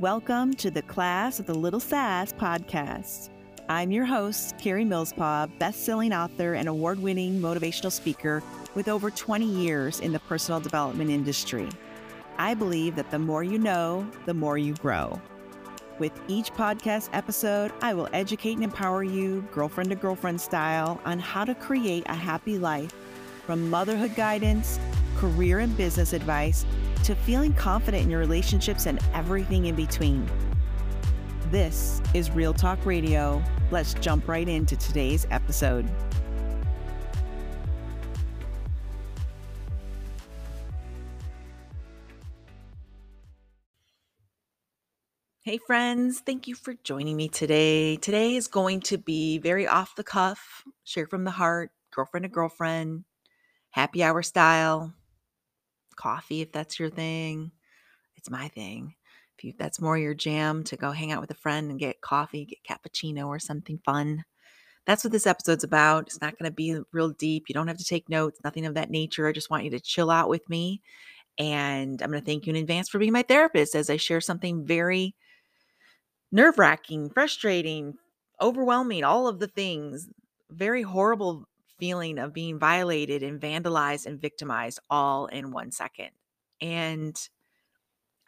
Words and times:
Welcome 0.00 0.54
to 0.54 0.70
the 0.70 0.80
Class 0.80 1.40
of 1.40 1.44
the 1.44 1.52
Little 1.52 1.78
Sass 1.78 2.32
podcast. 2.32 3.28
I'm 3.68 3.90
your 3.90 4.06
host, 4.06 4.56
Karie 4.56 4.82
Millspaugh, 4.82 5.50
best-selling 5.58 6.14
author 6.14 6.54
and 6.54 6.70
award-winning 6.70 7.38
motivational 7.38 7.92
speaker 7.92 8.42
with 8.74 8.88
over 8.88 9.10
20 9.10 9.44
years 9.44 10.00
in 10.00 10.12
the 10.12 10.20
personal 10.20 10.58
development 10.58 11.10
industry. 11.10 11.68
I 12.38 12.54
believe 12.54 12.96
that 12.96 13.10
the 13.10 13.18
more 13.18 13.44
you 13.44 13.58
know, 13.58 14.10
the 14.24 14.32
more 14.32 14.56
you 14.56 14.72
grow. 14.76 15.20
With 15.98 16.18
each 16.28 16.50
podcast 16.54 17.10
episode, 17.12 17.70
I 17.82 17.92
will 17.92 18.08
educate 18.14 18.54
and 18.54 18.64
empower 18.64 19.04
you, 19.04 19.46
girlfriend 19.52 19.90
to 19.90 19.96
girlfriend 19.96 20.40
style, 20.40 20.98
on 21.04 21.18
how 21.18 21.44
to 21.44 21.54
create 21.54 22.04
a 22.06 22.14
happy 22.14 22.58
life 22.58 22.94
from 23.44 23.68
motherhood 23.68 24.14
guidance, 24.14 24.80
career 25.18 25.58
and 25.58 25.76
business 25.76 26.14
advice, 26.14 26.64
to 27.04 27.14
feeling 27.14 27.52
confident 27.52 28.04
in 28.04 28.10
your 28.10 28.20
relationships 28.20 28.86
and 28.86 28.98
everything 29.14 29.66
in 29.66 29.74
between. 29.74 30.28
This 31.50 32.00
is 32.14 32.30
Real 32.30 32.54
Talk 32.54 32.84
Radio. 32.86 33.42
Let's 33.70 33.94
jump 33.94 34.28
right 34.28 34.48
into 34.48 34.76
today's 34.76 35.26
episode. 35.30 35.90
Hey, 45.42 45.58
friends, 45.58 46.20
thank 46.20 46.46
you 46.46 46.54
for 46.54 46.74
joining 46.84 47.16
me 47.16 47.28
today. 47.28 47.96
Today 47.96 48.36
is 48.36 48.46
going 48.46 48.82
to 48.82 48.98
be 48.98 49.38
very 49.38 49.66
off 49.66 49.96
the 49.96 50.04
cuff, 50.04 50.62
share 50.84 51.06
from 51.06 51.24
the 51.24 51.32
heart, 51.32 51.72
girlfriend 51.90 52.24
to 52.24 52.28
girlfriend, 52.28 53.04
happy 53.70 54.04
hour 54.04 54.22
style 54.22 54.94
coffee 56.00 56.40
if 56.40 56.50
that's 56.52 56.78
your 56.78 56.90
thing. 56.90 57.52
It's 58.16 58.30
my 58.30 58.48
thing. 58.48 58.94
If 59.36 59.44
you, 59.44 59.52
that's 59.58 59.80
more 59.80 59.98
your 59.98 60.14
jam 60.14 60.64
to 60.64 60.76
go 60.76 60.92
hang 60.92 61.12
out 61.12 61.20
with 61.20 61.30
a 61.30 61.34
friend 61.34 61.70
and 61.70 61.78
get 61.78 62.00
coffee, 62.00 62.46
get 62.46 62.64
cappuccino 62.64 63.26
or 63.28 63.38
something 63.38 63.78
fun. 63.84 64.24
That's 64.86 65.04
what 65.04 65.12
this 65.12 65.26
episode's 65.26 65.64
about. 65.64 66.06
It's 66.06 66.20
not 66.20 66.34
mm-hmm. 66.34 66.44
going 66.44 66.52
to 66.52 66.56
be 66.56 66.80
real 66.92 67.10
deep. 67.10 67.44
You 67.48 67.54
don't 67.54 67.68
have 67.68 67.78
to 67.78 67.84
take 67.84 68.08
notes, 68.08 68.40
nothing 68.42 68.66
of 68.66 68.74
that 68.74 68.90
nature. 68.90 69.28
I 69.28 69.32
just 69.32 69.50
want 69.50 69.64
you 69.64 69.70
to 69.70 69.80
chill 69.80 70.10
out 70.10 70.28
with 70.28 70.48
me. 70.48 70.80
And 71.38 72.02
I'm 72.02 72.10
going 72.10 72.20
to 72.20 72.26
thank 72.26 72.46
you 72.46 72.50
in 72.50 72.60
advance 72.60 72.88
for 72.88 72.98
being 72.98 73.12
my 73.12 73.22
therapist 73.22 73.74
as 73.74 73.88
I 73.88 73.96
share 73.96 74.20
something 74.20 74.66
very 74.66 75.14
nerve 76.32 76.58
wracking, 76.58 77.10
frustrating, 77.10 77.94
overwhelming, 78.40 79.04
all 79.04 79.26
of 79.26 79.38
the 79.38 79.48
things, 79.48 80.08
very 80.50 80.82
horrible 80.82 81.46
feeling 81.80 82.18
of 82.18 82.32
being 82.32 82.58
violated 82.58 83.22
and 83.22 83.40
vandalized 83.40 84.06
and 84.06 84.20
victimized 84.20 84.78
all 84.88 85.26
in 85.26 85.50
one 85.50 85.72
second. 85.72 86.10
And 86.60 87.18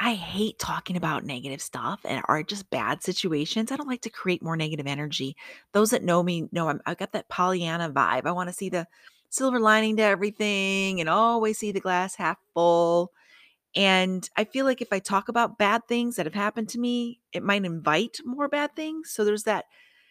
I 0.01 0.15
hate 0.15 0.59
talking 0.59 0.97
about 0.97 1.25
negative 1.25 1.63
stuff 1.63 2.01
and 2.05 2.25
are 2.27 2.43
just 2.43 2.71
bad 2.71 3.05
situations. 3.05 3.71
I 3.71 3.77
don't 3.77 3.89
like 3.89 4.01
to 4.01 4.11
create 4.11 4.43
more 4.43 4.57
negative 4.57 4.89
energy. 4.89 5.37
Those 5.73 5.91
that 5.91 6.03
know 6.03 6.25
me 6.25 6.49
know 6.51 6.69
I'm, 6.69 6.81
I've 6.85 6.99
got 6.99 7.13
that 7.13 7.29
Pollyanna 7.29 7.91
vibe. 7.91 8.27
I 8.27 8.33
want 8.33 8.49
to 8.49 8.55
see 8.55 8.69
the 8.69 8.89
silver 9.31 9.61
lining 9.61 9.97
to 9.99 10.03
everything 10.03 10.99
and 10.99 11.09
always 11.09 11.59
see 11.59 11.71
the 11.71 11.79
glass 11.79 12.17
half 12.17 12.39
full. 12.53 13.13
And 13.77 14.29
I 14.37 14.45
feel 14.45 14.65
like 14.65 14.83
if 14.83 14.93
I 14.93 14.99
talk 14.99 15.29
about 15.29 15.57
bad 15.57 15.83
things 15.87 16.17
that 16.17 16.27
have 16.27 16.35
happened 16.35 16.69
to 16.71 16.81
me, 16.81 17.21
it 17.33 17.45
might 17.45 17.65
invite 17.65 18.19
more 18.25 18.49
bad 18.49 18.75
things. 18.75 19.11
So 19.11 19.25
there's 19.25 19.45
that 19.45 19.67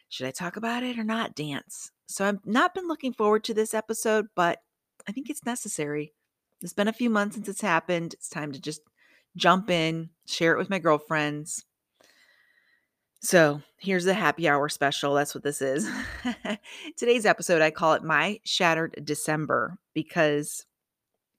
should 0.07 0.27
I 0.27 0.31
talk 0.31 0.57
about 0.57 0.83
it 0.83 0.97
or 0.97 1.03
not 1.03 1.35
dance. 1.35 1.91
So 2.11 2.25
I've 2.25 2.45
not 2.45 2.73
been 2.73 2.87
looking 2.87 3.13
forward 3.13 3.43
to 3.45 3.53
this 3.53 3.73
episode, 3.73 4.27
but 4.35 4.61
I 5.07 5.11
think 5.11 5.29
it's 5.29 5.45
necessary. 5.45 6.13
It's 6.61 6.73
been 6.73 6.87
a 6.87 6.93
few 6.93 7.09
months 7.09 7.35
since 7.35 7.47
it's 7.47 7.61
happened. 7.61 8.13
It's 8.13 8.29
time 8.29 8.51
to 8.51 8.59
just 8.59 8.81
jump 9.35 9.69
in, 9.69 10.09
share 10.27 10.53
it 10.53 10.57
with 10.57 10.69
my 10.69 10.79
girlfriends. 10.79 11.65
So 13.21 13.61
here's 13.77 14.03
the 14.03 14.13
happy 14.13 14.49
hour 14.49 14.67
special. 14.67 15.13
That's 15.13 15.33
what 15.33 15.43
this 15.43 15.61
is. 15.61 15.89
Today's 16.97 17.25
episode, 17.25 17.61
I 17.61 17.71
call 17.71 17.93
it 17.93 18.03
My 18.03 18.39
Shattered 18.43 18.99
December 19.03 19.77
because 19.93 20.65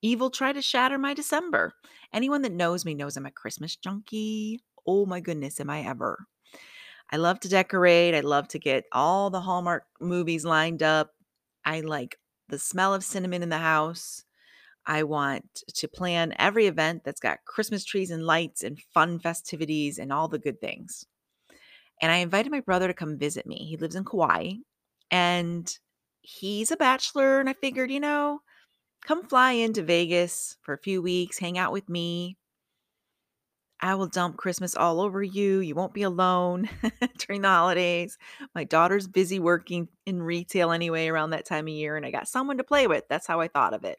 evil 0.00 0.30
tried 0.30 0.54
to 0.54 0.62
shatter 0.62 0.96
my 0.96 1.12
December. 1.12 1.75
Anyone 2.12 2.42
that 2.42 2.52
knows 2.52 2.84
me 2.84 2.94
knows 2.94 3.16
I'm 3.16 3.26
a 3.26 3.30
Christmas 3.30 3.76
junkie. 3.76 4.60
Oh 4.86 5.06
my 5.06 5.20
goodness, 5.20 5.60
am 5.60 5.70
I 5.70 5.82
ever? 5.82 6.26
I 7.12 7.16
love 7.16 7.40
to 7.40 7.48
decorate. 7.48 8.14
I 8.14 8.20
love 8.20 8.48
to 8.48 8.58
get 8.58 8.86
all 8.90 9.28
the 9.28 9.42
Hallmark 9.42 9.84
movies 10.00 10.46
lined 10.46 10.82
up. 10.82 11.10
I 11.64 11.80
like 11.80 12.18
the 12.48 12.58
smell 12.58 12.94
of 12.94 13.04
cinnamon 13.04 13.42
in 13.42 13.50
the 13.50 13.58
house. 13.58 14.24
I 14.86 15.04
want 15.04 15.62
to 15.74 15.88
plan 15.88 16.34
every 16.38 16.66
event 16.66 17.04
that's 17.04 17.20
got 17.20 17.44
Christmas 17.44 17.84
trees 17.84 18.10
and 18.10 18.24
lights 18.24 18.62
and 18.64 18.80
fun 18.94 19.18
festivities 19.18 19.98
and 19.98 20.12
all 20.12 20.26
the 20.26 20.38
good 20.38 20.60
things. 20.60 21.04
And 22.00 22.10
I 22.10 22.16
invited 22.16 22.50
my 22.50 22.60
brother 22.60 22.88
to 22.88 22.94
come 22.94 23.18
visit 23.18 23.46
me. 23.46 23.58
He 23.58 23.76
lives 23.76 23.94
in 23.94 24.04
Kauai 24.04 24.54
and 25.10 25.78
he's 26.22 26.72
a 26.72 26.76
bachelor. 26.76 27.38
And 27.38 27.48
I 27.48 27.52
figured, 27.52 27.90
you 27.90 28.00
know, 28.00 28.40
come 29.04 29.24
fly 29.28 29.52
into 29.52 29.82
Vegas 29.82 30.56
for 30.62 30.74
a 30.74 30.78
few 30.78 31.02
weeks, 31.02 31.38
hang 31.38 31.58
out 31.58 31.72
with 31.72 31.88
me. 31.88 32.38
I 33.84 33.97
will 33.97 34.06
dump 34.06 34.37
Christmas 34.37 34.76
all 34.76 35.00
over 35.00 35.25
you. 35.25 35.59
You 35.59 35.75
won't 35.75 35.93
be 35.93 36.04
alone 36.04 36.69
during 37.19 37.43
the 37.43 37.48
holidays. 37.48 38.16
My 38.54 38.62
daughter's 38.62 39.09
busy 39.09 39.41
working 39.41 39.88
in 40.06 40.22
retail 40.22 40.70
anyway 40.70 41.09
around 41.09 41.31
that 41.31 41.44
time 41.44 41.66
of 41.66 41.75
year, 41.75 41.97
and 41.97 42.06
I 42.06 42.12
got 42.12 42.28
someone 42.28 42.59
to 42.59 42.65
play 42.65 42.87
with. 42.87 43.03
That's 43.09 43.26
how 43.26 43.41
I 43.41 43.48
thought 43.48 43.75
of 43.75 43.84
it. 43.84 43.98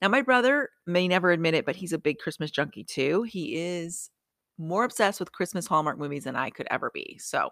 Now, 0.00 0.08
my 0.08 0.22
brother 0.22 0.70
may 0.86 1.06
never 1.06 1.30
admit 1.30 1.54
it, 1.54 1.66
but 1.66 1.76
he's 1.76 1.92
a 1.92 1.98
big 1.98 2.18
Christmas 2.18 2.50
junkie 2.50 2.84
too. 2.84 3.22
He 3.22 3.54
is 3.54 4.10
more 4.58 4.84
obsessed 4.84 5.20
with 5.20 5.32
Christmas 5.32 5.66
Hallmark 5.66 5.98
movies 5.98 6.24
than 6.24 6.34
I 6.34 6.48
could 6.48 6.66
ever 6.70 6.90
be. 6.92 7.18
So 7.20 7.50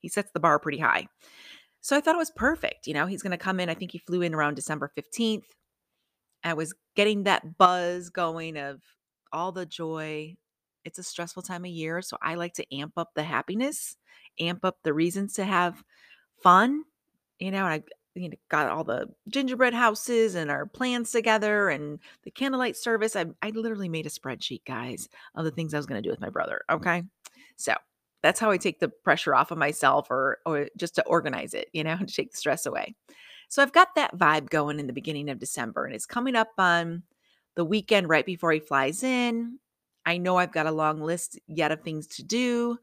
he 0.00 0.08
sets 0.08 0.30
the 0.32 0.40
bar 0.40 0.58
pretty 0.58 0.78
high. 0.78 1.06
So 1.82 1.96
I 1.96 2.00
thought 2.00 2.14
it 2.14 2.18
was 2.18 2.32
perfect. 2.34 2.86
You 2.86 2.94
know, 2.94 3.04
he's 3.06 3.22
going 3.22 3.30
to 3.32 3.36
come 3.36 3.60
in. 3.60 3.68
I 3.68 3.74
think 3.74 3.92
he 3.92 3.98
flew 3.98 4.22
in 4.22 4.34
around 4.34 4.54
December 4.54 4.90
15th. 4.98 5.44
I 6.42 6.54
was 6.54 6.74
getting 6.96 7.24
that 7.24 7.58
buzz 7.58 8.08
going 8.08 8.56
of 8.56 8.80
all 9.32 9.52
the 9.52 9.66
joy, 9.66 10.36
it's 10.84 10.98
a 10.98 11.02
stressful 11.02 11.42
time 11.42 11.64
of 11.64 11.70
year. 11.70 12.02
So 12.02 12.16
I 12.22 12.34
like 12.34 12.54
to 12.54 12.74
amp 12.74 12.94
up 12.96 13.10
the 13.14 13.24
happiness, 13.24 13.96
amp 14.40 14.64
up 14.64 14.78
the 14.82 14.94
reasons 14.94 15.34
to 15.34 15.44
have 15.44 15.82
fun. 16.42 16.84
You 17.38 17.50
know, 17.50 17.64
I 17.64 17.82
you 18.14 18.28
know, 18.28 18.36
got 18.48 18.68
all 18.68 18.84
the 18.84 19.08
gingerbread 19.28 19.74
houses 19.74 20.34
and 20.34 20.50
our 20.50 20.66
plans 20.66 21.10
together 21.10 21.68
and 21.68 21.98
the 22.22 22.30
candlelight 22.30 22.76
service. 22.76 23.16
I, 23.16 23.26
I 23.42 23.50
literally 23.50 23.88
made 23.88 24.06
a 24.06 24.10
spreadsheet, 24.10 24.64
guys, 24.64 25.08
of 25.34 25.44
the 25.44 25.50
things 25.50 25.74
I 25.74 25.78
was 25.78 25.86
going 25.86 26.00
to 26.00 26.06
do 26.06 26.12
with 26.12 26.20
my 26.20 26.30
brother. 26.30 26.62
Mm-hmm. 26.70 26.80
Okay. 26.80 27.02
So 27.56 27.74
that's 28.22 28.40
how 28.40 28.50
I 28.50 28.56
take 28.56 28.80
the 28.80 28.88
pressure 28.88 29.34
off 29.34 29.50
of 29.50 29.58
myself 29.58 30.10
or, 30.10 30.38
or 30.46 30.68
just 30.76 30.94
to 30.94 31.04
organize 31.06 31.54
it, 31.54 31.68
you 31.72 31.82
know, 31.82 31.96
to 32.06 32.06
take 32.06 32.30
the 32.30 32.36
stress 32.36 32.66
away. 32.66 32.94
So 33.48 33.62
I've 33.62 33.72
got 33.72 33.94
that 33.96 34.16
vibe 34.16 34.48
going 34.48 34.80
in 34.80 34.86
the 34.86 34.92
beginning 34.92 35.28
of 35.28 35.38
December 35.38 35.84
and 35.84 35.94
it's 35.94 36.06
coming 36.06 36.36
up 36.36 36.52
on 36.56 37.02
the 37.56 37.64
weekend 37.64 38.08
right 38.08 38.26
before 38.26 38.52
he 38.52 38.60
flies 38.60 39.02
in. 39.02 39.58
I 40.06 40.18
know 40.18 40.36
I've 40.36 40.52
got 40.52 40.66
a 40.66 40.72
long 40.72 41.00
list 41.00 41.38
yet 41.46 41.72
of 41.72 41.82
things 41.82 42.06
to 42.08 42.22
do. 42.22 42.78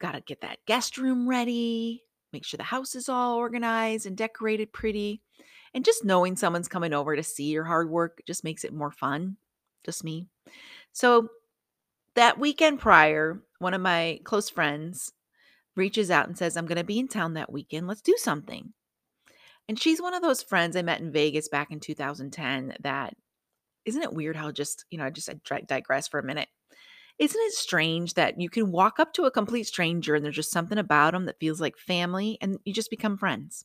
Got 0.00 0.12
to 0.12 0.20
get 0.20 0.40
that 0.42 0.58
guest 0.66 0.98
room 0.98 1.28
ready, 1.28 2.02
make 2.32 2.44
sure 2.44 2.58
the 2.58 2.64
house 2.64 2.94
is 2.94 3.08
all 3.08 3.36
organized 3.36 4.06
and 4.06 4.16
decorated 4.16 4.72
pretty. 4.72 5.22
And 5.72 5.84
just 5.84 6.04
knowing 6.04 6.36
someone's 6.36 6.68
coming 6.68 6.92
over 6.92 7.16
to 7.16 7.22
see 7.22 7.50
your 7.50 7.64
hard 7.64 7.90
work 7.90 8.22
just 8.26 8.44
makes 8.44 8.64
it 8.64 8.72
more 8.72 8.92
fun. 8.92 9.36
Just 9.84 10.04
me. 10.04 10.26
So 10.92 11.30
that 12.14 12.38
weekend 12.38 12.78
prior, 12.78 13.40
one 13.58 13.74
of 13.74 13.80
my 13.80 14.20
close 14.24 14.48
friends 14.48 15.12
reaches 15.74 16.10
out 16.10 16.28
and 16.28 16.38
says, 16.38 16.56
I'm 16.56 16.66
going 16.66 16.78
to 16.78 16.84
be 16.84 16.98
in 16.98 17.08
town 17.08 17.34
that 17.34 17.52
weekend. 17.52 17.88
Let's 17.88 18.02
do 18.02 18.14
something. 18.16 18.72
And 19.68 19.80
she's 19.80 20.00
one 20.00 20.14
of 20.14 20.22
those 20.22 20.42
friends 20.42 20.76
I 20.76 20.82
met 20.82 21.00
in 21.00 21.10
Vegas 21.10 21.48
back 21.48 21.70
in 21.70 21.80
2010 21.80 22.76
that 22.80 23.16
isn't 23.84 24.02
it 24.02 24.12
weird 24.12 24.36
how 24.36 24.50
just, 24.52 24.84
you 24.90 24.98
know, 24.98 25.04
I 25.04 25.10
just 25.10 25.28
I 25.30 25.60
digress 25.60 26.08
for 26.08 26.18
a 26.18 26.24
minute. 26.24 26.48
Isn't 27.18 27.40
it 27.40 27.52
strange 27.52 28.14
that 28.14 28.40
you 28.40 28.50
can 28.50 28.72
walk 28.72 28.98
up 28.98 29.12
to 29.14 29.24
a 29.24 29.30
complete 29.30 29.64
stranger 29.64 30.14
and 30.14 30.24
there's 30.24 30.34
just 30.34 30.50
something 30.50 30.78
about 30.78 31.12
them 31.12 31.26
that 31.26 31.38
feels 31.38 31.60
like 31.60 31.78
family 31.78 32.38
and 32.40 32.58
you 32.64 32.72
just 32.72 32.90
become 32.90 33.16
friends? 33.16 33.64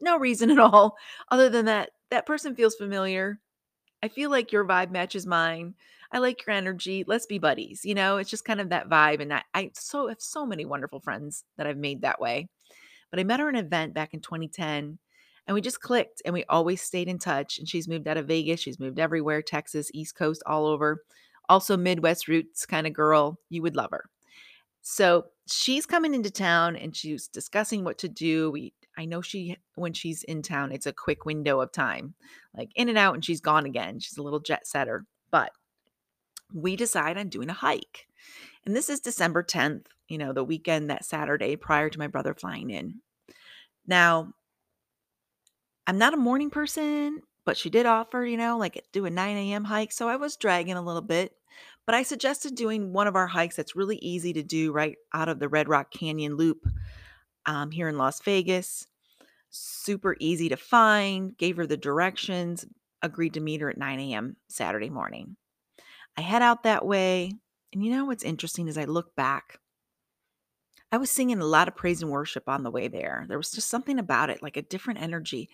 No 0.00 0.18
reason 0.18 0.50
at 0.52 0.58
all 0.58 0.96
other 1.30 1.48
than 1.48 1.66
that 1.66 1.90
that 2.10 2.26
person 2.26 2.56
feels 2.56 2.74
familiar. 2.74 3.40
I 4.02 4.08
feel 4.08 4.30
like 4.30 4.52
your 4.52 4.64
vibe 4.64 4.90
matches 4.90 5.26
mine. 5.26 5.74
I 6.12 6.18
like 6.18 6.46
your 6.46 6.54
energy. 6.56 7.04
Let's 7.06 7.26
be 7.26 7.38
buddies. 7.38 7.84
You 7.84 7.94
know, 7.94 8.16
it's 8.16 8.30
just 8.30 8.44
kind 8.44 8.60
of 8.60 8.70
that 8.70 8.88
vibe. 8.88 9.20
And 9.20 9.34
I, 9.34 9.42
I 9.54 9.70
so 9.74 10.08
have 10.08 10.20
so 10.20 10.46
many 10.46 10.64
wonderful 10.64 11.00
friends 11.00 11.44
that 11.56 11.66
I've 11.66 11.76
made 11.76 12.02
that 12.02 12.20
way. 12.20 12.48
But 13.10 13.20
I 13.20 13.24
met 13.24 13.40
her 13.40 13.48
at 13.48 13.54
an 13.54 13.64
event 13.64 13.94
back 13.94 14.14
in 14.14 14.20
2010 14.20 14.98
and 15.48 15.54
we 15.54 15.62
just 15.62 15.80
clicked 15.80 16.20
and 16.24 16.34
we 16.34 16.44
always 16.44 16.82
stayed 16.82 17.08
in 17.08 17.18
touch. 17.18 17.58
And 17.58 17.66
she's 17.66 17.88
moved 17.88 18.06
out 18.06 18.18
of 18.18 18.28
Vegas, 18.28 18.60
she's 18.60 18.78
moved 18.78 18.98
everywhere 18.98 19.40
Texas, 19.42 19.90
East 19.94 20.14
Coast, 20.14 20.42
all 20.46 20.66
over. 20.66 21.02
Also, 21.48 21.78
Midwest 21.78 22.28
roots 22.28 22.66
kind 22.66 22.86
of 22.86 22.92
girl. 22.92 23.40
You 23.48 23.62
would 23.62 23.74
love 23.74 23.90
her. 23.90 24.10
So 24.82 25.24
she's 25.50 25.86
coming 25.86 26.14
into 26.14 26.30
town 26.30 26.76
and 26.76 26.94
she's 26.94 27.26
discussing 27.28 27.82
what 27.82 27.96
to 27.98 28.08
do. 28.08 28.50
We 28.50 28.74
I 28.98 29.06
know 29.06 29.22
she 29.22 29.56
when 29.74 29.94
she's 29.94 30.22
in 30.24 30.42
town, 30.42 30.70
it's 30.70 30.86
a 30.86 30.92
quick 30.92 31.24
window 31.24 31.60
of 31.60 31.72
time, 31.72 32.14
like 32.54 32.70
in 32.76 32.90
and 32.90 32.98
out, 32.98 33.14
and 33.14 33.24
she's 33.24 33.40
gone 33.40 33.64
again. 33.64 34.00
She's 34.00 34.18
a 34.18 34.22
little 34.22 34.40
jet 34.40 34.66
setter. 34.66 35.06
But 35.30 35.52
we 36.52 36.76
decide 36.76 37.16
on 37.16 37.30
doing 37.30 37.48
a 37.48 37.54
hike. 37.54 38.06
And 38.66 38.76
this 38.76 38.90
is 38.90 39.00
December 39.00 39.42
10th, 39.42 39.86
you 40.08 40.18
know, 40.18 40.34
the 40.34 40.44
weekend 40.44 40.90
that 40.90 41.06
Saturday 41.06 41.56
prior 41.56 41.88
to 41.88 41.98
my 41.98 42.06
brother 42.06 42.34
flying 42.34 42.68
in. 42.68 43.00
Now, 43.86 44.34
I'm 45.88 45.96
not 45.96 46.12
a 46.12 46.18
morning 46.18 46.50
person, 46.50 47.22
but 47.46 47.56
she 47.56 47.70
did 47.70 47.86
offer, 47.86 48.22
you 48.22 48.36
know, 48.36 48.58
like 48.58 48.84
do 48.92 49.06
a 49.06 49.10
9 49.10 49.36
a.m. 49.38 49.64
hike. 49.64 49.90
So 49.90 50.06
I 50.06 50.16
was 50.16 50.36
dragging 50.36 50.74
a 50.74 50.82
little 50.82 51.00
bit, 51.00 51.32
but 51.86 51.94
I 51.94 52.02
suggested 52.02 52.54
doing 52.54 52.92
one 52.92 53.06
of 53.06 53.16
our 53.16 53.26
hikes 53.26 53.56
that's 53.56 53.74
really 53.74 53.96
easy 53.96 54.34
to 54.34 54.42
do 54.42 54.70
right 54.70 54.98
out 55.14 55.30
of 55.30 55.38
the 55.38 55.48
Red 55.48 55.66
Rock 55.66 55.90
Canyon 55.90 56.36
Loop 56.36 56.68
um, 57.46 57.70
here 57.70 57.88
in 57.88 57.96
Las 57.96 58.20
Vegas. 58.20 58.86
Super 59.48 60.14
easy 60.20 60.50
to 60.50 60.58
find, 60.58 61.34
gave 61.38 61.56
her 61.56 61.66
the 61.66 61.78
directions, 61.78 62.66
agreed 63.00 63.32
to 63.32 63.40
meet 63.40 63.62
her 63.62 63.70
at 63.70 63.78
9 63.78 63.98
a.m. 63.98 64.36
Saturday 64.50 64.90
morning. 64.90 65.36
I 66.18 66.20
head 66.20 66.42
out 66.42 66.64
that 66.64 66.84
way. 66.84 67.32
And 67.72 67.82
you 67.82 67.92
know 67.92 68.04
what's 68.04 68.24
interesting 68.24 68.68
is 68.68 68.76
I 68.76 68.84
look 68.84 69.16
back? 69.16 69.58
I 70.90 70.96
was 70.96 71.10
singing 71.10 71.40
a 71.40 71.44
lot 71.44 71.68
of 71.68 71.76
praise 71.76 72.02
and 72.02 72.10
worship 72.10 72.48
on 72.48 72.62
the 72.62 72.70
way 72.70 72.88
there. 72.88 73.26
There 73.28 73.38
was 73.38 73.50
just 73.50 73.68
something 73.68 73.98
about 73.98 74.30
it, 74.30 74.42
like 74.42 74.56
a 74.56 74.62
different 74.62 75.02
energy. 75.02 75.50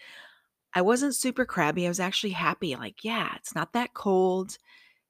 I 0.75 0.83
wasn't 0.83 1.15
super 1.15 1.45
crabby. 1.45 1.87
I 1.87 1.89
was 1.89 2.01
actually 2.01 2.33
happy. 2.33 2.77
Like, 2.77 3.05
yeah, 3.05 3.33
it's 3.37 3.55
not 3.55 3.73
that 3.73 3.95
cold. 3.95 4.59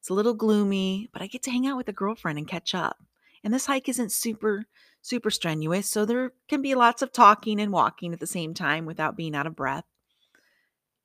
It's 0.00 0.10
a 0.10 0.14
little 0.14 0.34
gloomy, 0.34 1.08
but 1.12 1.22
I 1.22 1.26
get 1.26 1.42
to 1.44 1.50
hang 1.50 1.66
out 1.66 1.76
with 1.76 1.88
a 1.88 1.92
girlfriend 1.92 2.38
and 2.38 2.48
catch 2.48 2.74
up. 2.74 2.98
And 3.42 3.52
this 3.52 3.66
hike 3.66 3.88
isn't 3.88 4.12
super, 4.12 4.66
super 5.02 5.30
strenuous. 5.30 5.90
So 5.90 6.04
there 6.04 6.32
can 6.48 6.62
be 6.62 6.74
lots 6.74 7.02
of 7.02 7.12
talking 7.12 7.60
and 7.60 7.72
walking 7.72 8.12
at 8.12 8.20
the 8.20 8.26
same 8.26 8.54
time 8.54 8.86
without 8.86 9.16
being 9.16 9.34
out 9.34 9.46
of 9.46 9.56
breath. 9.56 9.84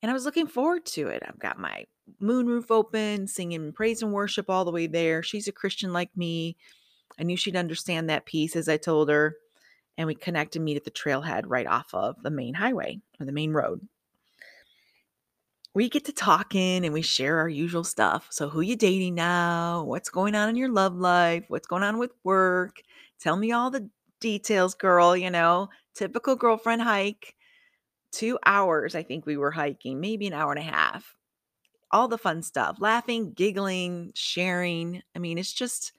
And 0.02 0.10
I 0.10 0.14
was 0.14 0.26
looking 0.26 0.48
forward 0.48 0.86
to 0.88 1.08
it. 1.08 1.24
I've 1.26 1.40
got 1.40 1.60
my 1.60 1.86
moonroof 2.22 2.72
open, 2.72 3.28
singing 3.28 3.74
praise 3.74 4.02
and 4.02 4.14
worship 4.14 4.50
all 4.50 4.66
the 4.66 4.72
way 4.72 4.88
there. 4.88 5.24
She's 5.24 5.48
a 5.48 5.54
Christian 5.54 5.92
like 5.92 6.16
me. 6.16 6.56
I 7.18 7.24
knew 7.24 7.38
she'd 7.38 7.56
understand 7.56 8.10
that 8.10 8.26
piece 8.26 8.56
as 8.56 8.70
I 8.70 8.78
told 8.78 9.10
her. 9.10 9.36
And 9.98 10.08
we 10.08 10.16
connect 10.16 10.56
and 10.56 10.64
meet 10.64 10.78
at 10.78 10.86
the 10.86 10.92
trailhead 10.92 11.44
right 11.46 11.68
off 11.68 11.94
of 11.94 12.22
the 12.24 12.30
main 12.30 12.54
highway 12.54 13.02
or 13.20 13.26
the 13.26 13.34
main 13.34 13.52
road. 13.52 13.88
We 15.74 15.90
get 15.90 16.06
to 16.06 16.14
talking 16.14 16.86
and 16.86 16.94
we 16.94 17.02
share 17.02 17.38
our 17.38 17.50
usual 17.50 17.84
stuff. 17.84 18.28
So, 18.32 18.50
who 18.50 18.62
you 18.62 18.76
dating 18.76 19.16
now? 19.16 19.84
What's 19.84 20.10
going 20.10 20.36
on 20.36 20.50
in 20.50 20.56
your 20.56 20.70
love 20.70 20.96
life? 20.96 21.46
What's 21.50 21.68
going 21.68 21.84
on 21.84 21.98
with 21.98 22.12
work? 22.24 22.78
Tell 23.20 23.36
me 23.36 23.52
all 23.52 23.70
the 23.70 23.90
details, 24.20 24.74
girl. 24.74 25.16
You 25.16 25.30
know, 25.30 25.70
typical 25.96 26.36
girlfriend 26.36 26.82
hike. 26.82 27.36
Two 28.12 28.40
hours, 28.46 28.96
I 28.96 29.04
think 29.04 29.26
we 29.26 29.38
were 29.38 29.52
hiking, 29.52 30.00
maybe 30.00 30.26
an 30.26 30.34
hour 30.34 30.52
and 30.52 30.60
a 30.60 30.64
half. 30.64 31.16
All 31.92 32.08
the 32.08 32.18
fun 32.18 32.42
stuff, 32.42 32.78
laughing, 32.80 33.34
giggling, 33.34 34.12
sharing. 34.16 35.04
I 35.16 35.20
mean, 35.20 35.38
it's 35.38 35.54
just 35.54 35.92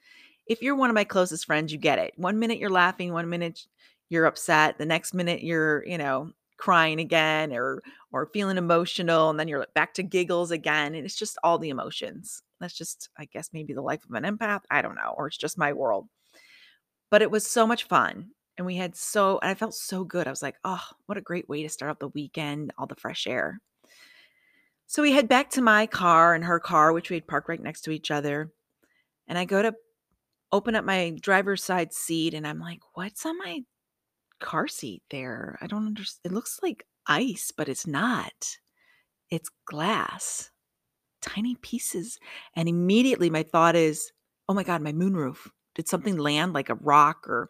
if 0.51 0.61
you're 0.61 0.75
one 0.75 0.89
of 0.89 0.93
my 0.93 1.05
closest 1.05 1.45
friends, 1.45 1.71
you 1.71 1.77
get 1.77 1.97
it. 1.97 2.13
One 2.17 2.37
minute 2.37 2.59
you're 2.59 2.69
laughing, 2.69 3.13
one 3.13 3.29
minute 3.29 3.65
you're 4.09 4.25
upset, 4.25 4.77
the 4.77 4.85
next 4.85 5.13
minute 5.13 5.41
you're, 5.41 5.85
you 5.87 5.97
know, 5.97 6.33
crying 6.57 6.99
again 6.99 7.53
or 7.53 7.81
or 8.11 8.25
feeling 8.27 8.57
emotional 8.57 9.29
and 9.29 9.39
then 9.39 9.47
you're 9.47 9.65
back 9.73 9.93
to 9.93 10.03
giggles 10.03 10.51
again 10.51 10.93
and 10.93 11.05
it's 11.05 11.15
just 11.15 11.37
all 11.41 11.57
the 11.57 11.69
emotions. 11.69 12.43
That's 12.59 12.73
just 12.73 13.07
I 13.17 13.25
guess 13.25 13.51
maybe 13.53 13.73
the 13.73 13.81
life 13.81 14.03
of 14.03 14.11
an 14.11 14.25
empath, 14.25 14.63
I 14.69 14.81
don't 14.81 14.95
know, 14.95 15.15
or 15.17 15.27
it's 15.27 15.37
just 15.37 15.57
my 15.57 15.71
world. 15.71 16.09
But 17.09 17.21
it 17.21 17.31
was 17.31 17.47
so 17.47 17.65
much 17.65 17.85
fun 17.85 18.31
and 18.57 18.67
we 18.67 18.75
had 18.75 18.93
so 18.97 19.39
and 19.41 19.49
I 19.49 19.55
felt 19.55 19.73
so 19.73 20.03
good. 20.03 20.27
I 20.27 20.31
was 20.31 20.43
like, 20.43 20.57
"Oh, 20.65 20.83
what 21.05 21.17
a 21.17 21.21
great 21.21 21.47
way 21.47 21.63
to 21.63 21.69
start 21.69 21.89
out 21.91 21.99
the 22.01 22.09
weekend, 22.09 22.73
all 22.77 22.87
the 22.87 22.95
fresh 22.95 23.25
air." 23.25 23.61
So 24.85 25.01
we 25.01 25.13
head 25.13 25.29
back 25.29 25.49
to 25.51 25.61
my 25.61 25.87
car 25.87 26.35
and 26.35 26.43
her 26.43 26.59
car, 26.59 26.91
which 26.91 27.09
we 27.09 27.15
had 27.15 27.27
parked 27.27 27.47
right 27.47 27.63
next 27.63 27.81
to 27.83 27.91
each 27.91 28.11
other. 28.11 28.51
And 29.25 29.37
I 29.37 29.45
go 29.45 29.61
to 29.61 29.73
open 30.51 30.75
up 30.75 30.85
my 30.85 31.15
driver's 31.21 31.63
side 31.63 31.93
seat 31.93 32.33
and 32.33 32.45
I'm 32.45 32.59
like, 32.59 32.79
what's 32.93 33.25
on 33.25 33.37
my 33.37 33.61
car 34.39 34.67
seat 34.67 35.03
there? 35.09 35.57
I 35.61 35.67
don't 35.67 35.87
understand. 35.87 36.19
It 36.25 36.33
looks 36.33 36.59
like 36.61 36.85
ice, 37.07 37.51
but 37.55 37.69
it's 37.69 37.87
not. 37.87 38.57
It's 39.29 39.49
glass, 39.65 40.51
tiny 41.21 41.55
pieces. 41.55 42.19
And 42.55 42.67
immediately 42.67 43.29
my 43.29 43.43
thought 43.43 43.75
is, 43.75 44.11
oh 44.49 44.53
my 44.53 44.63
God, 44.63 44.81
my 44.81 44.91
moonroof. 44.91 45.47
Did 45.73 45.87
something 45.87 46.17
land 46.17 46.51
like 46.51 46.69
a 46.69 46.75
rock 46.75 47.25
or 47.27 47.49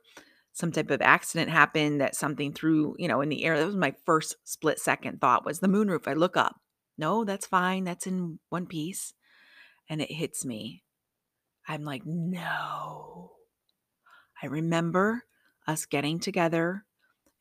some 0.53 0.71
type 0.71 0.91
of 0.91 1.01
accident 1.01 1.49
happen 1.49 1.97
that 1.97 2.15
something 2.15 2.53
threw, 2.53 2.95
you 2.99 3.07
know, 3.07 3.21
in 3.21 3.29
the 3.29 3.43
air? 3.43 3.57
That 3.57 3.65
was 3.65 3.75
my 3.75 3.95
first 4.05 4.35
split 4.43 4.77
second 4.79 5.19
thought 5.19 5.45
was 5.45 5.59
the 5.59 5.67
moonroof. 5.67 6.07
I 6.07 6.13
look 6.13 6.37
up. 6.37 6.57
No, 6.99 7.25
that's 7.25 7.47
fine. 7.47 7.83
That's 7.83 8.05
in 8.05 8.37
one 8.49 8.67
piece. 8.67 9.13
And 9.89 10.01
it 10.01 10.11
hits 10.11 10.45
me. 10.45 10.83
I'm 11.71 11.85
like, 11.85 12.05
no. 12.05 13.31
I 14.43 14.47
remember 14.47 15.23
us 15.65 15.85
getting 15.85 16.19
together 16.19 16.83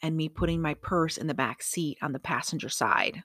and 0.03 0.17
me 0.17 0.29
putting 0.29 0.63
my 0.63 0.75
purse 0.75 1.19
in 1.19 1.27
the 1.27 1.35
back 1.35 1.65
seat 1.65 1.99
on 2.01 2.13
the 2.13 2.21
passenger 2.21 2.69
side. 2.69 3.25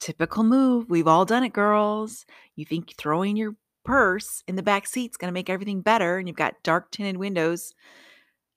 Typical 0.00 0.42
move. 0.42 0.90
We've 0.90 1.06
all 1.06 1.24
done 1.24 1.44
it, 1.44 1.52
girls. 1.52 2.26
You 2.56 2.64
think 2.64 2.96
throwing 2.96 3.36
your 3.36 3.54
purse 3.84 4.42
in 4.48 4.56
the 4.56 4.62
back 4.62 4.88
seat's 4.88 5.16
going 5.16 5.28
to 5.28 5.34
make 5.34 5.48
everything 5.48 5.82
better, 5.82 6.18
and 6.18 6.26
you've 6.26 6.36
got 6.36 6.64
dark 6.64 6.90
tinted 6.90 7.16
windows, 7.16 7.72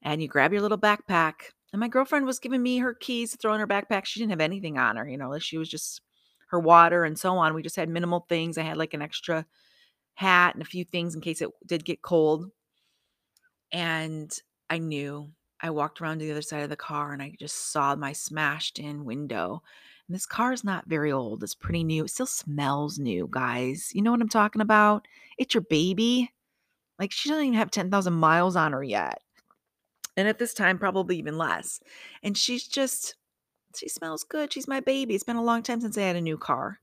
and 0.02 0.20
you 0.20 0.28
grab 0.28 0.54
your 0.54 0.64
little 0.64 0.80
backpack. 0.80 1.34
And 1.72 1.80
my 1.80 1.90
girlfriend 1.90 2.26
was 2.26 2.40
giving 2.40 2.64
me 2.64 2.80
her 2.80 2.96
keys 2.96 3.32
to 3.32 3.38
throw 3.38 3.54
in 3.54 3.60
her 3.60 3.68
backpack. 3.68 4.06
She 4.06 4.20
didn't 4.20 4.32
have 4.32 4.42
anything 4.42 4.80
on 4.80 4.98
her, 4.98 5.08
you 5.08 5.18
know, 5.18 5.38
she 5.38 5.60
was 5.60 5.70
just 5.70 6.02
her 6.48 6.60
water 6.60 7.04
and 7.04 7.20
so 7.20 7.38
on. 7.38 7.54
We 7.54 7.62
just 7.62 7.76
had 7.76 7.88
minimal 7.88 8.26
things. 8.28 8.58
I 8.58 8.64
had 8.64 8.78
like 8.78 8.96
an 8.96 9.04
extra 9.04 9.46
hat 10.22 10.54
and 10.54 10.62
a 10.62 10.66
few 10.66 10.86
things 10.86 11.16
in 11.16 11.22
case 11.22 11.42
it 11.42 11.50
did 11.66 11.84
get 11.84 12.02
cold. 12.02 12.52
And 13.72 14.32
I 14.70 14.78
knew. 14.78 15.32
I 15.60 15.70
walked 15.70 16.02
around 16.02 16.20
to 16.20 16.26
the 16.26 16.32
other 16.32 16.42
side 16.42 16.64
of 16.64 16.70
the 16.70 16.76
car 16.76 17.12
and 17.14 17.22
I 17.22 17.36
just 17.40 17.72
saw 17.72 17.96
my 17.96 18.14
smashed 18.14 18.80
in 18.80 19.06
window. 19.06 19.62
And 20.08 20.16
this 20.16 20.26
car 20.26 20.54
is 20.54 20.64
not 20.64 20.88
very 20.88 21.12
old. 21.12 21.44
It's 21.44 21.56
pretty 21.56 21.84
new. 21.84 22.06
It 22.06 22.10
still 22.10 22.26
smells 22.26 22.98
new, 22.98 23.28
guys. 23.30 23.92
You 23.94 24.02
know 24.02 24.12
what 24.12 24.22
I'm 24.22 24.30
talking 24.30 24.62
about? 24.62 25.08
It's 25.38 25.54
your 25.54 25.62
baby. 25.62 26.32
Like 27.00 27.12
she 27.12 27.30
doesn't 27.30 27.46
even 27.46 27.58
have 27.58 27.72
10,000 27.72 28.14
miles 28.14 28.56
on 28.56 28.74
her 28.74 28.84
yet. 28.84 29.22
And 30.18 30.28
at 30.28 30.40
this 30.40 30.54
time, 30.54 30.78
probably 30.78 31.18
even 31.18 31.38
less. 31.38 31.80
And 32.22 32.38
she's 32.38 32.68
just, 32.68 33.16
she 33.76 33.88
smells 33.88 34.24
good. 34.24 34.52
She's 34.54 34.68
my 34.68 34.82
baby. 34.82 35.16
It's 35.16 35.24
been 35.24 35.36
a 35.36 35.44
long 35.44 35.64
time 35.64 35.82
since 35.82 35.98
I 35.98 36.02
had 36.02 36.16
a 36.16 36.22
new 36.22 36.38
car. 36.38 36.80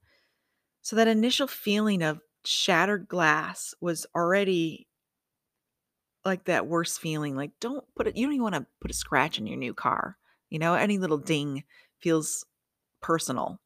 So 0.83 0.97
that 0.97 1.09
initial 1.09 1.47
feeling 1.47 2.03
of 2.03 2.21
shattered 2.49 3.09
glass 3.09 3.75
was 3.81 4.07
already 4.15 4.89
like 6.25 6.45
that 6.45 6.67
worst 6.67 7.01
feeling. 7.01 7.37
Like, 7.37 7.53
don't 7.61 7.85
put 7.95 8.07
it, 8.07 8.17
you 8.17 8.27
don't 8.27 8.33
even 8.33 8.43
want 8.43 8.55
to 8.55 8.67
put 8.81 8.91
a 8.91 8.95
scratch 8.95 9.39
in 9.39 9.47
your 9.47 9.59
new 9.59 9.75
car. 9.75 10.17
You 10.49 10.59
know, 10.59 10.75
any 10.75 10.99
little 10.99 11.19
ding 11.19 11.65
feels 12.01 12.45
personal. 13.03 13.61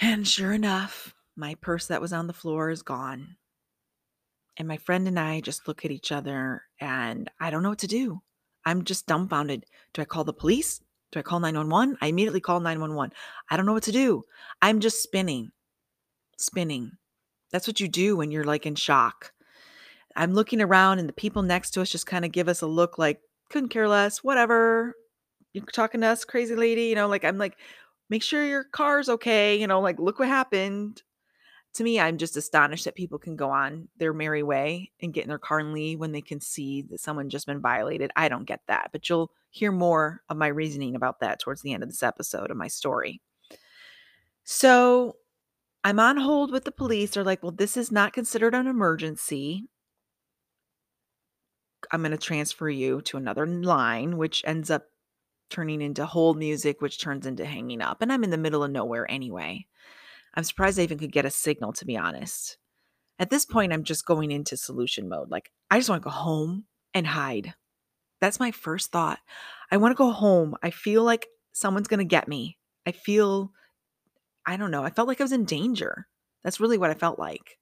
And 0.00 0.26
sure 0.26 0.52
enough, 0.52 1.14
my 1.36 1.54
purse 1.56 1.86
that 1.88 2.00
was 2.00 2.12
on 2.12 2.26
the 2.26 2.32
floor 2.32 2.70
is 2.70 2.82
gone. 2.82 3.36
And 4.56 4.66
my 4.66 4.78
friend 4.78 5.06
and 5.06 5.18
I 5.18 5.40
just 5.40 5.68
look 5.68 5.84
at 5.84 5.90
each 5.90 6.10
other 6.10 6.62
and 6.80 7.30
I 7.38 7.50
don't 7.50 7.62
know 7.62 7.70
what 7.70 7.78
to 7.80 7.86
do. 7.86 8.22
I'm 8.64 8.84
just 8.84 9.06
dumbfounded. 9.06 9.66
Do 9.92 10.02
I 10.02 10.06
call 10.06 10.24
the 10.24 10.32
police? 10.32 10.80
Do 11.10 11.18
I 11.18 11.22
call 11.22 11.40
911? 11.40 11.98
I 12.00 12.06
immediately 12.06 12.40
call 12.40 12.60
911. 12.60 13.12
I 13.50 13.56
don't 13.56 13.66
know 13.66 13.74
what 13.74 13.82
to 13.84 13.92
do. 13.92 14.22
I'm 14.62 14.80
just 14.80 15.02
spinning, 15.02 15.52
spinning. 16.38 16.92
That's 17.52 17.66
what 17.66 17.80
you 17.80 17.88
do 17.88 18.16
when 18.16 18.30
you're 18.30 18.44
like 18.44 18.66
in 18.66 18.74
shock. 18.74 19.32
I'm 20.16 20.34
looking 20.34 20.60
around 20.60 20.98
and 20.98 21.08
the 21.08 21.14
people 21.14 21.42
next 21.42 21.70
to 21.70 21.82
us 21.82 21.90
just 21.90 22.06
kind 22.06 22.24
of 22.24 22.32
give 22.32 22.48
us 22.48 22.62
a 22.62 22.66
look 22.66 22.98
like, 22.98 23.20
couldn't 23.50 23.68
care 23.68 23.88
less, 23.88 24.24
whatever. 24.24 24.94
You're 25.52 25.64
talking 25.66 26.00
to 26.00 26.08
us, 26.08 26.24
crazy 26.24 26.56
lady. 26.56 26.84
You 26.84 26.94
know, 26.94 27.08
like 27.08 27.24
I'm 27.24 27.38
like, 27.38 27.56
make 28.08 28.22
sure 28.22 28.44
your 28.44 28.64
car's 28.64 29.08
okay. 29.08 29.58
You 29.60 29.66
know, 29.66 29.80
like, 29.80 29.98
look 29.98 30.18
what 30.18 30.28
happened. 30.28 31.02
To 31.74 31.84
me, 31.84 31.98
I'm 31.98 32.18
just 32.18 32.36
astonished 32.36 32.84
that 32.84 32.94
people 32.94 33.18
can 33.18 33.36
go 33.36 33.50
on 33.50 33.88
their 33.96 34.12
merry 34.12 34.42
way 34.42 34.90
and 35.00 35.14
get 35.14 35.22
in 35.22 35.28
their 35.28 35.38
car 35.38 35.58
and 35.58 35.72
leave 35.72 35.98
when 35.98 36.12
they 36.12 36.20
can 36.20 36.38
see 36.40 36.82
that 36.82 37.00
someone 37.00 37.30
just 37.30 37.46
been 37.46 37.62
violated. 37.62 38.10
I 38.14 38.28
don't 38.28 38.44
get 38.44 38.60
that, 38.68 38.90
but 38.92 39.08
you'll 39.08 39.30
hear 39.48 39.72
more 39.72 40.20
of 40.28 40.36
my 40.36 40.48
reasoning 40.48 40.94
about 40.94 41.20
that 41.20 41.40
towards 41.40 41.62
the 41.62 41.72
end 41.72 41.82
of 41.82 41.88
this 41.88 42.02
episode 42.02 42.50
of 42.50 42.58
my 42.58 42.68
story. 42.68 43.22
So 44.44 45.16
I'm 45.84 45.98
on 45.98 46.16
hold 46.16 46.52
with 46.52 46.64
the 46.64 46.72
police. 46.72 47.10
They're 47.10 47.24
like, 47.24 47.42
well, 47.42 47.52
this 47.52 47.76
is 47.76 47.90
not 47.90 48.12
considered 48.12 48.54
an 48.54 48.66
emergency. 48.66 49.64
I'm 51.90 52.02
going 52.02 52.12
to 52.12 52.18
transfer 52.18 52.68
you 52.68 53.00
to 53.02 53.16
another 53.16 53.46
line, 53.46 54.16
which 54.16 54.42
ends 54.46 54.70
up 54.70 54.84
turning 55.50 55.82
into 55.82 56.06
hold 56.06 56.38
music, 56.38 56.80
which 56.80 57.00
turns 57.00 57.26
into 57.26 57.44
hanging 57.44 57.82
up. 57.82 58.00
And 58.00 58.12
I'm 58.12 58.24
in 58.24 58.30
the 58.30 58.38
middle 58.38 58.62
of 58.62 58.70
nowhere 58.70 59.10
anyway. 59.10 59.66
I'm 60.34 60.44
surprised 60.44 60.78
I 60.78 60.82
even 60.82 60.98
could 60.98 61.12
get 61.12 61.26
a 61.26 61.30
signal, 61.30 61.72
to 61.74 61.84
be 61.84 61.96
honest. 61.96 62.56
At 63.18 63.30
this 63.30 63.44
point, 63.44 63.72
I'm 63.72 63.84
just 63.84 64.06
going 64.06 64.30
into 64.30 64.56
solution 64.56 65.08
mode. 65.08 65.30
Like, 65.30 65.50
I 65.70 65.78
just 65.78 65.90
want 65.90 66.02
to 66.02 66.08
go 66.08 66.10
home 66.10 66.64
and 66.94 67.06
hide. 67.06 67.54
That's 68.20 68.40
my 68.40 68.50
first 68.50 68.92
thought. 68.92 69.18
I 69.70 69.76
want 69.76 69.92
to 69.92 69.96
go 69.96 70.12
home. 70.12 70.54
I 70.62 70.70
feel 70.70 71.02
like 71.02 71.26
someone's 71.52 71.88
going 71.88 71.98
to 71.98 72.04
get 72.04 72.28
me. 72.28 72.56
I 72.86 72.92
feel 72.92 73.52
I 74.46 74.56
don't 74.56 74.70
know. 74.70 74.84
I 74.84 74.90
felt 74.90 75.08
like 75.08 75.20
I 75.20 75.24
was 75.24 75.32
in 75.32 75.44
danger. 75.44 76.06
That's 76.42 76.60
really 76.60 76.78
what 76.78 76.90
I 76.90 76.94
felt 76.94 77.18
like. 77.18 77.58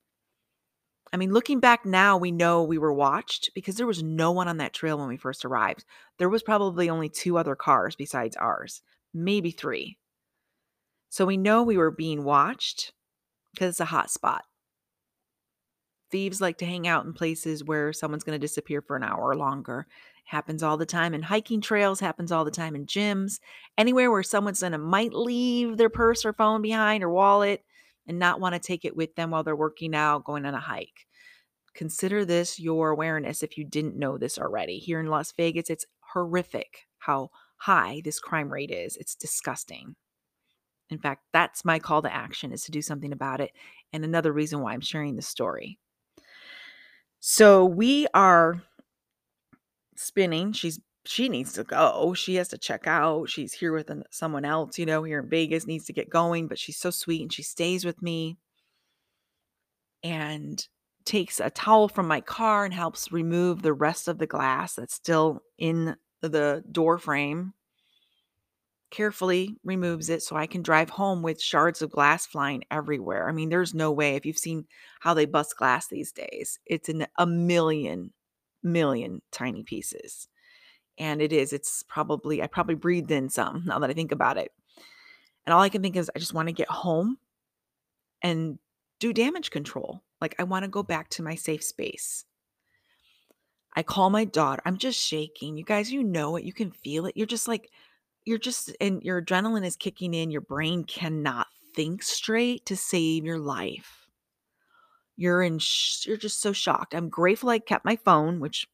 I 1.12 1.16
mean, 1.16 1.32
looking 1.32 1.58
back 1.58 1.84
now, 1.84 2.16
we 2.16 2.30
know 2.30 2.62
we 2.62 2.78
were 2.78 2.92
watched 2.92 3.50
because 3.54 3.76
there 3.76 3.87
was 3.87 4.02
no 4.02 4.30
one 4.30 4.46
on 4.49 4.58
that 4.58 4.72
trail 4.72 4.99
when 4.99 5.08
we 5.08 5.16
first 5.16 5.44
arrived. 5.44 5.84
There 6.18 6.28
was 6.28 6.42
probably 6.42 6.88
only 6.88 7.08
two 7.08 7.37
other 7.37 7.56
cars 7.56 7.96
besides 7.96 8.37
ours, 8.37 8.80
maybe 9.12 9.50
three. 9.50 9.99
So 11.08 11.26
we 11.26 11.37
know 11.37 11.62
we 11.62 11.76
were 11.76 11.90
being 11.90 12.22
watched 12.22 12.92
because 13.52 13.70
it's 13.70 13.80
a 13.80 13.87
hot 13.87 14.10
spot. 14.10 14.44
Thieves 16.12 16.40
like 16.40 16.58
to 16.58 16.66
hang 16.66 16.87
out 16.87 17.04
in 17.04 17.12
places 17.12 17.64
where 17.64 17.92
someone's 17.92 18.25
going 18.25 18.38
to 18.38 18.44
disappear 18.44 18.80
for 18.80 18.96
an 18.96 19.02
hour 19.02 19.20
or 19.20 19.37
longer. 19.37 19.87
Happens 20.25 20.62
all 20.62 20.77
the 20.77 20.87
time 20.87 21.15
in 21.15 21.23
hiking 21.23 21.61
trails, 21.61 22.00
happens 22.00 22.31
all 22.31 22.45
the 22.45 22.50
time 22.50 22.77
in 22.77 22.87
gyms, 22.87 23.41
anywhere 23.77 24.11
where 24.11 24.23
someone's 24.23 24.61
to 24.61 24.79
might 24.79 25.12
leave 25.12 25.77
their 25.77 25.91
purse 25.91 26.25
or 26.25 26.33
phone 26.33 26.62
behind 26.62 27.03
or 27.03 27.11
wallet 27.11 27.65
and 28.07 28.19
not 28.19 28.41
want 28.41 28.55
to 28.55 28.61
take 28.61 28.85
it 28.85 28.97
with 28.97 29.15
them 29.15 29.31
while 29.31 29.43
they're 29.43 29.57
working 29.57 29.95
out, 29.95 30.25
going 30.25 30.45
on 30.45 30.55
a 30.55 30.61
hike. 30.61 31.07
Consider 31.75 32.25
this 32.25 32.59
your 32.59 32.91
awareness 32.91 33.43
if 33.43 33.57
you 33.57 33.65
didn't 33.65 33.97
know 33.97 34.19
this 34.19 34.39
already. 34.39 34.79
Here 34.79 35.00
in 35.00 35.07
Las 35.07 35.33
Vegas, 35.37 35.71
it's 35.71 35.87
horrific 36.00 36.87
how 36.99 37.31
high 37.57 38.00
this 38.05 38.19
crime 38.19 38.53
rate 38.53 38.71
is. 38.71 38.97
It's 38.97 39.15
disgusting. 39.15 39.95
In 40.91 40.99
fact, 40.99 41.23
that's 41.33 41.65
my 41.65 41.79
call 41.79 42.03
to 42.03 42.12
action 42.12 42.53
is 42.53 42.65
to 42.65 42.73
do 42.73 42.83
something 42.83 43.12
about 43.12 43.41
it. 43.41 43.53
And 43.93 44.05
another 44.05 44.33
reason 44.33 44.61
why 44.61 44.73
I'm 44.73 44.81
sharing 44.81 45.15
this 45.15 45.29
story. 45.29 45.79
So 47.21 47.65
we 47.65 48.07
are 48.15 48.62
spinning. 50.00 50.52
She's 50.52 50.80
she 51.07 51.28
needs 51.28 51.54
to 51.54 51.64
go. 51.64 52.14
She 52.14 52.35
has 52.37 52.49
to 52.49 52.59
check 52.59 52.87
out. 52.87 53.30
She's 53.30 53.52
here 53.52 53.73
with 53.73 53.90
someone 54.11 54.45
else, 54.45 54.78
you 54.78 54.87
know, 54.87 55.02
here 55.02 55.21
in 55.21 55.28
Vegas, 55.28 55.66
needs 55.66 55.87
to 55.87 55.92
get 55.92 56.11
going, 56.11 56.47
but 56.47 56.59
she's 56.59 56.76
so 56.76 56.90
sweet 56.90 57.23
and 57.23 57.33
she 57.33 57.42
stays 57.42 57.85
with 57.85 58.02
me 58.02 58.37
and 60.02 60.66
takes 61.04 61.40
a 61.40 61.50
towel 61.50 61.88
from 61.88 62.07
my 62.07 62.21
car 62.21 62.64
and 62.64 62.75
helps 62.75 63.11
remove 63.11 63.62
the 63.62 63.73
rest 63.73 64.09
of 64.09 64.19
the 64.19 64.26
glass 64.26 64.75
that's 64.75 64.95
still 64.95 65.42
in 65.59 65.97
the 66.21 66.62
door 66.71 66.99
frame. 66.99 67.54
Carefully 68.90 69.57
removes 69.64 70.11
it 70.11 70.23
so 70.23 70.37
I 70.37 70.47
can 70.47 70.62
drive 70.62 70.90
home 70.90 71.23
with 71.23 71.40
shards 71.40 71.80
of 71.80 71.90
glass 71.90 72.26
flying 72.26 72.64
everywhere. 72.71 73.28
I 73.28 73.33
mean, 73.33 73.49
there's 73.49 73.73
no 73.73 73.92
way. 73.92 74.16
If 74.16 74.26
you've 74.26 74.37
seen 74.37 74.66
how 74.99 75.14
they 75.14 75.26
bust 75.26 75.57
glass 75.57 75.87
these 75.87 76.12
days, 76.12 76.59
it's 76.66 76.88
in 76.88 77.07
a 77.16 77.26
million, 77.26 78.12
million 78.62 79.23
tiny 79.31 79.62
pieces 79.62 80.29
and 80.99 81.23
it 81.23 81.33
is 81.33 81.52
it's 81.52 81.83
probably 81.85 82.43
i 82.43 82.47
probably 82.47 82.75
breathed 82.75 83.11
in 83.11 83.29
some 83.29 83.62
now 83.67 83.79
that 83.79 83.90
i 83.90 83.93
think 83.93 84.12
about 84.12 84.37
it 84.37 84.52
and 85.47 85.55
all 85.55 85.62
i 85.62 85.69
can 85.69 85.83
think 85.83 85.97
is 85.97 86.11
i 86.14 86.19
just 86.19 86.35
want 86.35 86.49
to 86.49 86.52
get 86.52 86.69
home 86.69 87.17
and 88.23 88.59
do 88.99 89.12
damage 89.12 89.50
control 89.50 90.02
like 90.21 90.35
i 90.38 90.43
want 90.45 90.64
to 90.64 90.71
go 90.71 90.83
back 90.83 91.09
to 91.09 91.23
my 91.23 91.35
safe 91.35 91.64
space. 91.64 92.25
I 93.75 93.83
call 93.83 94.11
my 94.11 94.25
daughter 94.25 94.62
i'm 94.64 94.76
just 94.76 95.00
shaking 95.00 95.57
you 95.57 95.64
guys 95.64 95.93
you 95.93 96.02
know 96.02 96.37
it 96.37 96.45
you 96.45 96.52
can 96.52 96.71
feel 96.71 97.07
it 97.07 97.17
you're 97.17 97.26
just 97.26 97.49
like 97.49 97.71
you're 98.25 98.38
just 98.38 98.76
and 98.81 99.02
your 99.02 99.23
adrenaline 99.23 99.64
is 99.64 99.76
kicking 99.76 100.12
in 100.12 100.31
your 100.31 100.40
brain 100.40 100.85
cannot 100.85 101.47
think 101.75 102.02
straight 102.02 102.67
to 102.67 102.76
save 102.76 103.25
your 103.25 103.38
life 103.38 104.00
you're 105.21 105.43
in 105.43 105.59
sh- 105.59 106.07
you're 106.07 106.17
just 106.17 106.41
so 106.41 106.53
shocked 106.53 106.95
i'm 106.95 107.09
grateful 107.09 107.50
i 107.50 107.59
kept 107.59 107.85
my 107.85 107.97
phone 107.97 108.41
which 108.41 108.67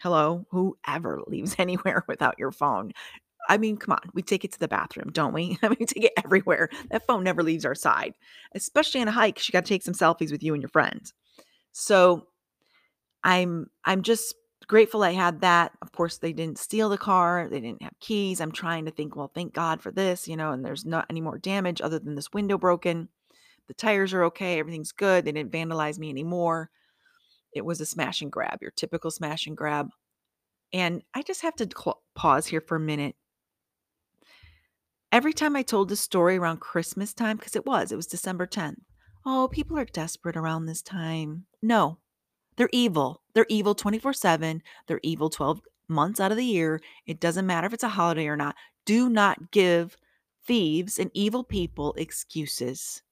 Hello, 0.00 0.46
whoever 0.50 1.22
leaves 1.26 1.56
anywhere 1.58 2.04
without 2.06 2.38
your 2.38 2.52
phone. 2.52 2.92
I 3.48 3.58
mean, 3.58 3.76
come 3.76 3.92
on, 3.92 4.10
we 4.14 4.22
take 4.22 4.44
it 4.44 4.52
to 4.52 4.58
the 4.58 4.68
bathroom, 4.68 5.10
don't 5.12 5.34
we? 5.34 5.58
I 5.62 5.68
mean, 5.68 5.76
we 5.80 5.86
take 5.86 6.04
it 6.04 6.12
everywhere. 6.22 6.68
That 6.90 7.06
phone 7.06 7.24
never 7.24 7.42
leaves 7.42 7.64
our 7.64 7.74
side, 7.74 8.14
especially 8.54 9.00
on 9.00 9.08
a 9.08 9.12
hike. 9.12 9.46
You 9.46 9.52
got 9.52 9.64
to 9.64 9.68
take 9.68 9.82
some 9.82 9.94
selfies 9.94 10.32
with 10.32 10.42
you 10.42 10.54
and 10.54 10.62
your 10.62 10.68
friends. 10.68 11.12
So, 11.72 12.26
I'm 13.22 13.68
I'm 13.84 14.02
just 14.02 14.34
grateful 14.66 15.02
I 15.02 15.12
had 15.12 15.40
that. 15.40 15.72
Of 15.82 15.92
course, 15.92 16.18
they 16.18 16.32
didn't 16.32 16.58
steal 16.58 16.90
the 16.90 16.98
car. 16.98 17.48
They 17.50 17.60
didn't 17.60 17.82
have 17.82 17.98
keys. 18.00 18.40
I'm 18.40 18.52
trying 18.52 18.84
to 18.84 18.90
think, 18.90 19.16
well, 19.16 19.30
thank 19.34 19.54
God 19.54 19.82
for 19.82 19.90
this, 19.90 20.28
you 20.28 20.36
know, 20.36 20.52
and 20.52 20.64
there's 20.64 20.84
not 20.84 21.06
any 21.08 21.22
more 21.22 21.38
damage 21.38 21.80
other 21.80 21.98
than 21.98 22.14
this 22.14 22.32
window 22.32 22.58
broken. 22.58 23.08
The 23.68 23.74
tires 23.74 24.12
are 24.12 24.24
okay. 24.24 24.58
Everything's 24.58 24.92
good. 24.92 25.24
They 25.24 25.32
didn't 25.32 25.52
vandalize 25.52 25.98
me 25.98 26.10
anymore. 26.10 26.70
It 27.52 27.64
was 27.64 27.80
a 27.80 27.86
smash 27.86 28.20
and 28.20 28.32
grab, 28.32 28.58
your 28.60 28.72
typical 28.72 29.10
smash 29.10 29.46
and 29.46 29.56
grab. 29.56 29.90
And 30.72 31.02
I 31.14 31.22
just 31.22 31.42
have 31.42 31.54
to 31.56 31.68
cl- 31.74 32.02
pause 32.14 32.46
here 32.46 32.60
for 32.60 32.76
a 32.76 32.80
minute. 32.80 33.14
Every 35.12 35.32
time 35.32 35.54
I 35.54 35.62
told 35.62 35.88
this 35.88 36.00
story 36.00 36.36
around 36.36 36.58
Christmas 36.58 37.14
time, 37.14 37.36
because 37.36 37.54
it 37.54 37.64
was, 37.64 37.92
it 37.92 37.96
was 37.96 38.08
December 38.08 38.46
10th. 38.46 38.80
Oh, 39.24 39.48
people 39.50 39.78
are 39.78 39.84
desperate 39.84 40.36
around 40.36 40.66
this 40.66 40.82
time. 40.82 41.46
No, 41.62 41.98
they're 42.56 42.68
evil. 42.72 43.22
They're 43.32 43.46
evil 43.48 43.74
24 43.74 44.12
7. 44.12 44.62
They're 44.86 45.00
evil 45.02 45.30
12 45.30 45.60
months 45.88 46.20
out 46.20 46.30
of 46.30 46.36
the 46.36 46.44
year. 46.44 46.80
It 47.06 47.20
doesn't 47.20 47.46
matter 47.46 47.66
if 47.66 47.72
it's 47.72 47.82
a 47.82 47.88
holiday 47.88 48.26
or 48.26 48.36
not. 48.36 48.56
Do 48.84 49.08
not 49.08 49.50
give 49.50 49.96
thieves 50.46 50.98
and 50.98 51.10
evil 51.14 51.44
people 51.44 51.94
excuses. 51.94 53.02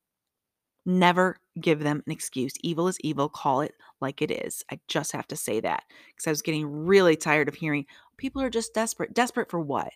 Never 0.85 1.37
give 1.61 1.81
them 1.81 2.03
an 2.07 2.13
excuse. 2.13 2.55
Evil 2.63 2.89
is 2.89 2.99
evil. 3.03 3.29
Call 3.29 3.61
it 3.61 3.75
like 4.01 4.21
it 4.21 4.31
is. 4.31 4.65
I 4.71 4.81
just 4.89 5.13
have 5.13 5.29
to 5.29 5.37
say 5.37 5.61
that 5.61 5.85
because 6.09 6.27
I 6.27 6.31
was 6.31 6.43
getting 6.43 6.67
really 6.67 7.17
tired 7.17 7.49
of 7.49 7.55
hearing 7.55 7.87
people 8.17 8.43
are 8.43 8.51
just 8.51 8.75
desperate. 8.75 9.15
Desperate 9.15 9.51
for 9.51 9.61
what? 9.61 9.93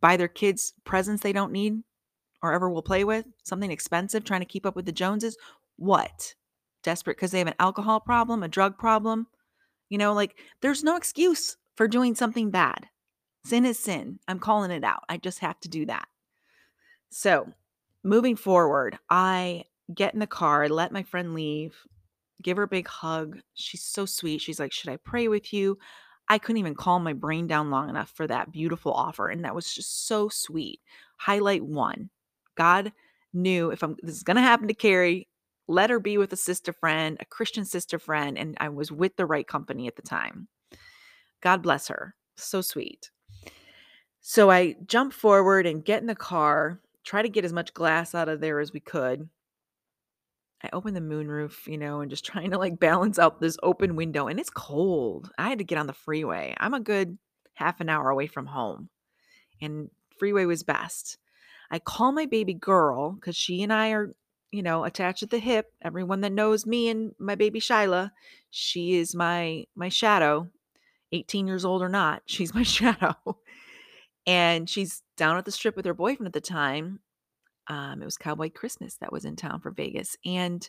Buy 0.00 0.16
their 0.16 0.28
kids 0.28 0.72
presents 0.84 1.22
they 1.22 1.32
don't 1.32 1.52
need 1.52 1.82
or 2.42 2.52
ever 2.52 2.68
will 2.68 2.82
play 2.82 3.04
with? 3.04 3.26
Something 3.44 3.70
expensive, 3.70 4.24
trying 4.24 4.40
to 4.40 4.46
keep 4.46 4.66
up 4.66 4.74
with 4.74 4.86
the 4.86 4.92
Joneses? 4.92 5.36
What? 5.76 6.34
Desperate 6.82 7.16
because 7.16 7.30
they 7.30 7.38
have 7.38 7.46
an 7.46 7.54
alcohol 7.60 8.00
problem, 8.00 8.42
a 8.42 8.48
drug 8.48 8.78
problem? 8.78 9.26
You 9.88 9.98
know, 9.98 10.12
like 10.12 10.36
there's 10.60 10.82
no 10.82 10.96
excuse 10.96 11.56
for 11.76 11.86
doing 11.86 12.14
something 12.14 12.50
bad. 12.50 12.86
Sin 13.44 13.64
is 13.64 13.78
sin. 13.78 14.18
I'm 14.26 14.38
calling 14.38 14.70
it 14.70 14.84
out. 14.84 15.04
I 15.08 15.18
just 15.18 15.40
have 15.40 15.60
to 15.60 15.68
do 15.68 15.86
that. 15.86 16.08
So 17.10 17.52
moving 18.04 18.36
forward, 18.36 18.98
I 19.10 19.64
get 19.94 20.14
in 20.14 20.20
the 20.20 20.26
car, 20.26 20.68
let 20.68 20.92
my 20.92 21.02
friend 21.02 21.34
leave, 21.34 21.74
give 22.42 22.56
her 22.56 22.64
a 22.64 22.68
big 22.68 22.88
hug. 22.88 23.40
She's 23.54 23.82
so 23.82 24.06
sweet. 24.06 24.40
She's 24.40 24.60
like, 24.60 24.72
Should 24.72 24.90
I 24.90 24.96
pray 24.96 25.28
with 25.28 25.52
you? 25.52 25.78
I 26.28 26.38
couldn't 26.38 26.58
even 26.58 26.74
calm 26.74 27.04
my 27.04 27.12
brain 27.12 27.46
down 27.46 27.70
long 27.70 27.88
enough 27.88 28.10
for 28.10 28.26
that 28.26 28.52
beautiful 28.52 28.92
offer. 28.92 29.28
And 29.28 29.44
that 29.44 29.54
was 29.54 29.72
just 29.72 30.06
so 30.06 30.28
sweet. 30.28 30.80
Highlight 31.16 31.64
one 31.64 32.10
God 32.54 32.92
knew 33.32 33.70
if 33.70 33.82
I'm 33.82 33.96
this 34.02 34.16
is 34.16 34.22
gonna 34.22 34.42
happen 34.42 34.68
to 34.68 34.74
Karie, 34.74 35.28
let 35.68 35.90
her 35.90 36.00
be 36.00 36.18
with 36.18 36.32
a 36.32 36.36
sister 36.36 36.72
friend, 36.72 37.16
a 37.20 37.24
Christian 37.24 37.64
sister 37.64 37.98
friend, 37.98 38.36
and 38.36 38.56
I 38.60 38.68
was 38.68 38.92
with 38.92 39.16
the 39.16 39.26
right 39.26 39.46
company 39.46 39.86
at 39.86 39.96
the 39.96 40.02
time. 40.02 40.48
God 41.40 41.62
bless 41.62 41.88
her. 41.88 42.14
So 42.36 42.60
sweet. 42.60 43.10
So 44.20 44.50
I 44.50 44.76
jump 44.86 45.12
forward 45.12 45.66
and 45.66 45.84
get 45.84 46.00
in 46.00 46.06
the 46.06 46.14
car 46.14 46.80
try 47.04 47.22
to 47.22 47.28
get 47.28 47.44
as 47.44 47.52
much 47.52 47.74
glass 47.74 48.14
out 48.14 48.28
of 48.28 48.40
there 48.40 48.60
as 48.60 48.72
we 48.72 48.80
could. 48.80 49.28
I 50.62 50.68
opened 50.72 50.96
the 50.96 51.00
moonroof, 51.00 51.66
you 51.66 51.76
know, 51.76 52.00
and 52.00 52.10
just 52.10 52.24
trying 52.32 52.50
to 52.50 52.58
like 52.58 52.78
balance 52.78 53.18
out 53.18 53.40
this 53.40 53.58
open 53.62 53.96
window. 53.96 54.28
And 54.28 54.38
it's 54.38 54.50
cold. 54.50 55.30
I 55.38 55.48
had 55.48 55.58
to 55.58 55.64
get 55.64 55.78
on 55.78 55.86
the 55.86 55.92
freeway. 55.92 56.54
I'm 56.58 56.74
a 56.74 56.80
good 56.80 57.18
half 57.54 57.80
an 57.80 57.88
hour 57.88 58.08
away 58.08 58.26
from 58.26 58.46
home, 58.46 58.88
and 59.60 59.90
freeway 60.18 60.44
was 60.44 60.62
best. 60.62 61.18
I 61.70 61.78
call 61.78 62.12
my 62.12 62.26
baby 62.26 62.54
girl 62.54 63.12
because 63.12 63.34
she 63.34 63.62
and 63.62 63.72
I 63.72 63.92
are, 63.92 64.14
you 64.50 64.62
know, 64.62 64.84
attached 64.84 65.22
at 65.22 65.30
the 65.30 65.38
hip. 65.38 65.72
Everyone 65.82 66.20
that 66.20 66.32
knows 66.32 66.66
me 66.66 66.88
and 66.88 67.14
my 67.18 67.34
baby 67.34 67.60
Shyla, 67.60 68.10
she 68.50 68.96
is 68.96 69.14
my 69.14 69.64
my 69.74 69.88
shadow. 69.88 70.48
18 71.14 71.46
years 71.46 71.64
old 71.64 71.82
or 71.82 71.88
not, 71.88 72.22
she's 72.26 72.54
my 72.54 72.62
shadow. 72.78 73.14
And 74.26 74.68
she's 74.68 75.02
down 75.16 75.36
at 75.36 75.44
the 75.44 75.52
strip 75.52 75.76
with 75.76 75.86
her 75.86 75.94
boyfriend 75.94 76.26
at 76.26 76.32
the 76.32 76.40
time. 76.40 77.00
Um, 77.68 78.02
it 78.02 78.04
was 78.04 78.16
Cowboy 78.16 78.50
Christmas 78.50 78.96
that 78.96 79.12
was 79.12 79.24
in 79.24 79.36
town 79.36 79.60
for 79.60 79.70
Vegas. 79.70 80.16
And 80.24 80.68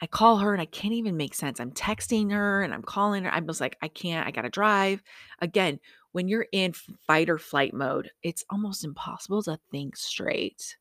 I 0.00 0.06
call 0.06 0.38
her 0.38 0.52
and 0.52 0.60
I 0.60 0.66
can't 0.66 0.94
even 0.94 1.16
make 1.16 1.32
sense. 1.32 1.60
I'm 1.60 1.70
texting 1.70 2.32
her 2.32 2.62
and 2.62 2.74
I'm 2.74 2.82
calling 2.82 3.22
her. 3.22 3.30
I'm 3.30 3.46
just 3.46 3.60
like, 3.60 3.76
I 3.82 3.88
can't, 3.88 4.26
I 4.26 4.32
got 4.32 4.42
to 4.42 4.50
drive. 4.50 5.00
Again, 5.40 5.78
when 6.10 6.26
you're 6.26 6.46
in 6.50 6.72
fight 7.06 7.30
or 7.30 7.38
flight 7.38 7.72
mode, 7.72 8.10
it's 8.22 8.44
almost 8.50 8.84
impossible 8.84 9.44
to 9.44 9.60
think 9.70 9.96
straight. 9.96 10.76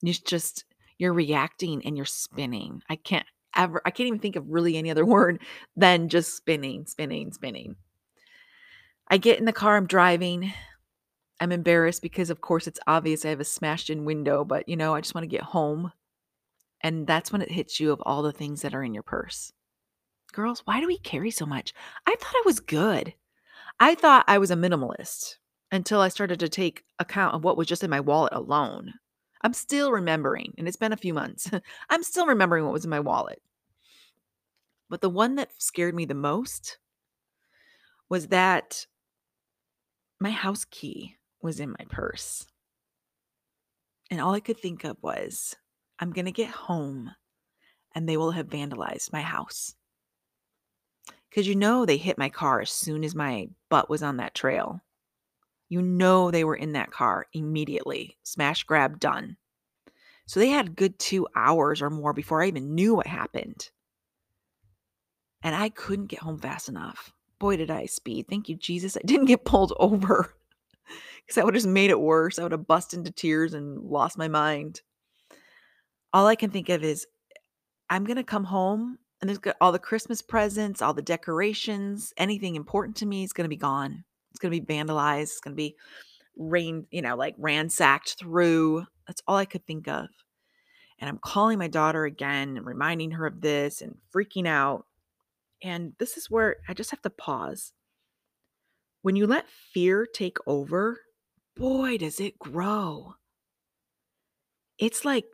You 0.00 0.14
just, 0.14 0.64
you're 0.96 1.12
reacting 1.12 1.84
and 1.84 1.94
you're 1.94 2.06
spinning. 2.06 2.80
I 2.88 2.96
can't 2.96 3.26
ever, 3.54 3.82
I 3.84 3.90
can't 3.90 4.06
even 4.06 4.18
think 4.18 4.36
of 4.36 4.48
really 4.48 4.78
any 4.78 4.90
other 4.90 5.04
word 5.06 5.42
than 5.76 6.08
just 6.08 6.34
spinning, 6.34 6.86
spinning, 6.86 7.32
spinning. 7.32 7.76
I 9.10 9.18
get 9.18 9.38
in 9.38 9.44
the 9.44 9.52
car, 9.52 9.76
I'm 9.76 9.86
driving. 9.86 10.54
I'm 11.40 11.52
embarrassed 11.52 12.02
because, 12.02 12.30
of 12.30 12.40
course, 12.40 12.66
it's 12.66 12.80
obvious 12.86 13.24
I 13.24 13.30
have 13.30 13.40
a 13.40 13.44
smashed 13.44 13.90
in 13.90 14.04
window, 14.04 14.44
but 14.44 14.68
you 14.68 14.76
know, 14.76 14.94
I 14.94 15.00
just 15.00 15.14
want 15.14 15.22
to 15.22 15.28
get 15.28 15.42
home. 15.42 15.92
And 16.80 17.06
that's 17.06 17.32
when 17.32 17.42
it 17.42 17.50
hits 17.50 17.80
you 17.80 17.92
of 17.92 18.02
all 18.04 18.22
the 18.22 18.32
things 18.32 18.62
that 18.62 18.74
are 18.74 18.82
in 18.82 18.94
your 18.94 19.02
purse. 19.02 19.52
Girls, 20.32 20.62
why 20.64 20.80
do 20.80 20.86
we 20.86 20.98
carry 20.98 21.30
so 21.30 21.46
much? 21.46 21.72
I 22.06 22.14
thought 22.16 22.34
I 22.34 22.42
was 22.44 22.60
good. 22.60 23.14
I 23.80 23.94
thought 23.94 24.24
I 24.28 24.38
was 24.38 24.50
a 24.50 24.56
minimalist 24.56 25.36
until 25.70 26.00
I 26.00 26.08
started 26.08 26.40
to 26.40 26.48
take 26.48 26.84
account 26.98 27.34
of 27.34 27.44
what 27.44 27.56
was 27.56 27.66
just 27.66 27.84
in 27.84 27.90
my 27.90 28.00
wallet 28.00 28.32
alone. 28.32 28.94
I'm 29.42 29.52
still 29.52 29.92
remembering, 29.92 30.54
and 30.58 30.66
it's 30.66 30.76
been 30.76 30.92
a 30.92 30.96
few 30.96 31.14
months. 31.14 31.50
I'm 31.90 32.02
still 32.02 32.26
remembering 32.26 32.64
what 32.64 32.72
was 32.72 32.84
in 32.84 32.90
my 32.90 33.00
wallet. 33.00 33.40
But 34.90 35.00
the 35.00 35.10
one 35.10 35.36
that 35.36 35.50
scared 35.58 35.94
me 35.94 36.04
the 36.04 36.14
most 36.14 36.78
was 38.08 38.28
that 38.28 38.86
my 40.18 40.30
house 40.30 40.64
key 40.64 41.17
was 41.42 41.60
in 41.60 41.70
my 41.70 41.84
purse. 41.88 42.46
And 44.10 44.20
all 44.20 44.34
I 44.34 44.40
could 44.40 44.58
think 44.58 44.84
of 44.84 44.96
was, 45.02 45.54
I'm 45.98 46.12
going 46.12 46.24
to 46.24 46.32
get 46.32 46.50
home 46.50 47.10
and 47.94 48.08
they 48.08 48.16
will 48.16 48.30
have 48.30 48.48
vandalized 48.48 49.12
my 49.12 49.22
house. 49.22 49.74
Because 51.28 51.46
you 51.46 51.56
know 51.56 51.84
they 51.84 51.96
hit 51.96 52.18
my 52.18 52.28
car 52.28 52.60
as 52.60 52.70
soon 52.70 53.04
as 53.04 53.14
my 53.14 53.48
butt 53.68 53.90
was 53.90 54.02
on 54.02 54.16
that 54.16 54.34
trail. 54.34 54.80
You 55.68 55.82
know 55.82 56.30
they 56.30 56.44
were 56.44 56.56
in 56.56 56.72
that 56.72 56.90
car 56.90 57.26
immediately. 57.32 58.16
Smash 58.22 58.64
grab 58.64 58.98
done. 58.98 59.36
So 60.26 60.40
they 60.40 60.48
had 60.48 60.76
good 60.76 60.98
two 60.98 61.26
hours 61.34 61.82
or 61.82 61.90
more 61.90 62.12
before 62.12 62.42
I 62.42 62.48
even 62.48 62.74
knew 62.74 62.94
what 62.94 63.06
happened. 63.06 63.70
And 65.42 65.54
I 65.54 65.68
couldn't 65.68 66.06
get 66.06 66.20
home 66.20 66.38
fast 66.38 66.68
enough. 66.68 67.12
Boy, 67.38 67.56
did 67.56 67.70
I 67.70 67.86
speed. 67.86 68.26
Thank 68.28 68.48
you, 68.48 68.56
Jesus. 68.56 68.96
I 68.96 69.00
didn't 69.04 69.26
get 69.26 69.44
pulled 69.44 69.72
over 69.80 70.34
because 71.28 71.34
that 71.34 71.44
would 71.44 71.52
have 71.52 71.62
just 71.62 71.70
made 71.70 71.90
it 71.90 72.00
worse. 72.00 72.38
I 72.38 72.42
would 72.42 72.52
have 72.52 72.66
bust 72.66 72.94
into 72.94 73.10
tears 73.10 73.52
and 73.52 73.78
lost 73.82 74.16
my 74.16 74.28
mind. 74.28 74.80
All 76.14 76.26
I 76.26 76.36
can 76.36 76.50
think 76.50 76.70
of 76.70 76.82
is 76.82 77.06
I'm 77.90 78.04
going 78.04 78.16
to 78.16 78.24
come 78.24 78.44
home 78.44 78.96
and 79.20 79.28
there's 79.28 79.54
all 79.60 79.70
the 79.70 79.78
Christmas 79.78 80.22
presents, 80.22 80.80
all 80.80 80.94
the 80.94 81.02
decorations, 81.02 82.14
anything 82.16 82.56
important 82.56 82.96
to 82.96 83.06
me 83.06 83.24
is 83.24 83.34
going 83.34 83.44
to 83.44 83.50
be 83.50 83.56
gone. 83.56 84.04
It's 84.30 84.40
going 84.40 84.54
to 84.54 84.58
be 84.58 84.74
vandalized. 84.74 85.22
It's 85.24 85.40
going 85.40 85.52
to 85.52 85.62
be 85.62 85.76
rain, 86.38 86.86
you 86.90 87.02
know, 87.02 87.14
like 87.14 87.34
ransacked 87.36 88.14
through. 88.18 88.86
That's 89.06 89.20
all 89.26 89.36
I 89.36 89.44
could 89.44 89.66
think 89.66 89.86
of. 89.86 90.06
And 90.98 91.10
I'm 91.10 91.18
calling 91.18 91.58
my 91.58 91.68
daughter 91.68 92.06
again 92.06 92.56
and 92.56 92.64
reminding 92.64 93.10
her 93.12 93.26
of 93.26 93.42
this 93.42 93.82
and 93.82 93.96
freaking 94.14 94.46
out. 94.46 94.86
And 95.62 95.92
this 95.98 96.16
is 96.16 96.30
where 96.30 96.56
I 96.68 96.72
just 96.72 96.90
have 96.90 97.02
to 97.02 97.10
pause. 97.10 97.74
When 99.02 99.14
you 99.14 99.26
let 99.26 99.46
fear 99.74 100.06
take 100.06 100.38
over, 100.46 101.00
boy, 101.58 101.98
does 101.98 102.20
it 102.20 102.38
grow. 102.38 103.14
It's 104.78 105.04
like 105.04 105.24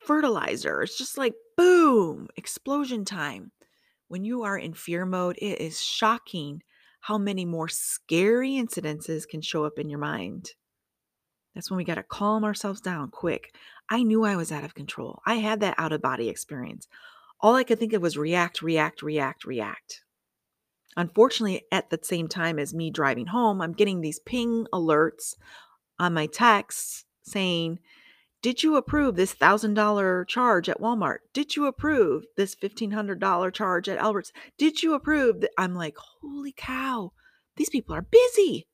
fertilizer. 0.00 0.82
It's 0.82 0.98
just 0.98 1.16
like 1.16 1.34
boom, 1.56 2.28
explosion 2.36 3.04
time. 3.04 3.52
When 4.08 4.24
you 4.24 4.42
are 4.42 4.58
in 4.58 4.74
fear 4.74 5.06
mode, 5.06 5.38
it 5.40 5.60
is 5.60 5.80
shocking 5.80 6.62
how 7.00 7.18
many 7.18 7.44
more 7.44 7.68
scary 7.68 8.52
incidences 8.52 9.26
can 9.26 9.40
show 9.40 9.64
up 9.64 9.78
in 9.78 9.88
your 9.88 9.98
mind. 9.98 10.50
That's 11.54 11.70
when 11.70 11.78
we 11.78 11.84
got 11.84 11.96
to 11.96 12.02
calm 12.02 12.44
ourselves 12.44 12.80
down 12.80 13.10
quick. 13.10 13.54
I 13.88 14.02
knew 14.02 14.24
I 14.24 14.36
was 14.36 14.52
out 14.52 14.64
of 14.64 14.74
control. 14.74 15.20
I 15.26 15.36
had 15.36 15.60
that 15.60 15.74
out 15.78 15.92
of 15.92 16.02
body 16.02 16.28
experience. 16.28 16.88
All 17.40 17.54
I 17.54 17.64
could 17.64 17.78
think 17.78 17.92
of 17.92 18.02
was 18.02 18.16
react, 18.16 18.62
react, 18.62 19.02
react, 19.02 19.44
react. 19.44 20.02
Unfortunately, 20.96 21.62
at 21.72 21.90
the 21.90 21.98
same 22.02 22.28
time 22.28 22.58
as 22.58 22.74
me 22.74 22.90
driving 22.90 23.26
home, 23.26 23.60
I'm 23.60 23.72
getting 23.72 24.00
these 24.00 24.18
ping 24.18 24.66
alerts 24.72 25.34
on 25.98 26.14
my 26.14 26.26
texts 26.26 27.04
saying, 27.22 27.78
Did 28.42 28.62
you 28.62 28.76
approve 28.76 29.16
this 29.16 29.34
$1,000 29.34 30.28
charge 30.28 30.68
at 30.68 30.80
Walmart? 30.80 31.18
Did 31.32 31.56
you 31.56 31.66
approve 31.66 32.24
this 32.36 32.54
$1,500 32.54 33.52
charge 33.54 33.88
at 33.88 33.98
Albert's? 33.98 34.32
Did 34.58 34.82
you 34.82 34.94
approve 34.94 35.40
that? 35.40 35.50
I'm 35.56 35.74
like, 35.74 35.96
Holy 36.20 36.52
cow, 36.54 37.12
these 37.56 37.70
people 37.70 37.94
are 37.94 38.02
busy. 38.02 38.66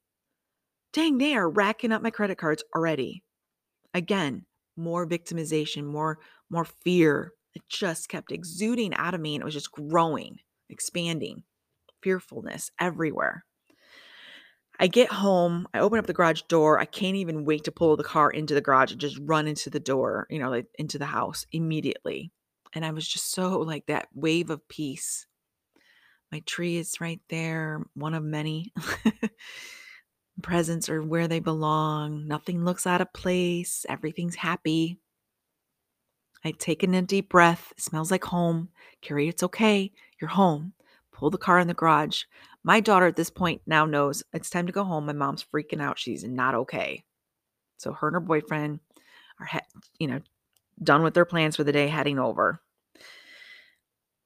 Dang, 0.93 1.19
they 1.19 1.35
are 1.35 1.49
racking 1.49 1.93
up 1.93 2.03
my 2.03 2.11
credit 2.11 2.39
cards 2.39 2.65
already. 2.75 3.23
Again, 3.95 4.47
more 4.77 5.07
victimization, 5.07 5.85
more 5.85 6.19
more 6.51 6.65
fear. 6.65 7.33
It 7.55 7.63
just 7.69 8.09
kept 8.09 8.33
exuding 8.33 8.95
out 8.95 9.15
of 9.15 9.21
me 9.21 9.35
and 9.35 9.43
it 9.43 9.45
was 9.45 9.55
just 9.55 9.73
growing, 9.73 10.39
expanding 10.69 11.43
fearfulness 12.03 12.71
everywhere. 12.81 13.45
I 14.81 14.87
get 14.87 15.11
home, 15.11 15.67
I 15.75 15.81
open 15.81 15.99
up 15.99 16.07
the 16.07 16.13
garage 16.13 16.43
door. 16.43 16.79
I 16.79 16.85
can't 16.85 17.17
even 17.17 17.45
wait 17.45 17.65
to 17.65 17.73
pull 17.73 17.97
the 17.97 18.05
car 18.05 18.31
into 18.31 18.55
the 18.55 18.61
garage 18.61 18.93
and 18.93 19.01
just 19.01 19.19
run 19.21 19.49
into 19.49 19.71
the 19.71 19.81
door, 19.81 20.27
you 20.31 20.39
know, 20.39 20.51
like 20.51 20.67
into 20.79 20.99
the 20.99 21.07
house 21.07 21.47
immediately. 21.51 22.31
And 22.73 22.85
I 22.85 22.93
was 22.93 23.07
just 23.07 23.33
so 23.33 23.59
like 23.59 23.87
that 23.87 24.09
wave 24.15 24.51
of 24.51 24.67
peace. 24.69 25.27
My 26.31 26.41
tree 26.47 26.77
is 26.77 27.01
right 27.01 27.21
there, 27.29 27.83
one 27.95 28.15
of 28.15 28.23
many. 28.23 28.73
Presents 30.43 30.89
are 30.89 31.03
where 31.03 31.27
they 31.27 31.41
belong. 31.41 32.29
Nothing 32.29 32.65
looks 32.65 32.87
out 32.87 33.01
of 33.01 33.13
place. 33.13 33.85
Everything's 33.89 34.37
happy. 34.37 35.01
I 36.45 36.53
take 36.53 36.85
in 36.85 36.95
a 36.95 37.03
deep 37.03 37.31
breath. 37.31 37.73
It 37.77 37.83
smells 37.83 38.13
like 38.13 38.25
home. 38.25 38.69
Karie, 39.03 39.29
it's 39.29 39.43
okay. 39.43 39.91
You're 40.21 40.31
home 40.31 40.75
pull 41.19 41.31
the 41.31 41.39
car 41.39 41.59
in 41.59 41.67
the 41.67 41.75
garage. 41.75 42.23
My 42.63 42.81
daughter 42.81 43.07
at 43.07 43.17
this 43.17 43.31
point 43.31 43.61
now 43.67 43.85
knows 43.85 44.23
it's 44.33 44.51
time 44.51 44.67
to 44.67 44.73
go 44.73 44.85
home. 44.85 45.07
My 45.07 45.13
mom's 45.13 45.45
freaking 45.45 45.83
out. 45.83 45.99
She's 45.99 46.23
not 46.23 46.55
okay. 46.55 47.05
So 47.79 47.93
her 47.93 48.09
and 48.09 48.15
her 48.15 48.21
boyfriend 48.21 48.81
are, 49.41 49.61
you 49.99 50.07
know, 50.07 50.21
done 50.83 51.03
with 51.03 51.15
their 51.15 51.25
plans 51.25 51.57
for 51.57 51.65
the 51.65 51.73
day, 51.73 51.89
heading 51.89 52.19
over. 52.21 52.61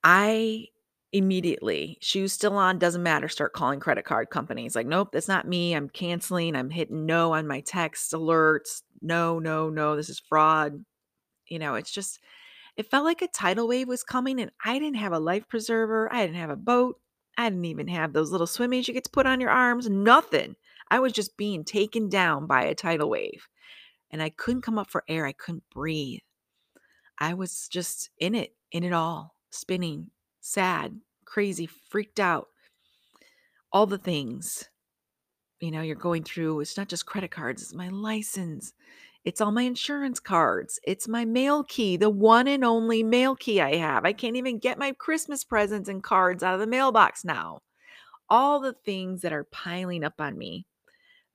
I 0.04 0.66
immediately, 1.12 1.98
shoes 2.00 2.32
still 2.32 2.56
on, 2.56 2.78
doesn't 2.78 3.02
matter, 3.02 3.28
start 3.28 3.52
calling 3.52 3.80
credit 3.80 4.04
card 4.04 4.30
companies. 4.30 4.74
Like, 4.74 4.86
nope, 4.86 5.10
that's 5.12 5.28
not 5.28 5.48
me. 5.48 5.74
I'm 5.74 5.88
canceling. 5.88 6.56
I'm 6.56 6.70
hitting 6.70 7.06
no 7.06 7.32
on 7.32 7.46
my 7.46 7.60
text 7.60 8.12
alerts. 8.12 8.82
No, 9.00 9.38
no, 9.38 9.70
no, 9.70 9.96
this 9.96 10.08
is 10.08 10.20
fraud. 10.20 10.84
You 11.46 11.58
know, 11.58 11.74
it's 11.74 11.90
just, 11.90 12.20
it 12.76 12.90
felt 12.90 13.04
like 13.04 13.22
a 13.22 13.28
tidal 13.28 13.68
wave 13.68 13.88
was 13.88 14.02
coming, 14.02 14.40
and 14.40 14.50
I 14.64 14.78
didn't 14.78 14.96
have 14.96 15.12
a 15.12 15.18
life 15.18 15.48
preserver. 15.48 16.12
I 16.12 16.24
didn't 16.24 16.40
have 16.40 16.50
a 16.50 16.56
boat. 16.56 16.98
I 17.36 17.48
didn't 17.48 17.64
even 17.66 17.88
have 17.88 18.12
those 18.12 18.30
little 18.30 18.46
swimmies 18.46 18.88
you 18.88 18.94
get 18.94 19.04
to 19.04 19.10
put 19.10 19.26
on 19.26 19.40
your 19.40 19.50
arms. 19.50 19.88
Nothing. 19.88 20.56
I 20.90 21.00
was 21.00 21.12
just 21.12 21.36
being 21.36 21.64
taken 21.64 22.08
down 22.08 22.46
by 22.46 22.64
a 22.64 22.74
tidal 22.74 23.08
wave. 23.08 23.48
And 24.10 24.22
I 24.22 24.28
couldn't 24.28 24.62
come 24.62 24.78
up 24.78 24.90
for 24.90 25.04
air. 25.08 25.24
I 25.26 25.32
couldn't 25.32 25.64
breathe. 25.70 26.20
I 27.18 27.34
was 27.34 27.68
just 27.68 28.10
in 28.18 28.34
it, 28.34 28.54
in 28.72 28.84
it 28.84 28.92
all, 28.92 29.36
spinning, 29.50 30.10
sad, 30.40 31.00
crazy, 31.24 31.66
freaked 31.66 32.20
out. 32.20 32.48
All 33.72 33.86
the 33.86 33.98
things. 33.98 34.68
You 35.60 35.70
know, 35.70 35.82
you're 35.82 35.94
going 35.94 36.24
through, 36.24 36.60
it's 36.60 36.76
not 36.76 36.88
just 36.88 37.06
credit 37.06 37.30
cards, 37.30 37.62
it's 37.62 37.72
my 37.72 37.88
license, 37.88 38.72
it's 39.24 39.40
all 39.40 39.52
my 39.52 39.62
insurance 39.62 40.18
cards. 40.18 40.80
It's 40.84 41.06
my 41.06 41.24
mail 41.24 41.62
key, 41.62 41.96
the 41.96 42.10
one 42.10 42.48
and 42.48 42.64
only 42.64 43.04
mail 43.04 43.36
key 43.36 43.60
I 43.60 43.76
have. 43.76 44.04
I 44.04 44.12
can't 44.12 44.36
even 44.36 44.58
get 44.58 44.78
my 44.78 44.92
Christmas 44.92 45.44
presents 45.44 45.88
and 45.88 46.02
cards 46.02 46.42
out 46.42 46.54
of 46.54 46.60
the 46.60 46.66
mailbox 46.66 47.24
now. 47.24 47.60
All 48.28 48.60
the 48.60 48.72
things 48.72 49.20
that 49.22 49.32
are 49.32 49.44
piling 49.44 50.02
up 50.02 50.20
on 50.20 50.36
me. 50.36 50.66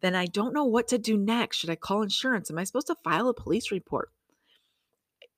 Then 0.01 0.15
I 0.15 0.25
don't 0.25 0.53
know 0.53 0.65
what 0.65 0.89
to 0.89 0.97
do 0.97 1.17
next. 1.17 1.57
Should 1.57 1.69
I 1.69 1.75
call 1.75 2.01
insurance? 2.01 2.51
Am 2.51 2.57
I 2.57 2.65
supposed 2.65 2.87
to 2.87 2.95
file 3.03 3.29
a 3.29 3.33
police 3.33 3.71
report? 3.71 4.11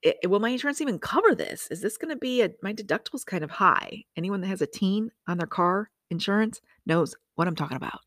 It, 0.02 0.28
will 0.28 0.40
my 0.40 0.50
insurance 0.50 0.80
even 0.80 0.98
cover 0.98 1.34
this? 1.34 1.68
Is 1.70 1.82
this 1.82 1.98
going 1.98 2.12
to 2.12 2.18
be 2.18 2.42
a 2.42 2.50
my 2.62 2.72
deductible's 2.72 3.24
kind 3.24 3.44
of 3.44 3.50
high? 3.50 4.04
Anyone 4.16 4.40
that 4.40 4.48
has 4.48 4.62
a 4.62 4.66
teen 4.66 5.10
on 5.28 5.38
their 5.38 5.46
car 5.46 5.90
insurance 6.10 6.60
knows 6.84 7.14
what 7.36 7.46
I'm 7.46 7.54
talking 7.54 7.76
about. 7.76 8.00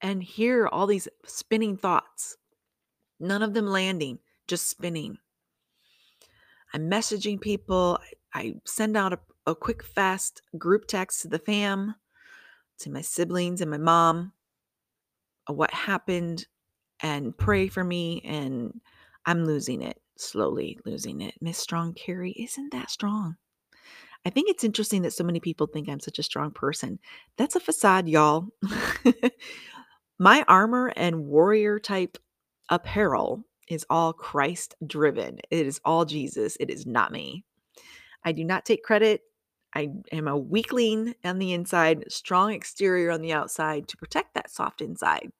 And 0.00 0.22
here 0.22 0.68
all 0.68 0.86
these 0.86 1.08
spinning 1.26 1.76
thoughts 1.76 2.36
None 3.20 3.42
of 3.42 3.54
them 3.54 3.66
landing, 3.66 4.18
just 4.46 4.68
spinning. 4.68 5.18
I'm 6.72 6.90
messaging 6.90 7.40
people. 7.40 7.98
I, 8.34 8.54
send 8.64 8.96
out 8.96 9.12
a, 9.12 9.18
a 9.46 9.54
quick, 9.54 9.82
fast 9.82 10.42
group 10.56 10.86
text 10.86 11.22
to 11.22 11.28
the 11.28 11.38
fam, 11.38 11.94
to 12.80 12.90
my 12.90 13.00
siblings 13.00 13.60
and 13.60 13.70
my 13.70 13.78
mom, 13.78 14.32
what 15.46 15.72
happened, 15.72 16.46
and 17.00 17.36
pray 17.36 17.68
for 17.68 17.82
me. 17.82 18.20
And 18.24 18.80
I'm 19.24 19.44
losing 19.44 19.82
it, 19.82 20.00
slowly 20.16 20.78
losing 20.84 21.20
it. 21.20 21.34
Miss 21.40 21.58
Strong 21.58 21.94
Karie 21.94 22.32
isn't 22.32 22.72
that 22.72 22.90
strong. 22.90 23.36
I 24.24 24.30
think 24.30 24.50
it's 24.50 24.64
interesting 24.64 25.02
that 25.02 25.12
so 25.12 25.24
many 25.24 25.40
people 25.40 25.66
think 25.66 25.88
I'm 25.88 26.00
such 26.00 26.18
a 26.18 26.24
strong 26.24 26.50
person. 26.50 26.98
That's 27.36 27.56
a 27.56 27.60
facade, 27.60 28.08
y'all. 28.08 28.48
My 30.18 30.44
armor 30.48 30.92
and 30.96 31.24
warrior 31.24 31.78
type 31.78 32.18
apparel 32.68 33.44
is 33.68 33.86
all 33.90 34.12
Christ 34.12 34.74
driven. 34.86 35.38
It 35.50 35.66
is 35.66 35.80
all 35.84 36.04
Jesus. 36.04 36.56
It 36.60 36.70
is 36.70 36.86
not 36.86 37.12
me. 37.12 37.44
I 38.24 38.32
do 38.32 38.44
not 38.44 38.64
take 38.64 38.82
credit. 38.82 39.22
I 39.74 39.90
am 40.12 40.28
a 40.28 40.36
weakling 40.36 41.14
on 41.24 41.38
the 41.38 41.52
inside, 41.52 42.04
strong 42.08 42.52
exterior 42.52 43.10
on 43.10 43.20
the 43.20 43.32
outside 43.32 43.88
to 43.88 43.96
protect 43.96 44.34
that 44.34 44.50
soft 44.50 44.80
inside. 44.80 45.30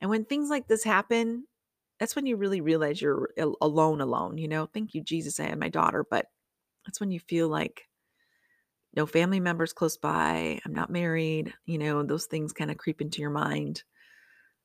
And 0.00 0.10
when 0.10 0.24
things 0.24 0.50
like 0.50 0.66
this 0.66 0.84
happen, 0.84 1.44
that's 1.98 2.16
when 2.16 2.26
you 2.26 2.36
really 2.36 2.60
realize 2.60 3.00
you're 3.00 3.30
alone, 3.60 4.00
alone. 4.00 4.36
You 4.36 4.48
know, 4.48 4.66
thank 4.66 4.94
you, 4.94 5.02
Jesus, 5.02 5.40
I 5.40 5.44
have 5.44 5.58
my 5.58 5.68
daughter, 5.68 6.04
but 6.10 6.26
that's 6.84 7.00
when 7.00 7.10
you 7.10 7.20
feel 7.20 7.48
like 7.48 7.84
no 8.94 9.06
family 9.06 9.40
members 9.40 9.72
close 9.72 9.96
by. 9.96 10.60
I'm 10.64 10.74
not 10.74 10.90
married. 10.90 11.54
You 11.64 11.78
know, 11.78 12.02
those 12.02 12.26
things 12.26 12.52
kind 12.52 12.70
of 12.70 12.78
creep 12.78 13.00
into 13.00 13.20
your 13.20 13.30
mind 13.30 13.84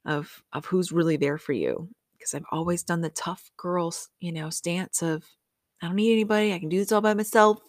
of 0.05 0.43
of 0.53 0.65
who's 0.65 0.91
really 0.91 1.17
there 1.17 1.37
for 1.37 1.53
you 1.53 1.89
because 2.13 2.33
I've 2.33 2.45
always 2.51 2.83
done 2.83 3.01
the 3.01 3.09
tough 3.09 3.51
girl, 3.57 3.93
you 4.19 4.31
know, 4.31 4.49
stance 4.49 5.01
of 5.01 5.25
I 5.81 5.87
don't 5.87 5.95
need 5.95 6.13
anybody. 6.13 6.53
I 6.53 6.59
can 6.59 6.69
do 6.69 6.77
this 6.79 6.91
all 6.91 7.01
by 7.01 7.13
myself. 7.13 7.59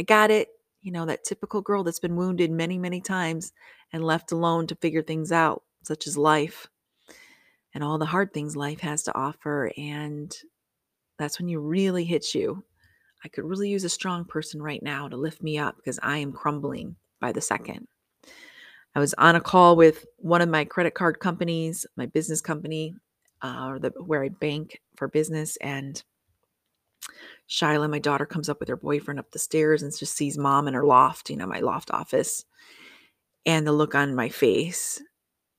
I 0.00 0.02
got 0.04 0.30
it. 0.30 0.48
you 0.82 0.92
know, 0.92 1.04
that 1.06 1.24
typical 1.24 1.60
girl 1.60 1.82
that's 1.82 1.98
been 1.98 2.16
wounded 2.16 2.50
many, 2.50 2.78
many 2.78 3.00
times 3.00 3.52
and 3.92 4.04
left 4.04 4.32
alone 4.32 4.66
to 4.68 4.76
figure 4.76 5.02
things 5.02 5.32
out, 5.32 5.62
such 5.82 6.06
as 6.06 6.16
life 6.16 6.68
and 7.74 7.82
all 7.84 7.98
the 7.98 8.06
hard 8.06 8.32
things 8.32 8.56
life 8.56 8.80
has 8.80 9.02
to 9.04 9.14
offer. 9.16 9.72
And 9.76 10.34
that's 11.18 11.38
when 11.38 11.48
you 11.48 11.60
really 11.60 12.04
hit 12.04 12.34
you. 12.34 12.64
I 13.24 13.28
could 13.28 13.44
really 13.44 13.68
use 13.68 13.84
a 13.84 13.88
strong 13.88 14.24
person 14.24 14.62
right 14.62 14.82
now 14.82 15.08
to 15.08 15.16
lift 15.16 15.42
me 15.42 15.58
up 15.58 15.76
because 15.76 15.98
I 16.02 16.18
am 16.18 16.32
crumbling 16.32 16.96
by 17.20 17.32
the 17.32 17.40
second. 17.40 17.88
I 18.96 18.98
was 18.98 19.12
on 19.18 19.36
a 19.36 19.42
call 19.42 19.76
with 19.76 20.06
one 20.16 20.40
of 20.40 20.48
my 20.48 20.64
credit 20.64 20.94
card 20.94 21.20
companies, 21.20 21.86
my 21.98 22.06
business 22.06 22.40
company, 22.40 22.94
uh, 23.42 23.66
or 23.68 23.78
the 23.78 23.90
where 23.90 24.24
I 24.24 24.30
bank 24.30 24.80
for 24.96 25.06
business, 25.06 25.58
and 25.58 26.02
Shyla, 27.46 27.90
my 27.90 27.98
daughter, 27.98 28.24
comes 28.24 28.48
up 28.48 28.58
with 28.58 28.70
her 28.70 28.76
boyfriend 28.76 29.20
up 29.20 29.30
the 29.32 29.38
stairs 29.38 29.82
and 29.82 29.94
just 29.94 30.16
sees 30.16 30.38
mom 30.38 30.66
in 30.66 30.72
her 30.72 30.86
loft, 30.86 31.28
you 31.28 31.36
know, 31.36 31.46
my 31.46 31.60
loft 31.60 31.90
office. 31.90 32.46
And 33.44 33.66
the 33.66 33.72
look 33.72 33.94
on 33.94 34.14
my 34.14 34.30
face, 34.30 34.98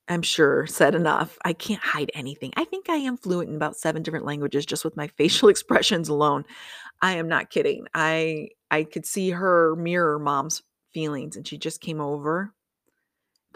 I'm 0.07 0.23
sure, 0.23 0.65
said 0.65 0.95
enough. 0.95 1.37
I 1.45 1.53
can't 1.53 1.83
hide 1.83 2.09
anything. 2.15 2.53
I 2.57 2.65
think 2.65 2.89
I 2.89 2.95
am 2.95 3.17
fluent 3.17 3.51
in 3.51 3.55
about 3.55 3.77
seven 3.77 4.01
different 4.01 4.25
languages 4.25 4.65
just 4.65 4.83
with 4.83 4.97
my 4.97 5.07
facial 5.17 5.49
expressions 5.49 6.09
alone. 6.09 6.43
I 7.03 7.17
am 7.17 7.27
not 7.27 7.51
kidding. 7.51 7.85
I 7.93 8.49
I 8.71 8.83
could 8.83 9.05
see 9.05 9.29
her 9.29 9.75
mirror 9.75 10.17
mom's 10.17 10.63
feelings, 10.91 11.35
and 11.35 11.47
she 11.47 11.59
just 11.59 11.81
came 11.81 12.01
over, 12.01 12.51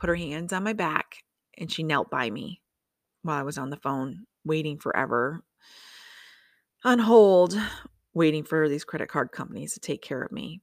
put 0.01 0.09
her 0.09 0.15
hands 0.15 0.51
on 0.51 0.63
my 0.63 0.73
back, 0.73 1.23
and 1.57 1.71
she 1.71 1.83
knelt 1.83 2.09
by 2.09 2.29
me 2.29 2.59
while 3.21 3.39
I 3.39 3.43
was 3.43 3.57
on 3.57 3.69
the 3.69 3.77
phone, 3.77 4.25
waiting 4.43 4.77
forever 4.79 5.43
on 6.83 6.99
hold 6.99 7.55
waiting 8.13 8.43
for 8.43 8.67
these 8.67 8.83
credit 8.83 9.07
card 9.07 9.31
companies 9.31 9.73
to 9.73 9.79
take 9.79 10.01
care 10.01 10.21
of 10.21 10.31
me. 10.31 10.61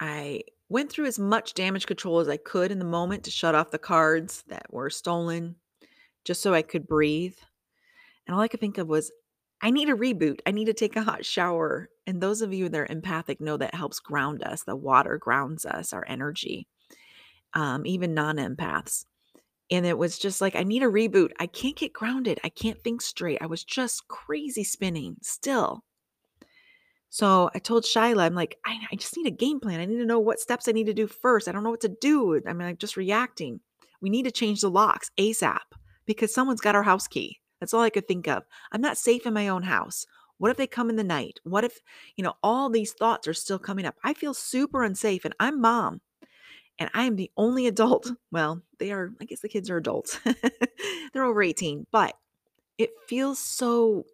I 0.00 0.42
went 0.68 0.90
through 0.90 1.06
as 1.06 1.18
much 1.18 1.54
damage 1.54 1.86
control 1.86 2.18
as 2.18 2.28
I 2.28 2.36
could 2.36 2.70
in 2.70 2.78
the 2.78 2.84
moment 2.84 3.24
to 3.24 3.30
shut 3.30 3.54
off 3.54 3.70
the 3.70 3.78
cards 3.78 4.42
that 4.48 4.66
were 4.70 4.90
stolen 4.90 5.56
just 6.24 6.42
so 6.42 6.52
I 6.52 6.62
could 6.62 6.86
breathe. 6.86 7.36
And 8.26 8.34
all 8.34 8.42
I 8.42 8.48
could 8.48 8.60
think 8.60 8.78
of 8.78 8.88
was, 8.88 9.12
I 9.60 9.70
need 9.70 9.88
a 9.88 9.94
reboot. 9.94 10.40
I 10.46 10.50
need 10.50 10.64
to 10.66 10.74
take 10.74 10.96
a 10.96 11.02
hot 11.02 11.24
shower. 11.24 11.88
And 12.06 12.20
those 12.20 12.42
of 12.42 12.52
you 12.52 12.68
that 12.68 12.80
are 12.80 12.86
empathic 12.90 13.40
know 13.40 13.56
that 13.56 13.74
helps 13.74 14.00
ground 14.00 14.42
us. 14.42 14.64
The 14.64 14.76
water 14.76 15.16
grounds 15.16 15.64
us, 15.64 15.92
our 15.92 16.04
energy, 16.08 16.66
um, 17.54 17.86
even 17.86 18.14
non 18.14 18.36
empaths. 18.36 19.06
And 19.70 19.86
it 19.86 19.96
was 19.96 20.18
just 20.18 20.40
like, 20.40 20.56
I 20.56 20.62
need 20.62 20.82
a 20.82 20.86
reboot. 20.86 21.30
I 21.40 21.46
can't 21.46 21.76
get 21.76 21.92
grounded. 21.92 22.38
I 22.44 22.50
can't 22.50 22.82
think 22.84 23.00
straight. 23.00 23.38
I 23.40 23.46
was 23.46 23.64
just 23.64 24.06
crazy 24.08 24.62
spinning 24.62 25.16
still. 25.22 25.82
So 27.08 27.48
I 27.54 27.60
told 27.60 27.84
Shyla, 27.84 28.22
I'm 28.22 28.34
like, 28.34 28.58
I, 28.66 28.76
I 28.92 28.96
just 28.96 29.16
need 29.16 29.26
a 29.26 29.30
game 29.30 29.60
plan. 29.60 29.80
I 29.80 29.84
need 29.84 29.98
to 29.98 30.04
know 30.04 30.18
what 30.18 30.40
steps 30.40 30.68
I 30.68 30.72
need 30.72 30.86
to 30.86 30.94
do 30.94 31.06
first. 31.06 31.48
I 31.48 31.52
don't 31.52 31.62
know 31.62 31.70
what 31.70 31.80
to 31.82 31.96
do. 32.00 32.40
I'm 32.46 32.58
like 32.58 32.78
just 32.78 32.96
reacting. 32.96 33.60
We 34.02 34.10
need 34.10 34.24
to 34.24 34.30
change 34.30 34.60
the 34.60 34.68
locks 34.68 35.10
ASAP 35.16 35.60
because 36.06 36.34
someone's 36.34 36.60
got 36.60 36.74
our 36.74 36.82
house 36.82 37.06
key. 37.06 37.40
That's 37.60 37.72
all 37.72 37.82
I 37.82 37.90
could 37.90 38.08
think 38.08 38.28
of. 38.28 38.42
I'm 38.72 38.80
not 38.80 38.98
safe 38.98 39.26
in 39.26 39.32
my 39.32 39.48
own 39.48 39.62
house. 39.62 40.06
What 40.38 40.50
if 40.50 40.56
they 40.56 40.66
come 40.66 40.90
in 40.90 40.96
the 40.96 41.04
night? 41.04 41.38
What 41.44 41.64
if, 41.64 41.80
you 42.16 42.24
know, 42.24 42.34
all 42.42 42.68
these 42.68 42.92
thoughts 42.92 43.28
are 43.28 43.32
still 43.32 43.58
coming 43.58 43.86
up? 43.86 43.94
I 44.02 44.12
feel 44.12 44.34
super 44.34 44.82
unsafe 44.82 45.24
and 45.24 45.34
I'm 45.38 45.60
mom 45.60 46.00
and 46.78 46.90
I 46.94 47.04
am 47.04 47.16
the 47.16 47.30
only 47.36 47.66
adult. 47.66 48.10
Well, 48.32 48.62
they 48.80 48.90
are, 48.90 49.12
I 49.20 49.26
guess 49.26 49.40
the 49.40 49.48
kids 49.48 49.70
are 49.70 49.76
adults. 49.76 50.18
They're 51.12 51.24
over 51.24 51.42
18, 51.42 51.86
but 51.92 52.14
it 52.78 52.90
feels 53.06 53.38
so 53.38 54.04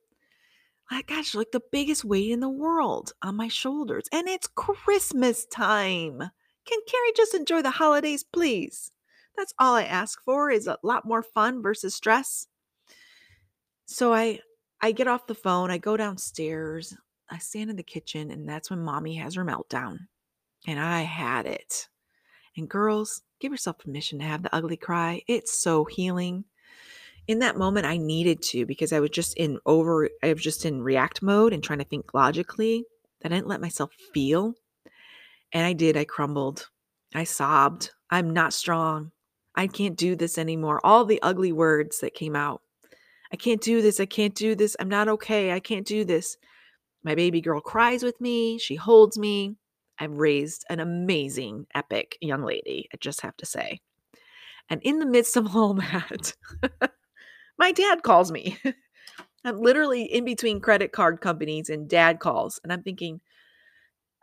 my 0.91 1.03
gosh, 1.03 1.35
like 1.37 1.53
the 1.53 1.63
biggest 1.71 2.05
weight 2.05 2.31
in 2.31 2.41
the 2.41 2.49
world 2.49 3.13
on 3.23 3.37
my 3.37 3.47
shoulders. 3.47 4.07
And 4.13 4.29
it's 4.29 4.49
Christmas 4.49 5.47
time. 5.47 6.19
Can 6.19 6.79
Karie 6.87 7.13
just 7.17 7.35
enjoy 7.35 7.63
the 7.63 7.71
holidays, 7.71 8.25
please? 8.25 8.91
That's 9.37 9.55
all 9.59 9.77
I 9.77 9.85
ask 9.85 10.21
for 10.25 10.51
is 10.51 10.67
a 10.67 10.79
lot 10.83 11.07
more 11.07 11.23
fun 11.23 11.63
versus 11.63 11.95
stress. 11.95 12.49
So 13.87 14.13
I 14.13 14.41
I 14.81 14.93
get 14.93 15.09
off 15.09 15.27
the 15.27 15.35
phone, 15.35 15.71
I 15.71 15.79
go 15.79 15.97
downstairs, 15.97 16.97
I 17.29 17.39
stand 17.39 17.71
in 17.71 17.77
the 17.77 17.83
kitchen, 17.83 18.31
and 18.31 18.49
that's 18.49 18.71
when 18.71 18.81
mommy 18.81 19.15
has 19.17 19.35
her 19.35 19.45
meltdown. 19.45 19.99
And 20.67 20.81
I 20.81 21.03
had 21.03 21.47
it. 21.47 21.89
And 22.61 22.69
girls, 22.69 23.23
give 23.41 23.53
yourself 23.53 23.79
permission 23.79 24.19
to 24.19 24.27
have 24.27 24.43
the 24.43 24.55
ugly 24.55 24.77
cry. 24.77 25.23
It's 25.27 25.51
so 25.63 25.87
healing 25.87 26.45
in 27.27 27.39
that 27.39 27.57
moment 27.57 27.87
I 27.87 27.97
needed 27.97 28.43
to 28.43 28.67
because 28.67 28.93
I 28.93 29.01
was 29.01 29.09
just 29.09 29.35
in 29.39 29.59
over 29.65 30.11
I 30.23 30.35
was 30.35 30.43
just 30.43 30.67
in 30.67 30.83
react 30.83 31.23
mode 31.23 31.55
and 31.55 31.65
trying 31.65 31.79
to 31.79 31.87
think 31.87 32.13
logically. 32.13 32.85
That 33.23 33.33
I 33.33 33.37
didn't 33.37 33.49
let 33.49 33.63
myself 33.63 33.93
feel. 34.13 34.55
And 35.53 35.65
I 35.65 35.73
did. 35.73 35.97
I 35.97 36.05
crumbled. 36.05 36.69
I 37.15 37.25
sobbed. 37.25 37.93
I'm 38.11 38.31
not 38.31 38.53
strong. 38.53 39.13
I 39.55 39.67
can't 39.67 39.97
do 39.97 40.15
this 40.15 40.37
anymore. 40.37 40.81
All 40.85 41.07
the 41.07 41.23
ugly 41.23 41.53
words 41.53 42.01
that 42.01 42.15
came 42.15 42.37
out. 42.37 42.61
I 43.33 43.37
can't 43.37 43.63
do 43.63 43.81
this. 43.81 44.01
I 44.01 44.07
can't 44.07 44.35
do 44.35 44.55
this. 44.55 44.77
I'm 44.79 44.89
not 44.91 45.09
okay. 45.09 45.53
I 45.53 45.61
can't 45.61 45.87
do 45.87 46.05
this. 46.05 46.37
My 47.03 47.15
baby 47.15 47.41
girl 47.41 47.63
cries 47.63 48.03
with 48.03 48.21
me. 48.21 48.59
She 48.59 48.75
holds 48.75 49.19
me. 49.19 49.57
I've 50.01 50.17
raised 50.17 50.65
an 50.71 50.81
amazing, 50.81 51.67
epic 51.75 52.17
young 52.23 52.43
lady, 52.43 52.89
I 52.93 52.97
just 52.97 53.21
have 53.21 53.37
to 53.37 53.47
say. 53.47 53.81
And 54.71 54.81
in 54.83 54.99
the 54.99 55.07
midst 55.07 55.37
of 55.37 55.55
all 55.55 55.75
that, 55.75 56.35
my 57.59 57.71
dad 57.71 58.03
calls 58.03 58.33
me. 58.33 58.57
I'm 59.45 59.61
literally 59.61 60.05
in 60.05 60.25
between 60.25 60.61
credit 60.61 60.93
card 60.93 61.21
companies 61.21 61.69
and 61.69 61.89
dad 61.89 62.19
calls. 62.19 62.61
And 62.63 62.73
I'm 62.73 62.83
thinking, 62.83 63.21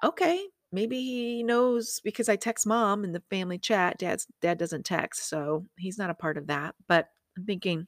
okay, 0.03 0.45
maybe 0.71 0.97
he 0.97 1.43
knows 1.43 2.01
because 2.03 2.29
I 2.29 2.35
text 2.35 2.67
mom 2.67 3.03
in 3.03 3.13
the 3.13 3.23
family 3.29 3.57
chat. 3.57 3.99
Dad's 3.99 4.27
dad 4.41 4.57
doesn't 4.57 4.85
text, 4.85 5.29
so 5.29 5.65
he's 5.77 5.97
not 5.97 6.09
a 6.09 6.15
part 6.15 6.37
of 6.37 6.47
that. 6.47 6.75
But 6.87 7.09
I'm 7.37 7.45
thinking, 7.45 7.87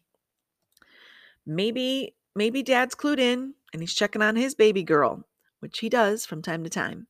maybe, 1.46 2.16
maybe 2.36 2.64
dad's 2.64 2.96
clued 2.96 3.20
in 3.20 3.54
and 3.74 3.82
he's 3.82 3.94
checking 3.94 4.22
on 4.22 4.36
his 4.36 4.56
baby 4.56 4.84
girl, 4.84 5.26
which 5.60 5.80
he 5.80 5.90
does 5.90 6.26
from 6.26 6.42
time 6.42 6.64
to 6.64 6.70
time. 6.70 7.08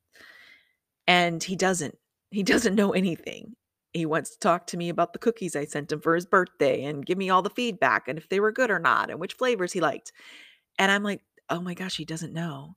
And 1.10 1.44
he 1.44 1.58
doesn't. 1.58 1.98
He 2.32 2.44
doesn't 2.44 2.76
know 2.76 2.94
anything 2.94 3.56
he 3.94 4.06
wants 4.06 4.32
to 4.32 4.40
talk 4.40 4.68
to 4.68 4.78
me 4.78 4.90
about 4.90 5.14
the 5.14 5.20
cookies 5.20 5.56
I 5.56 5.66
sent 5.66 5.92
him 5.92 6.02
for 6.02 6.14
his 6.14 6.26
birthday 6.26 6.86
and 6.86 7.06
give 7.06 7.18
me 7.18 7.30
all 7.30 7.42
the 7.42 7.50
feedback 7.50 8.08
and 8.08 8.20
if 8.20 8.30
they 8.30 8.40
were 8.40 8.52
good 8.52 8.70
or 8.70 8.80
not 8.80 9.10
and 9.10 9.20
which 9.20 9.34
flavors 9.34 9.74
he 9.74 9.80
liked. 9.82 10.12
And 10.78 10.92
I'm 10.92 11.04
like, 11.04 11.22
"Oh 11.50 11.62
my 11.62 11.74
gosh, 11.74 11.98
he 11.98 12.06
doesn't 12.06 12.34
know." 12.34 12.76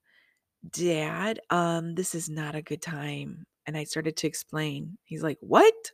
"Dad, 0.71 1.41
um, 1.51 1.95
this 1.97 2.15
is 2.15 2.31
not 2.31 2.55
a 2.57 2.63
good 2.63 2.83
time." 2.83 3.47
And 3.67 3.77
I 3.77 3.85
started 3.85 4.17
to 4.19 4.27
explain. 4.27 4.99
He's 5.05 5.23
like, 5.23 5.39
"What?" 5.41 5.93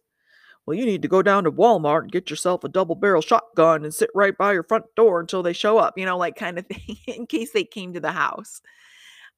"Well, 0.66 0.76
you 0.76 0.86
need 0.86 1.02
to 1.02 1.08
go 1.08 1.22
down 1.22 1.44
to 1.44 1.52
Walmart 1.52 2.02
and 2.02 2.12
get 2.12 2.30
yourself 2.30 2.64
a 2.64 2.68
double 2.68 2.94
barrel 2.96 3.22
shotgun 3.22 3.84
and 3.84 3.94
sit 3.94 4.10
right 4.14 4.36
by 4.38 4.52
your 4.54 4.64
front 4.64 4.86
door 4.96 5.20
until 5.20 5.42
they 5.42 5.52
show 5.54 5.78
up, 5.78 5.98
you 5.98 6.06
know, 6.06 6.18
like 6.18 6.36
kind 6.36 6.58
of 6.58 6.66
thing 6.68 6.98
in 7.08 7.26
case 7.26 7.52
they 7.52 7.64
came 7.64 7.94
to 7.94 8.00
the 8.00 8.12
house. 8.12 8.62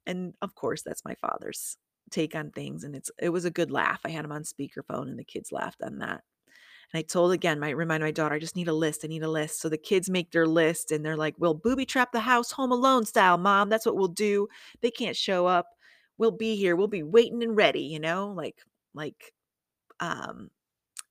And 0.06 0.34
of 0.42 0.54
course, 0.54 0.82
that's 0.82 1.04
my 1.04 1.14
father's 1.16 1.78
take 2.10 2.34
on 2.34 2.50
things 2.50 2.84
and 2.84 2.94
it's 2.94 3.10
it 3.18 3.30
was 3.30 3.44
a 3.44 3.50
good 3.50 3.70
laugh. 3.70 4.00
I 4.04 4.10
had 4.10 4.24
him 4.24 4.32
on 4.32 4.42
speakerphone 4.42 5.08
and 5.08 5.18
the 5.18 5.24
kids 5.24 5.52
laughed 5.52 5.82
on 5.82 5.98
that. 5.98 6.22
And 6.92 6.98
I 6.98 7.02
told 7.02 7.32
again, 7.32 7.60
my 7.60 7.70
remind 7.70 8.02
my 8.02 8.10
daughter, 8.10 8.34
I 8.34 8.38
just 8.38 8.56
need 8.56 8.68
a 8.68 8.72
list. 8.72 9.04
I 9.04 9.08
need 9.08 9.22
a 9.22 9.30
list. 9.30 9.60
So 9.60 9.68
the 9.68 9.78
kids 9.78 10.10
make 10.10 10.30
their 10.30 10.46
list 10.46 10.92
and 10.92 11.04
they're 11.04 11.16
like, 11.16 11.34
We'll 11.38 11.54
booby 11.54 11.86
trap 11.86 12.12
the 12.12 12.20
house 12.20 12.50
home 12.50 12.72
alone 12.72 13.04
style, 13.06 13.38
mom. 13.38 13.68
That's 13.68 13.86
what 13.86 13.96
we'll 13.96 14.08
do. 14.08 14.48
They 14.80 14.90
can't 14.90 15.16
show 15.16 15.46
up. 15.46 15.68
We'll 16.18 16.32
be 16.32 16.56
here. 16.56 16.76
We'll 16.76 16.88
be 16.88 17.02
waiting 17.02 17.42
and 17.42 17.56
ready, 17.56 17.82
you 17.82 18.00
know, 18.00 18.32
like 18.32 18.56
like 18.94 19.32
um 20.00 20.50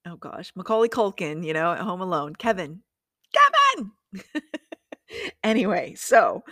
oh 0.06 0.18
gosh, 0.18 0.52
Macaulay 0.56 0.90
Culkin, 0.90 1.46
you 1.46 1.54
know, 1.54 1.72
at 1.74 1.80
home 1.80 2.02
alone. 2.02 2.36
Kevin. 2.36 2.82
Kevin. 3.34 3.92
anyway, 5.44 5.94
so 5.96 6.44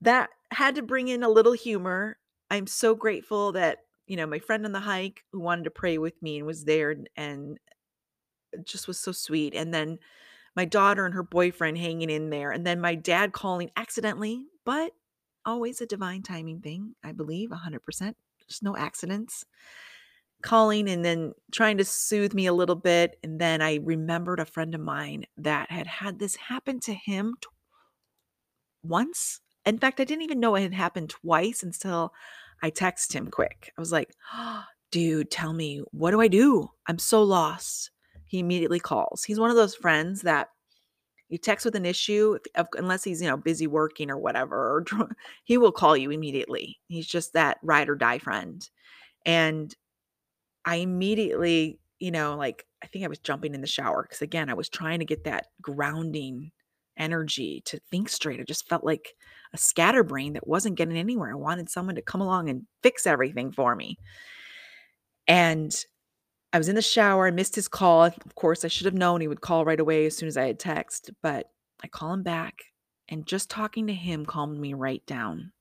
that 0.00 0.30
had 0.50 0.76
to 0.76 0.82
bring 0.82 1.08
in 1.08 1.22
a 1.22 1.28
little 1.28 1.52
humor 1.52 2.16
I'm 2.54 2.68
so 2.68 2.94
grateful 2.94 3.52
that, 3.52 3.78
you 4.06 4.16
know, 4.16 4.26
my 4.26 4.38
friend 4.38 4.64
on 4.64 4.72
the 4.72 4.80
hike 4.80 5.24
who 5.32 5.40
wanted 5.40 5.64
to 5.64 5.70
pray 5.70 5.98
with 5.98 6.20
me 6.22 6.38
and 6.38 6.46
was 6.46 6.64
there 6.64 6.92
and, 6.92 7.10
and 7.16 7.58
uh, 8.56 8.62
just 8.64 8.86
was 8.86 8.98
so 8.98 9.10
sweet. 9.10 9.54
And 9.54 9.74
then 9.74 9.98
my 10.54 10.64
daughter 10.64 11.04
and 11.04 11.14
her 11.14 11.24
boyfriend 11.24 11.78
hanging 11.78 12.10
in 12.10 12.30
there. 12.30 12.52
And 12.52 12.64
then 12.64 12.80
my 12.80 12.94
dad 12.94 13.32
calling 13.32 13.70
accidentally, 13.76 14.46
but 14.64 14.92
always 15.44 15.80
a 15.80 15.86
divine 15.86 16.22
timing 16.22 16.60
thing, 16.60 16.94
I 17.02 17.10
believe, 17.10 17.50
100%. 17.50 18.14
Just 18.48 18.62
no 18.62 18.76
accidents. 18.76 19.44
Calling 20.40 20.88
and 20.88 21.04
then 21.04 21.32
trying 21.50 21.78
to 21.78 21.84
soothe 21.84 22.34
me 22.34 22.46
a 22.46 22.52
little 22.52 22.76
bit. 22.76 23.18
And 23.24 23.40
then 23.40 23.62
I 23.62 23.80
remembered 23.82 24.38
a 24.38 24.44
friend 24.44 24.76
of 24.76 24.80
mine 24.80 25.24
that 25.36 25.72
had 25.72 25.88
had 25.88 26.20
this 26.20 26.36
happen 26.36 26.78
to 26.80 26.94
him 26.94 27.34
t- 27.40 27.48
once 28.84 29.40
in 29.64 29.78
fact, 29.78 30.00
I 30.00 30.04
didn't 30.04 30.22
even 30.22 30.40
know 30.40 30.54
it 30.54 30.62
had 30.62 30.74
happened 30.74 31.10
twice 31.10 31.62
until 31.62 32.12
I 32.64 32.70
text 32.70 33.12
him 33.12 33.30
quick. 33.30 33.74
I 33.76 33.80
was 33.80 33.92
like, 33.92 34.14
dude, 34.90 35.30
tell 35.30 35.52
me, 35.52 35.82
what 35.90 36.12
do 36.12 36.20
I 36.22 36.28
do? 36.28 36.70
I'm 36.86 36.98
so 36.98 37.22
lost. 37.22 37.90
He 38.24 38.38
immediately 38.38 38.80
calls. 38.80 39.22
He's 39.22 39.38
one 39.38 39.50
of 39.50 39.56
those 39.56 39.74
friends 39.74 40.22
that 40.22 40.48
you 41.28 41.36
text 41.36 41.66
with 41.66 41.74
an 41.74 41.84
issue, 41.84 42.38
if, 42.54 42.66
unless 42.72 43.04
he's, 43.04 43.20
you 43.20 43.28
know, 43.28 43.36
busy 43.36 43.66
working 43.66 44.10
or 44.10 44.16
whatever, 44.16 44.82
or 44.90 45.10
he 45.44 45.58
will 45.58 45.72
call 45.72 45.94
you 45.94 46.10
immediately. 46.10 46.80
He's 46.88 47.06
just 47.06 47.34
that 47.34 47.58
ride 47.62 47.90
or 47.90 47.96
die 47.96 48.18
friend. 48.18 48.66
And 49.26 49.74
I 50.64 50.76
immediately, 50.76 51.80
you 51.98 52.12
know, 52.12 52.34
like, 52.34 52.64
I 52.82 52.86
think 52.86 53.04
I 53.04 53.08
was 53.08 53.18
jumping 53.18 53.54
in 53.54 53.60
the 53.60 53.66
shower 53.66 54.04
because, 54.04 54.22
again, 54.22 54.48
I 54.48 54.54
was 54.54 54.70
trying 54.70 55.00
to 55.00 55.04
get 55.04 55.24
that 55.24 55.48
grounding 55.60 56.50
energy 56.96 57.62
to 57.66 57.78
think 57.90 58.08
straight. 58.08 58.40
I 58.40 58.44
just 58.44 58.68
felt 58.68 58.84
like 58.84 59.14
a 59.52 59.58
scatterbrain 59.58 60.32
that 60.34 60.46
wasn't 60.46 60.76
getting 60.76 60.96
anywhere. 60.96 61.32
I 61.32 61.36
wanted 61.36 61.70
someone 61.70 61.94
to 61.94 62.02
come 62.02 62.20
along 62.20 62.48
and 62.48 62.62
fix 62.82 63.06
everything 63.06 63.52
for 63.52 63.74
me. 63.74 63.98
And 65.26 65.74
I 66.52 66.58
was 66.58 66.68
in 66.68 66.76
the 66.76 66.82
shower. 66.82 67.26
I 67.26 67.30
missed 67.30 67.56
his 67.56 67.68
call. 67.68 68.04
Of 68.04 68.34
course, 68.36 68.64
I 68.64 68.68
should 68.68 68.84
have 68.84 68.94
known 68.94 69.20
he 69.20 69.28
would 69.28 69.40
call 69.40 69.64
right 69.64 69.80
away 69.80 70.06
as 70.06 70.16
soon 70.16 70.28
as 70.28 70.36
I 70.36 70.46
had 70.46 70.58
text, 70.58 71.10
but 71.22 71.50
I 71.82 71.88
call 71.88 72.12
him 72.12 72.22
back, 72.22 72.62
and 73.08 73.26
just 73.26 73.50
talking 73.50 73.88
to 73.88 73.92
him 73.92 74.24
calmed 74.24 74.58
me 74.58 74.72
right 74.72 75.04
down. 75.06 75.52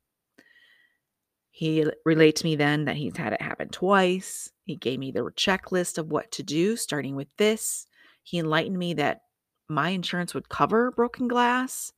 He 1.50 1.86
relayed 2.06 2.36
to 2.38 2.46
me 2.46 2.56
then 2.56 2.86
that 2.86 2.96
he's 2.96 3.18
had 3.18 3.34
it 3.34 3.42
happen 3.42 3.70
twice. 3.70 4.50
He 4.66 4.76
gave 4.76 5.00
me 5.00 5.12
the 5.12 5.22
checklist 5.36 5.98
of 5.98 6.12
what 6.12 6.32
to 6.32 6.44
do, 6.44 6.78
starting 6.78 7.16
with 7.16 7.28
this. 7.38 7.86
He 8.24 8.40
enlightened 8.40 8.78
me 8.78 8.94
that 8.94 9.23
my 9.70 9.90
insurance 9.90 10.34
would 10.34 10.50
cover 10.50 10.92
broken 10.92 11.28
glass 11.28 11.92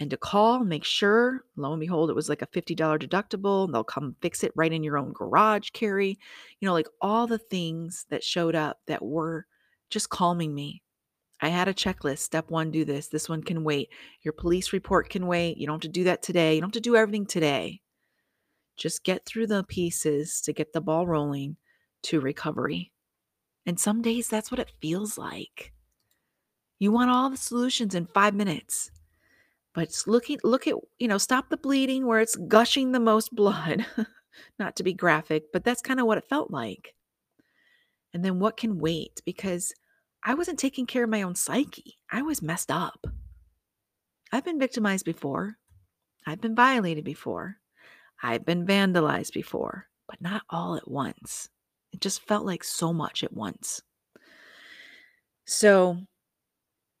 and 0.00 0.08
to 0.10 0.16
call, 0.16 0.64
make 0.64 0.84
sure. 0.84 1.44
Lo 1.56 1.72
and 1.72 1.80
behold, 1.80 2.08
it 2.08 2.16
was 2.16 2.30
like 2.30 2.40
a 2.40 2.46
$50 2.46 2.74
deductible. 2.74 3.66
And 3.66 3.74
they'll 3.74 3.84
come 3.84 4.16
fix 4.22 4.42
it 4.42 4.52
right 4.56 4.72
in 4.72 4.82
your 4.82 4.96
own 4.96 5.12
garage, 5.12 5.70
Karie. 5.72 6.18
You 6.58 6.66
know, 6.66 6.72
like 6.72 6.88
all 7.02 7.26
the 7.26 7.38
things 7.38 8.06
that 8.08 8.24
showed 8.24 8.54
up 8.54 8.78
that 8.86 9.04
were 9.04 9.46
just 9.90 10.08
calming 10.08 10.54
me. 10.54 10.82
I 11.42 11.48
had 11.48 11.68
a 11.68 11.74
checklist. 11.74 12.20
Step 12.20 12.50
one, 12.50 12.70
do 12.70 12.84
this. 12.86 13.08
This 13.08 13.28
one 13.28 13.42
can 13.42 13.62
wait. 13.62 13.90
Your 14.22 14.32
police 14.32 14.72
report 14.72 15.10
can 15.10 15.26
wait. 15.26 15.58
You 15.58 15.66
don't 15.66 15.74
have 15.74 15.92
to 15.92 16.00
do 16.00 16.04
that 16.04 16.22
today. 16.22 16.54
You 16.54 16.62
don't 16.62 16.68
have 16.68 16.74
to 16.74 16.80
do 16.80 16.96
everything 16.96 17.26
today. 17.26 17.82
Just 18.78 19.04
get 19.04 19.26
through 19.26 19.48
the 19.48 19.64
pieces 19.64 20.40
to 20.42 20.54
get 20.54 20.72
the 20.72 20.80
ball 20.80 21.06
rolling 21.06 21.56
to 22.04 22.20
recovery. 22.20 22.90
And 23.66 23.78
some 23.78 24.00
days 24.00 24.28
that's 24.28 24.50
what 24.50 24.60
it 24.60 24.72
feels 24.80 25.18
like. 25.18 25.74
You 26.80 26.90
want 26.90 27.10
all 27.10 27.30
the 27.30 27.36
solutions 27.36 27.94
in 27.94 28.06
five 28.06 28.34
minutes. 28.34 28.90
But 29.74 30.02
look 30.06 30.30
at 30.30 30.44
look 30.44 30.66
at, 30.66 30.74
you 30.98 31.06
know, 31.06 31.18
stop 31.18 31.48
the 31.48 31.56
bleeding 31.56 32.06
where 32.06 32.18
it's 32.18 32.34
gushing 32.34 32.90
the 32.90 32.98
most 32.98 33.32
blood. 33.36 33.86
Not 34.58 34.76
to 34.76 34.82
be 34.82 34.94
graphic, 34.94 35.52
but 35.52 35.62
that's 35.62 35.82
kind 35.82 36.00
of 36.00 36.06
what 36.06 36.18
it 36.18 36.28
felt 36.28 36.50
like. 36.50 36.94
And 38.12 38.24
then 38.24 38.40
what 38.40 38.56
can 38.56 38.78
wait? 38.78 39.20
Because 39.24 39.72
I 40.24 40.34
wasn't 40.34 40.58
taking 40.58 40.86
care 40.86 41.04
of 41.04 41.10
my 41.10 41.22
own 41.22 41.34
psyche. 41.34 41.98
I 42.10 42.22
was 42.22 42.42
messed 42.42 42.70
up. 42.70 43.06
I've 44.32 44.44
been 44.44 44.58
victimized 44.58 45.04
before. 45.04 45.56
I've 46.26 46.40
been 46.40 46.54
violated 46.54 47.04
before. 47.04 47.56
I've 48.22 48.44
been 48.44 48.66
vandalized 48.66 49.32
before, 49.32 49.86
but 50.08 50.20
not 50.20 50.42
all 50.50 50.76
at 50.76 50.90
once. 50.90 51.48
It 51.92 52.00
just 52.00 52.22
felt 52.22 52.44
like 52.44 52.64
so 52.64 52.92
much 52.92 53.24
at 53.24 53.32
once. 53.32 53.82
So 55.46 56.06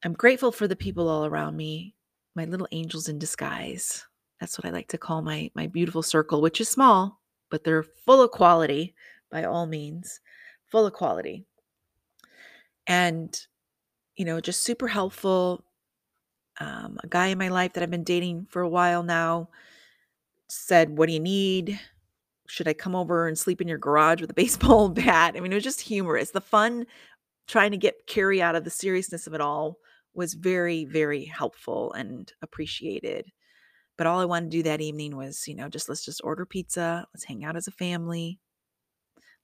I'm 0.02 0.14
grateful 0.14 0.52
for 0.52 0.66
the 0.66 0.76
people 0.76 1.08
all 1.08 1.26
around 1.26 1.56
me, 1.56 1.94
my 2.34 2.44
little 2.44 2.68
angels 2.72 3.08
in 3.08 3.18
disguise. 3.18 4.06
That's 4.40 4.58
what 4.58 4.64
I 4.64 4.70
like 4.70 4.88
to 4.88 4.98
call 4.98 5.20
my 5.20 5.50
my 5.54 5.66
beautiful 5.66 6.02
circle, 6.02 6.40
which 6.40 6.60
is 6.60 6.68
small, 6.68 7.20
but 7.50 7.64
they're 7.64 7.82
full 7.82 8.22
of 8.22 8.30
quality 8.30 8.94
by 9.30 9.44
all 9.44 9.66
means, 9.66 10.20
full 10.66 10.86
of 10.86 10.94
quality. 10.94 11.44
And 12.86 13.38
you 14.16 14.24
know, 14.24 14.40
just 14.40 14.64
super 14.64 14.88
helpful. 14.88 15.64
Um, 16.58 16.98
a 17.02 17.06
guy 17.06 17.28
in 17.28 17.38
my 17.38 17.48
life 17.48 17.72
that 17.72 17.82
I've 17.82 17.90
been 17.90 18.04
dating 18.04 18.46
for 18.50 18.60
a 18.62 18.68
while 18.68 19.02
now 19.02 19.48
said, 20.48 20.96
What 20.96 21.06
do 21.06 21.12
you 21.12 21.20
need? 21.20 21.78
Should 22.46 22.68
I 22.68 22.72
come 22.72 22.96
over 22.96 23.28
and 23.28 23.38
sleep 23.38 23.60
in 23.60 23.68
your 23.68 23.78
garage 23.78 24.20
with 24.20 24.30
a 24.30 24.34
baseball 24.42 24.88
bat? 24.88 25.34
I 25.36 25.40
mean, 25.40 25.52
it 25.52 25.56
was 25.56 25.64
just 25.64 25.80
humorous. 25.80 26.30
The 26.30 26.40
fun 26.40 26.86
trying 27.46 27.70
to 27.70 27.76
get 27.76 28.06
Karie 28.06 28.42
out 28.42 28.54
of 28.54 28.64
the 28.64 28.70
seriousness 28.70 29.26
of 29.26 29.34
it 29.34 29.40
all 29.40 29.78
was 30.14 30.34
very, 30.34 30.84
very 30.84 31.24
helpful 31.24 31.92
and 31.92 32.32
appreciated. 32.42 33.30
But 33.96 34.06
all 34.06 34.20
I 34.20 34.24
wanted 34.24 34.50
to 34.50 34.56
do 34.58 34.62
that 34.64 34.80
evening 34.80 35.16
was, 35.16 35.46
you 35.46 35.54
know, 35.54 35.68
just 35.68 35.88
let's 35.88 36.04
just 36.04 36.22
order 36.24 36.46
pizza, 36.46 37.06
let's 37.14 37.24
hang 37.24 37.44
out 37.44 37.56
as 37.56 37.66
a 37.68 37.72
family, 37.72 38.38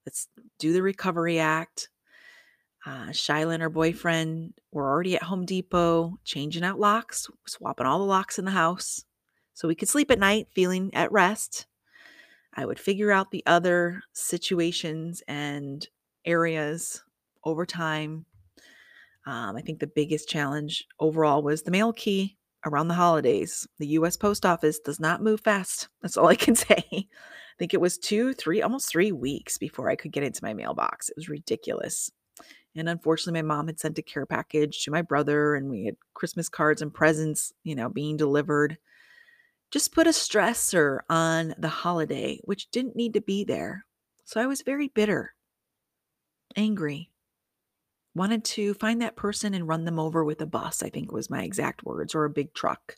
let's 0.07 0.29
do 0.59 0.73
the 0.73 0.83
recovery 0.83 1.39
act. 1.39 1.91
Uh, 2.87 3.09
Shyla 3.09 3.55
and 3.55 3.63
her 3.63 3.69
boyfriend 3.69 4.55
were 4.71 4.89
already 4.89 5.17
at 5.17 5.25
Home 5.25 5.45
Depot 5.45 6.19
changing 6.25 6.63
out 6.63 6.79
locks, 6.79 7.29
swapping 7.47 7.87
all 7.87 7.99
the 7.99 8.05
locks 8.05 8.39
in 8.39 8.45
the 8.45 8.53
house 8.53 9.05
so 9.55 9.67
we 9.67 9.75
could 9.75 9.89
sleep 9.89 10.11
at 10.11 10.19
night 10.19 10.49
feeling 10.55 10.95
at 10.95 11.11
rest. 11.11 11.67
I 12.55 12.65
would 12.65 12.79
figure 12.79 13.11
out 13.11 13.31
the 13.31 13.43
other 13.45 14.03
situations 14.13 15.23
and 15.27 15.87
areas 16.25 17.03
over 17.45 17.67
time 17.67 18.27
um, 19.27 19.57
I 19.57 19.61
think 19.61 19.81
the 19.81 19.89
biggest 19.89 20.29
challenge 20.29 20.87
overall 21.01 21.43
was 21.43 21.63
the 21.63 21.73
mail 21.73 21.93
key 21.93 22.39
around 22.65 22.89
the 22.89 22.95
holidays. 22.95 23.67
The 23.79 23.89
US 23.89 24.17
Post 24.17 24.47
Office 24.47 24.79
does 24.79 25.01
not 25.01 25.23
move 25.23 25.41
fast. 25.41 25.89
That's 26.03 26.17
all 26.17 26.29
I 26.29 26.37
can 26.37 26.55
say. 26.55 26.85
I 26.91 27.59
think 27.59 27.75
it 27.75 27.81
was 27.81 27.99
two, 27.99 28.35
three, 28.35 28.63
almost 28.63 28.89
three 28.89 29.13
weeks 29.13 29.59
before 29.59 29.91
I 29.91 29.97
could 29.97 30.13
get 30.13 30.23
into 30.23 30.45
my 30.45 30.55
mailbox. 30.55 31.09
It 31.09 31.17
was 31.17 31.29
ridiculous. 31.29 32.11
And 32.77 32.89
unfortunately, 32.89 33.41
my 33.43 33.55
mom 33.55 33.67
had 33.67 33.81
sent 33.81 33.99
a 33.99 34.03
care 34.03 34.27
package 34.27 34.85
to 34.85 34.91
my 34.91 35.01
brother, 35.01 35.55
and 35.55 35.71
we 35.71 35.87
had 35.87 35.97
Christmas 36.13 36.51
cards 36.51 36.83
and 36.83 36.93
presents, 36.93 37.51
you 37.65 37.75
know, 37.75 37.89
being 37.89 38.19
delivered. 38.19 38.77
Just 39.71 39.95
put 39.95 40.07
a 40.07 40.11
stressor 40.11 40.99
on 41.09 41.55
the 41.57 41.69
holiday, 41.69 42.39
which 42.45 42.71
didn't 42.71 42.95
need 42.95 43.15
to 43.15 43.23
be 43.23 43.45
there. 43.45 43.87
So 44.27 44.39
I 44.39 44.47
was 44.47 44.61
very 44.61 44.89
bitter, 44.89 45.35
angry, 46.55 47.11
wanted 48.17 48.45
to 48.45 48.75
find 48.75 49.03
that 49.03 49.15
person 49.15 49.53
and 49.55 49.69
run 49.69 49.85
them 49.85 49.99
over 49.99 50.25
with 50.25 50.41
a 50.41 50.47
bus, 50.47 50.83
I 50.83 50.89
think 50.89 51.13
was 51.13 51.31
my 51.31 51.43
exact 51.43 51.85
words, 51.85 52.15
or 52.15 52.25
a 52.25 52.31
big 52.31 52.55
truck. 52.55 52.97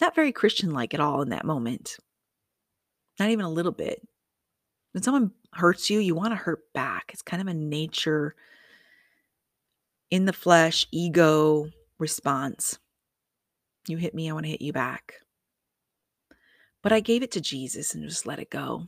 Not 0.00 0.14
very 0.14 0.32
Christian 0.32 0.72
like 0.72 0.92
at 0.92 1.00
all 1.00 1.22
in 1.22 1.30
that 1.30 1.46
moment. 1.46 1.96
Not 3.18 3.30
even 3.30 3.44
a 3.44 3.50
little 3.50 3.72
bit. 3.72 4.06
When 4.92 5.02
someone 5.02 5.30
hurts 5.52 5.88
you, 5.88 6.00
you 6.00 6.14
want 6.14 6.32
to 6.32 6.36
hurt 6.36 6.72
back. 6.74 7.10
It's 7.12 7.22
kind 7.22 7.40
of 7.40 7.48
a 7.48 7.54
nature 7.54 8.34
in 10.10 10.24
the 10.24 10.32
flesh, 10.32 10.86
ego 10.90 11.68
response. 11.98 12.78
You 13.88 13.96
hit 13.96 14.14
me, 14.14 14.28
I 14.28 14.32
want 14.32 14.44
to 14.46 14.50
hit 14.50 14.62
you 14.62 14.72
back. 14.72 15.14
But 16.82 16.92
I 16.92 17.00
gave 17.00 17.22
it 17.22 17.30
to 17.32 17.40
Jesus 17.40 17.94
and 17.94 18.08
just 18.08 18.26
let 18.26 18.38
it 18.38 18.50
go. 18.50 18.86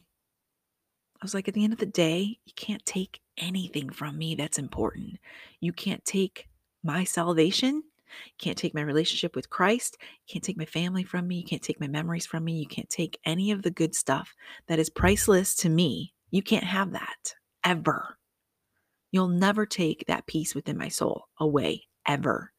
I 1.20 1.24
was 1.24 1.34
like, 1.34 1.48
at 1.48 1.54
the 1.54 1.64
end 1.64 1.72
of 1.72 1.78
the 1.78 1.86
day, 1.86 2.38
you 2.44 2.52
can't 2.54 2.84
take 2.84 3.20
anything 3.38 3.90
from 3.90 4.18
me 4.18 4.34
that's 4.34 4.58
important. 4.58 5.18
You 5.60 5.72
can't 5.72 6.04
take 6.04 6.48
my 6.82 7.04
salvation. 7.04 7.82
Can't 8.38 8.56
take 8.56 8.74
my 8.74 8.80
relationship 8.80 9.36
with 9.36 9.50
Christ. 9.50 9.98
Can't 10.28 10.42
take 10.42 10.56
my 10.56 10.64
family 10.64 11.04
from 11.04 11.28
me. 11.28 11.36
You 11.36 11.44
can't 11.44 11.62
take 11.62 11.80
my 11.80 11.88
memories 11.88 12.26
from 12.26 12.44
me. 12.44 12.52
You 12.52 12.66
can't 12.66 12.88
take 12.88 13.18
any 13.24 13.50
of 13.50 13.62
the 13.62 13.70
good 13.70 13.94
stuff 13.94 14.34
that 14.66 14.78
is 14.78 14.90
priceless 14.90 15.54
to 15.56 15.68
me. 15.68 16.14
You 16.30 16.42
can't 16.42 16.64
have 16.64 16.92
that 16.92 17.34
ever. 17.64 18.18
You'll 19.10 19.28
never 19.28 19.66
take 19.66 20.06
that 20.06 20.26
peace 20.26 20.54
within 20.54 20.76
my 20.76 20.88
soul 20.88 21.24
away 21.38 21.86
ever. 22.06 22.52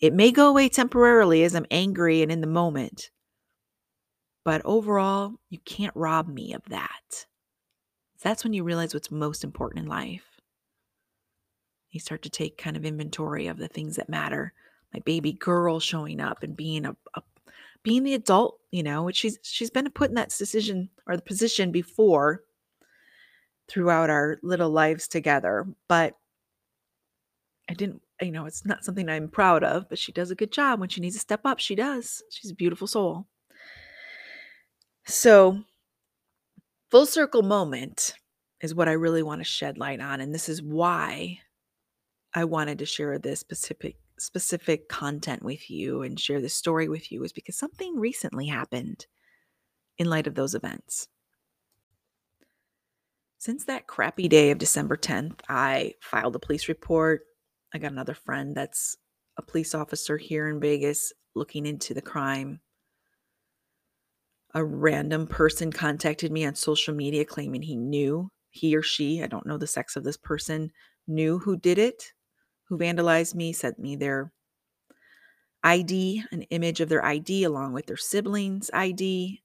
It 0.00 0.12
may 0.12 0.32
go 0.32 0.48
away 0.48 0.68
temporarily 0.68 1.44
as 1.44 1.54
I'm 1.54 1.66
angry 1.70 2.22
and 2.22 2.32
in 2.32 2.40
the 2.40 2.46
moment, 2.46 3.10
but 4.44 4.62
overall, 4.64 5.34
you 5.48 5.58
can't 5.64 5.94
rob 5.94 6.28
me 6.28 6.52
of 6.52 6.62
that. 6.68 7.26
That's 8.24 8.42
when 8.42 8.54
you 8.54 8.64
realize 8.64 8.94
what's 8.94 9.10
most 9.10 9.44
important 9.44 9.84
in 9.84 9.88
life. 9.88 10.24
You 11.90 12.00
start 12.00 12.22
to 12.22 12.30
take 12.30 12.58
kind 12.58 12.76
of 12.76 12.84
inventory 12.84 13.46
of 13.46 13.58
the 13.58 13.68
things 13.68 13.96
that 13.96 14.08
matter. 14.08 14.52
My 14.92 15.00
baby 15.00 15.32
girl 15.32 15.78
showing 15.78 16.20
up 16.20 16.42
and 16.42 16.56
being 16.56 16.86
a, 16.86 16.96
a 17.14 17.22
being 17.82 18.02
the 18.02 18.14
adult, 18.14 18.58
you 18.70 18.82
know, 18.82 19.02
which 19.04 19.18
she's 19.18 19.38
she's 19.42 19.70
been 19.70 19.88
put 19.90 20.08
in 20.08 20.14
that 20.16 20.30
decision 20.30 20.88
or 21.06 21.16
the 21.16 21.22
position 21.22 21.70
before 21.70 22.42
throughout 23.68 24.08
our 24.08 24.38
little 24.42 24.70
lives 24.70 25.06
together, 25.06 25.66
but 25.86 26.16
I 27.68 27.74
didn't, 27.74 28.02
you 28.20 28.30
know, 28.30 28.46
it's 28.46 28.64
not 28.64 28.84
something 28.84 29.08
I'm 29.08 29.28
proud 29.28 29.64
of, 29.64 29.88
but 29.88 29.98
she 29.98 30.12
does 30.12 30.30
a 30.30 30.34
good 30.34 30.52
job 30.52 30.80
when 30.80 30.88
she 30.88 31.00
needs 31.00 31.14
to 31.16 31.20
step 31.20 31.40
up. 31.44 31.58
She 31.58 31.74
does. 31.74 32.22
She's 32.30 32.50
a 32.50 32.54
beautiful 32.54 32.86
soul. 32.86 33.26
So 35.06 35.62
full 36.94 37.06
circle 37.06 37.42
moment 37.42 38.14
is 38.60 38.72
what 38.72 38.88
I 38.88 38.92
really 38.92 39.24
want 39.24 39.40
to 39.40 39.44
shed 39.44 39.78
light 39.78 39.98
on. 39.98 40.20
And 40.20 40.32
this 40.32 40.48
is 40.48 40.62
why 40.62 41.40
I 42.32 42.44
wanted 42.44 42.78
to 42.78 42.86
share 42.86 43.18
this 43.18 43.40
specific 43.40 43.96
specific 44.16 44.88
content 44.88 45.42
with 45.42 45.68
you 45.68 46.02
and 46.02 46.20
share 46.20 46.40
this 46.40 46.54
story 46.54 46.88
with 46.88 47.10
you 47.10 47.24
is 47.24 47.32
because 47.32 47.56
something 47.56 47.98
recently 47.98 48.46
happened 48.46 49.06
in 49.98 50.08
light 50.08 50.28
of 50.28 50.36
those 50.36 50.54
events. 50.54 51.08
Since 53.38 53.64
that 53.64 53.88
crappy 53.88 54.28
day 54.28 54.52
of 54.52 54.58
December 54.58 54.96
10th, 54.96 55.40
I 55.48 55.94
filed 56.00 56.36
a 56.36 56.38
police 56.38 56.68
report. 56.68 57.22
I 57.74 57.78
got 57.78 57.90
another 57.90 58.14
friend 58.14 58.54
that's 58.54 58.96
a 59.36 59.42
police 59.42 59.74
officer 59.74 60.16
here 60.16 60.48
in 60.48 60.60
Vegas 60.60 61.12
looking 61.34 61.66
into 61.66 61.92
the 61.92 62.02
crime 62.02 62.60
a 64.54 64.64
random 64.64 65.26
person 65.26 65.72
contacted 65.72 66.30
me 66.30 66.46
on 66.46 66.54
social 66.54 66.94
media 66.94 67.24
claiming 67.24 67.62
he 67.62 67.76
knew 67.76 68.30
he 68.50 68.76
or 68.76 68.82
she, 68.82 69.22
I 69.22 69.26
don't 69.26 69.46
know 69.46 69.58
the 69.58 69.66
sex 69.66 69.96
of 69.96 70.04
this 70.04 70.16
person, 70.16 70.70
knew 71.08 71.38
who 71.40 71.56
did 71.56 71.78
it, 71.78 72.12
who 72.68 72.78
vandalized 72.78 73.34
me, 73.34 73.52
sent 73.52 73.78
me 73.80 73.96
their 73.96 74.32
ID, 75.64 76.22
an 76.30 76.42
image 76.42 76.80
of 76.80 76.88
their 76.88 77.04
ID 77.04 77.42
along 77.44 77.72
with 77.72 77.86
their 77.86 77.96
siblings' 77.96 78.70
ID, 78.72 79.42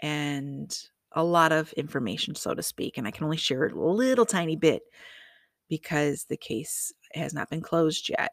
and 0.00 0.78
a 1.12 1.24
lot 1.24 1.50
of 1.50 1.72
information, 1.72 2.34
so 2.34 2.54
to 2.54 2.62
speak. 2.62 2.98
And 2.98 3.06
I 3.06 3.10
can 3.10 3.24
only 3.24 3.36
share 3.36 3.66
a 3.66 3.74
little 3.74 4.26
tiny 4.26 4.54
bit 4.54 4.82
because 5.68 6.24
the 6.24 6.36
case 6.36 6.92
has 7.14 7.34
not 7.34 7.50
been 7.50 7.62
closed 7.62 8.08
yet. 8.08 8.32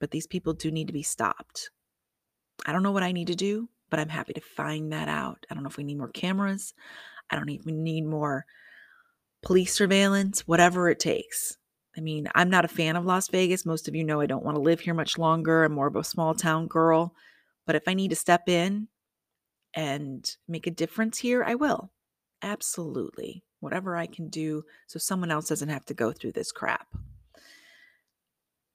But 0.00 0.10
these 0.10 0.26
people 0.26 0.52
do 0.52 0.70
need 0.70 0.88
to 0.88 0.92
be 0.92 1.02
stopped. 1.02 1.70
I 2.66 2.72
don't 2.72 2.82
know 2.82 2.92
what 2.92 3.02
I 3.02 3.12
need 3.12 3.28
to 3.28 3.34
do, 3.34 3.68
but 3.94 4.00
I'm 4.00 4.08
happy 4.08 4.32
to 4.32 4.40
find 4.40 4.92
that 4.92 5.06
out. 5.06 5.46
I 5.48 5.54
don't 5.54 5.62
know 5.62 5.68
if 5.68 5.76
we 5.76 5.84
need 5.84 5.98
more 5.98 6.08
cameras. 6.08 6.74
I 7.30 7.36
don't 7.36 7.48
even 7.50 7.84
need 7.84 8.04
more 8.04 8.44
police 9.40 9.72
surveillance, 9.72 10.48
whatever 10.48 10.88
it 10.88 10.98
takes. 10.98 11.58
I 11.96 12.00
mean, 12.00 12.26
I'm 12.34 12.50
not 12.50 12.64
a 12.64 12.68
fan 12.68 12.96
of 12.96 13.04
Las 13.04 13.28
Vegas. 13.28 13.64
Most 13.64 13.86
of 13.86 13.94
you 13.94 14.02
know 14.02 14.20
I 14.20 14.26
don't 14.26 14.44
want 14.44 14.56
to 14.56 14.60
live 14.60 14.80
here 14.80 14.94
much 14.94 15.16
longer. 15.16 15.62
I'm 15.62 15.74
more 15.74 15.86
of 15.86 15.94
a 15.94 16.02
small 16.02 16.34
town 16.34 16.66
girl. 16.66 17.14
But 17.68 17.76
if 17.76 17.86
I 17.86 17.94
need 17.94 18.08
to 18.08 18.16
step 18.16 18.48
in 18.48 18.88
and 19.74 20.28
make 20.48 20.66
a 20.66 20.72
difference 20.72 21.18
here, 21.18 21.44
I 21.44 21.54
will. 21.54 21.92
Absolutely. 22.42 23.44
Whatever 23.60 23.96
I 23.96 24.06
can 24.06 24.28
do 24.28 24.64
so 24.88 24.98
someone 24.98 25.30
else 25.30 25.46
doesn't 25.46 25.68
have 25.68 25.84
to 25.84 25.94
go 25.94 26.10
through 26.10 26.32
this 26.32 26.50
crap. 26.50 26.88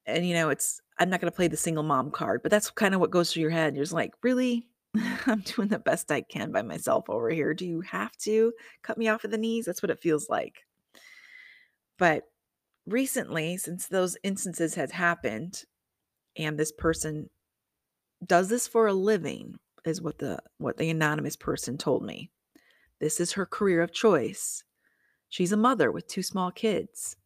And, 0.06 0.26
you 0.26 0.32
know, 0.32 0.48
it's, 0.48 0.80
I'm 0.98 1.10
not 1.10 1.20
going 1.20 1.30
to 1.30 1.36
play 1.36 1.48
the 1.48 1.58
single 1.58 1.84
mom 1.84 2.10
card, 2.10 2.40
but 2.42 2.50
that's 2.50 2.70
kind 2.70 2.94
of 2.94 3.00
what 3.02 3.10
goes 3.10 3.30
through 3.34 3.42
your 3.42 3.50
head. 3.50 3.76
You're 3.76 3.84
just 3.84 3.92
like, 3.92 4.14
really? 4.22 4.66
I'm 5.26 5.40
doing 5.40 5.68
the 5.68 5.78
best 5.78 6.10
I 6.10 6.20
can 6.20 6.50
by 6.50 6.62
myself 6.62 7.08
over 7.08 7.30
here. 7.30 7.54
Do 7.54 7.66
you 7.66 7.80
have 7.82 8.16
to 8.18 8.52
cut 8.82 8.98
me 8.98 9.08
off 9.08 9.24
at 9.24 9.30
the 9.30 9.38
knees? 9.38 9.66
That's 9.66 9.82
what 9.82 9.90
it 9.90 10.00
feels 10.00 10.28
like. 10.28 10.64
But 11.98 12.24
recently, 12.86 13.56
since 13.56 13.86
those 13.86 14.16
instances 14.22 14.74
had 14.74 14.90
happened, 14.90 15.64
and 16.36 16.58
this 16.58 16.72
person 16.72 17.28
does 18.26 18.48
this 18.48 18.66
for 18.66 18.86
a 18.86 18.92
living, 18.92 19.56
is 19.84 20.02
what 20.02 20.18
the 20.18 20.38
what 20.58 20.76
the 20.76 20.90
anonymous 20.90 21.36
person 21.36 21.78
told 21.78 22.04
me. 22.04 22.30
This 23.00 23.20
is 23.20 23.32
her 23.32 23.46
career 23.46 23.82
of 23.82 23.92
choice. 23.92 24.64
She's 25.28 25.52
a 25.52 25.56
mother 25.56 25.92
with 25.92 26.08
two 26.08 26.22
small 26.22 26.50
kids. 26.50 27.16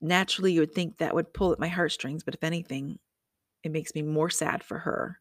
Naturally, 0.00 0.52
you 0.52 0.60
would 0.60 0.74
think 0.74 0.98
that 0.98 1.14
would 1.14 1.32
pull 1.32 1.52
at 1.52 1.58
my 1.58 1.68
heartstrings, 1.68 2.22
but 2.22 2.34
if 2.34 2.44
anything, 2.44 2.98
it 3.64 3.72
makes 3.72 3.94
me 3.94 4.02
more 4.02 4.30
sad 4.30 4.62
for 4.62 4.78
her 4.80 5.18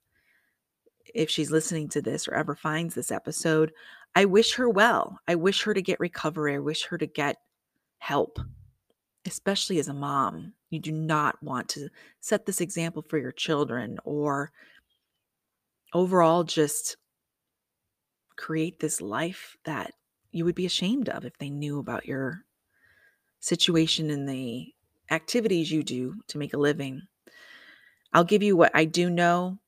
if 1.14 1.30
she's 1.30 1.52
listening 1.52 1.88
to 1.90 2.02
this 2.02 2.28
or 2.28 2.34
ever 2.34 2.56
finds 2.56 2.96
this 2.96 3.12
episode, 3.12 3.72
I 4.16 4.26
wish 4.26 4.56
her 4.56 4.70
well. 4.70 5.20
I 5.28 5.36
wish 5.36 5.64
her 5.64 5.74
to 5.74 5.82
get 5.82 6.00
recovery. 6.00 6.56
I 6.56 6.60
wish 6.60 6.86
her 6.86 6.98
to 6.98 7.06
get 7.06 7.38
help, 7.98 8.40
especially 9.26 9.80
as 9.80 9.88
a 9.88 9.94
mom. 9.94 10.54
You 10.70 10.80
do 10.80 10.92
not 10.92 11.42
want 11.44 11.70
to 11.70 11.90
set 12.22 12.46
this 12.46 12.62
example 12.62 13.04
for 13.08 13.18
your 13.18 13.32
children 13.32 13.98
or 14.04 14.52
overall 15.94 16.44
just 16.44 16.98
create 18.36 18.80
this 18.80 19.02
life 19.02 19.56
that 19.66 19.94
you 20.32 20.44
would 20.44 20.56
be 20.56 20.66
ashamed 20.66 21.08
of 21.10 21.24
if 21.24 21.38
they 21.38 21.50
knew 21.50 21.80
about 21.80 22.06
your 22.06 22.44
situation 23.40 24.10
and 24.10 24.28
the 24.28 24.74
activities 25.12 25.72
you 25.72 25.84
do 25.84 26.16
to 26.28 26.38
make 26.38 26.54
a 26.54 26.58
living. 26.58 27.02
I'll 28.12 28.24
give 28.24 28.44
you 28.44 28.58
what 28.58 28.72
I 28.74 28.86
do 28.86 29.10
know 29.10 29.60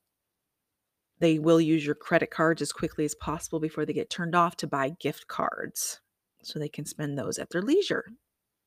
they 1.20 1.40
will 1.40 1.60
use 1.60 1.86
your 1.86 1.96
credit 1.96 2.30
cards 2.30 2.62
as 2.62 2.72
quickly 2.72 3.06
as 3.06 3.16
possible 3.16 3.60
before 3.60 3.86
they 3.86 3.94
get 3.94 4.10
turned 4.10 4.36
off 4.36 4.56
to 4.58 4.68
buy 4.68 4.90
gift 5.00 5.28
cards 5.28 6.00
so 6.44 6.60
they 6.60 6.70
can 6.70 6.86
spend 6.86 7.18
those 7.18 7.40
at 7.40 7.50
their 7.50 7.62
leisure. 7.62 8.06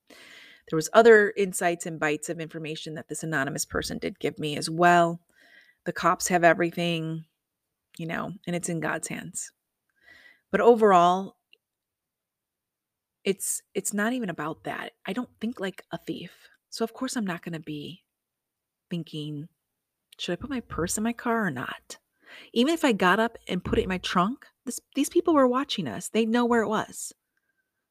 There 0.08 0.76
was 0.76 0.90
other 0.92 1.32
insights 1.36 1.86
and 1.86 1.98
bites 1.98 2.28
of 2.28 2.40
information 2.40 2.94
that 2.94 3.08
this 3.08 3.22
anonymous 3.22 3.64
person 3.64 3.98
did 3.98 4.18
give 4.20 4.38
me 4.38 4.56
as 4.56 4.68
well. 4.68 5.20
The 5.84 5.92
cops 5.92 6.28
have 6.28 6.44
everything, 6.44 7.24
you 7.98 8.06
know, 8.06 8.32
and 8.46 8.54
it's 8.54 8.68
in 8.68 8.80
God's 8.80 9.08
hands. 9.08 9.52
But 10.50 10.60
overall, 10.60 11.36
it's 13.24 13.62
it's 13.74 13.92
not 13.92 14.12
even 14.12 14.30
about 14.30 14.64
that. 14.64 14.92
I 15.06 15.12
don't 15.12 15.30
think 15.40 15.60
like 15.60 15.84
a 15.92 15.98
thief. 15.98 16.32
So 16.70 16.84
of 16.84 16.92
course 16.92 17.16
I'm 17.16 17.26
not 17.26 17.42
going 17.42 17.52
to 17.52 17.60
be 17.60 18.02
thinking 18.90 19.48
should 20.18 20.32
I 20.32 20.36
put 20.36 20.50
my 20.50 20.60
purse 20.60 20.98
in 20.98 21.04
my 21.04 21.12
car 21.12 21.46
or 21.46 21.50
not? 21.50 21.98
Even 22.53 22.75
if 22.75 22.85
I 22.85 22.93
got 22.93 23.21
up 23.21 23.37
and 23.49 23.64
put 23.64 23.79
it 23.79 23.83
in 23.83 23.88
my 23.88 23.99
trunk, 23.99 24.47
this, 24.64 24.81
these 24.95 25.09
people 25.09 25.35
were 25.35 25.47
watching 25.47 25.88
us. 25.88 26.09
They 26.09 26.27
know 26.27 26.45
where 26.45 26.62
it 26.62 26.69
was. 26.69 27.12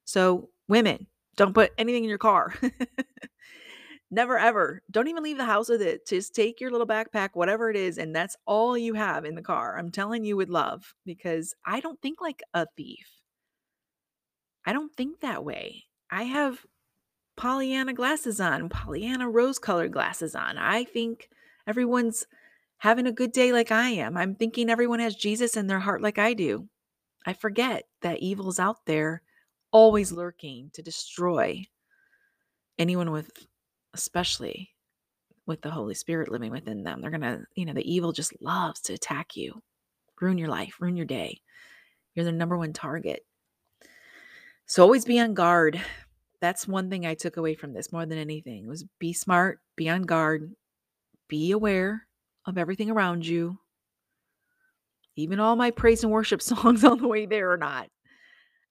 So, 0.04 0.50
women, 0.68 1.06
don't 1.36 1.54
put 1.54 1.72
anything 1.78 2.04
in 2.04 2.08
your 2.08 2.18
car. 2.18 2.54
Never 4.10 4.36
ever. 4.36 4.82
Don't 4.90 5.06
even 5.06 5.22
leave 5.22 5.36
the 5.36 5.44
house 5.44 5.68
with 5.68 5.80
it. 5.80 6.06
Just 6.06 6.34
take 6.34 6.60
your 6.60 6.72
little 6.72 6.86
backpack, 6.86 7.30
whatever 7.34 7.70
it 7.70 7.76
is, 7.76 7.96
and 7.96 8.14
that's 8.14 8.36
all 8.44 8.76
you 8.76 8.94
have 8.94 9.24
in 9.24 9.36
the 9.36 9.42
car. 9.42 9.78
I'm 9.78 9.92
telling 9.92 10.24
you 10.24 10.36
with 10.36 10.48
love 10.48 10.94
because 11.06 11.54
I 11.64 11.78
don't 11.78 12.00
think 12.02 12.20
like 12.20 12.42
a 12.52 12.66
thief. 12.76 13.08
I 14.66 14.72
don't 14.72 14.94
think 14.96 15.20
that 15.20 15.44
way. 15.44 15.84
I 16.10 16.24
have 16.24 16.66
Pollyanna 17.36 17.94
glasses 17.94 18.40
on, 18.40 18.68
Pollyanna 18.68 19.30
rose 19.30 19.58
colored 19.58 19.92
glasses 19.92 20.34
on. 20.34 20.58
I 20.58 20.84
think 20.84 21.30
everyone's 21.66 22.26
having 22.80 23.06
a 23.06 23.12
good 23.12 23.30
day 23.30 23.52
like 23.52 23.70
I 23.70 23.90
am. 23.90 24.16
I'm 24.16 24.34
thinking 24.34 24.70
everyone 24.70 25.00
has 25.00 25.14
Jesus 25.14 25.56
in 25.56 25.66
their 25.66 25.78
heart 25.78 26.02
like 26.02 26.18
I 26.18 26.32
do. 26.32 26.66
I 27.26 27.34
forget 27.34 27.84
that 28.00 28.20
evil's 28.20 28.58
out 28.58 28.86
there, 28.86 29.22
always 29.70 30.12
lurking 30.12 30.70
to 30.72 30.82
destroy 30.82 31.62
anyone 32.78 33.10
with, 33.10 33.30
especially 33.92 34.70
with 35.44 35.60
the 35.60 35.70
Holy 35.70 35.92
Spirit 35.92 36.32
living 36.32 36.50
within 36.50 36.82
them. 36.82 37.02
They're 37.02 37.10
going 37.10 37.20
to, 37.20 37.44
you 37.54 37.66
know, 37.66 37.74
the 37.74 37.92
evil 37.92 38.12
just 38.12 38.32
loves 38.40 38.80
to 38.82 38.94
attack 38.94 39.36
you, 39.36 39.62
ruin 40.18 40.38
your 40.38 40.48
life, 40.48 40.76
ruin 40.80 40.96
your 40.96 41.06
day. 41.06 41.42
You're 42.14 42.24
the 42.24 42.32
number 42.32 42.56
one 42.56 42.72
target. 42.72 43.26
So 44.64 44.82
always 44.82 45.04
be 45.04 45.20
on 45.20 45.34
guard. 45.34 45.78
That's 46.40 46.66
one 46.66 46.88
thing 46.88 47.04
I 47.04 47.12
took 47.12 47.36
away 47.36 47.54
from 47.54 47.74
this 47.74 47.92
more 47.92 48.06
than 48.06 48.16
anything 48.16 48.66
was 48.66 48.86
be 48.98 49.12
smart, 49.12 49.60
be 49.76 49.90
on 49.90 50.02
guard, 50.02 50.54
be 51.28 51.50
aware, 51.50 52.06
of 52.46 52.58
everything 52.58 52.90
around 52.90 53.26
you. 53.26 53.58
Even 55.16 55.40
all 55.40 55.56
my 55.56 55.70
praise 55.70 56.02
and 56.02 56.12
worship 56.12 56.42
songs 56.42 56.84
on 56.84 56.98
the 56.98 57.08
way 57.08 57.26
there 57.26 57.50
or 57.52 57.56
not. 57.56 57.88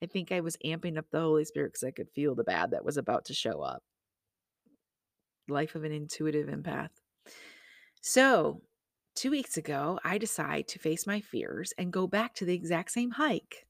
I 0.02 0.06
think 0.06 0.32
I 0.32 0.40
was 0.40 0.58
amping 0.66 0.98
up 0.98 1.06
the 1.12 1.20
Holy 1.20 1.46
Spirit 1.46 1.74
because 1.74 1.84
I 1.84 1.92
could 1.92 2.10
feel 2.10 2.34
the 2.34 2.44
bad 2.44 2.72
that 2.72 2.86
was 2.86 2.98
about 2.98 3.26
to 3.26 3.34
show 3.34 3.62
up. 3.62 3.84
Life 5.50 5.76
of 5.76 5.84
an 5.84 5.92
intuitive 5.92 6.48
empath. 6.48 6.90
So, 8.02 8.62
two 9.16 9.32
weeks 9.32 9.58
ago, 9.58 10.00
I 10.06 10.18
decide 10.18 10.70
to 10.70 10.80
face 10.80 11.06
my 11.06 11.20
fears 11.20 11.74
and 11.78 11.92
go 11.92 12.08
back 12.08 12.34
to 12.36 12.46
the 12.46 12.54
exact 12.54 12.92
same 12.92 13.12
hike. 13.12 13.68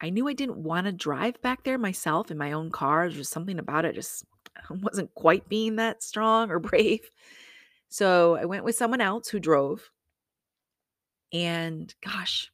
I 0.00 0.10
knew 0.10 0.26
I 0.26 0.32
didn't 0.32 0.56
want 0.56 0.86
to 0.86 0.92
drive 0.92 1.40
back 1.42 1.62
there 1.62 1.78
myself 1.78 2.32
in 2.32 2.38
my 2.38 2.52
own 2.52 2.70
car. 2.70 3.04
There's 3.04 3.18
just 3.18 3.32
something 3.32 3.60
about 3.60 3.84
it 3.84 3.94
just 3.94 4.24
wasn't 4.68 5.14
quite 5.14 5.48
being 5.48 5.76
that 5.76 6.02
strong 6.02 6.50
or 6.50 6.58
brave. 6.58 7.08
So 7.92 8.36
I 8.36 8.46
went 8.46 8.64
with 8.64 8.74
someone 8.74 9.02
else 9.02 9.28
who 9.28 9.38
drove. 9.38 9.90
And 11.30 11.94
gosh, 12.02 12.50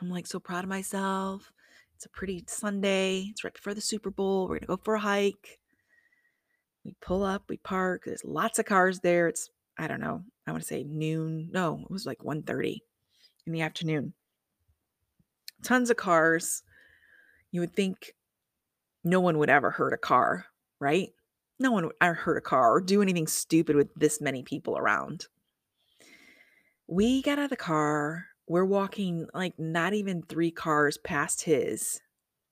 I'm 0.00 0.10
like 0.10 0.26
so 0.26 0.40
proud 0.40 0.64
of 0.64 0.68
myself. 0.68 1.52
It's 1.94 2.06
a 2.06 2.08
pretty 2.08 2.42
Sunday. 2.48 3.28
It's 3.30 3.44
right 3.44 3.54
before 3.54 3.72
the 3.72 3.80
Super 3.80 4.10
Bowl. 4.10 4.42
We're 4.42 4.58
going 4.58 4.62
to 4.62 4.66
go 4.66 4.80
for 4.82 4.96
a 4.96 5.00
hike. 5.00 5.60
We 6.84 6.96
pull 7.00 7.22
up, 7.22 7.44
we 7.48 7.58
park. 7.58 8.02
There's 8.04 8.24
lots 8.24 8.58
of 8.58 8.64
cars 8.64 8.98
there. 8.98 9.28
It's 9.28 9.48
I 9.78 9.86
don't 9.86 10.00
know. 10.00 10.24
I 10.44 10.50
want 10.50 10.64
to 10.64 10.68
say 10.68 10.82
noon. 10.82 11.48
No, 11.52 11.80
it 11.84 11.92
was 11.92 12.04
like 12.04 12.18
1:30 12.24 12.80
in 13.46 13.52
the 13.52 13.60
afternoon. 13.60 14.12
Tons 15.62 15.88
of 15.88 15.96
cars. 15.96 16.64
You 17.52 17.60
would 17.60 17.76
think 17.76 18.16
no 19.04 19.20
one 19.20 19.38
would 19.38 19.50
ever 19.50 19.70
hurt 19.70 19.92
a 19.92 19.98
car, 19.98 20.46
right? 20.80 21.10
No 21.60 21.70
one 21.70 21.84
would 21.84 21.94
hurt 22.00 22.38
a 22.38 22.40
car 22.40 22.72
or 22.72 22.80
do 22.80 23.02
anything 23.02 23.26
stupid 23.26 23.76
with 23.76 23.94
this 23.94 24.20
many 24.20 24.42
people 24.42 24.78
around. 24.78 25.26
We 26.88 27.20
got 27.20 27.38
out 27.38 27.44
of 27.44 27.50
the 27.50 27.56
car. 27.56 28.26
We're 28.48 28.64
walking 28.64 29.28
like 29.34 29.58
not 29.58 29.92
even 29.92 30.22
three 30.22 30.50
cars 30.50 30.96
past 30.96 31.42
his. 31.42 32.00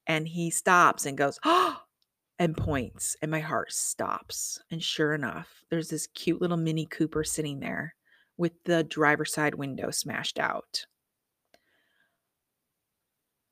And 0.07 0.29
he 0.29 0.51
stops 0.51 1.07
and 1.07 1.17
goes, 1.17 1.41
oh, 1.45 1.81
and 2.39 2.55
points. 2.55 3.17
And 3.23 3.31
my 3.31 3.41
heart 3.41 3.73
stops. 3.73 4.61
And 4.71 4.83
sure 4.83 5.15
enough, 5.15 5.65
there's 5.71 5.89
this 5.89 6.07
cute 6.09 6.43
little 6.43 6.59
Mini 6.59 6.85
Cooper 6.85 7.25
sitting 7.25 7.61
there 7.61 7.95
with 8.37 8.53
the 8.65 8.85
driver's 8.85 9.33
side 9.33 9.55
window 9.55 9.91
smashed 9.91 10.39
out. 10.39 10.85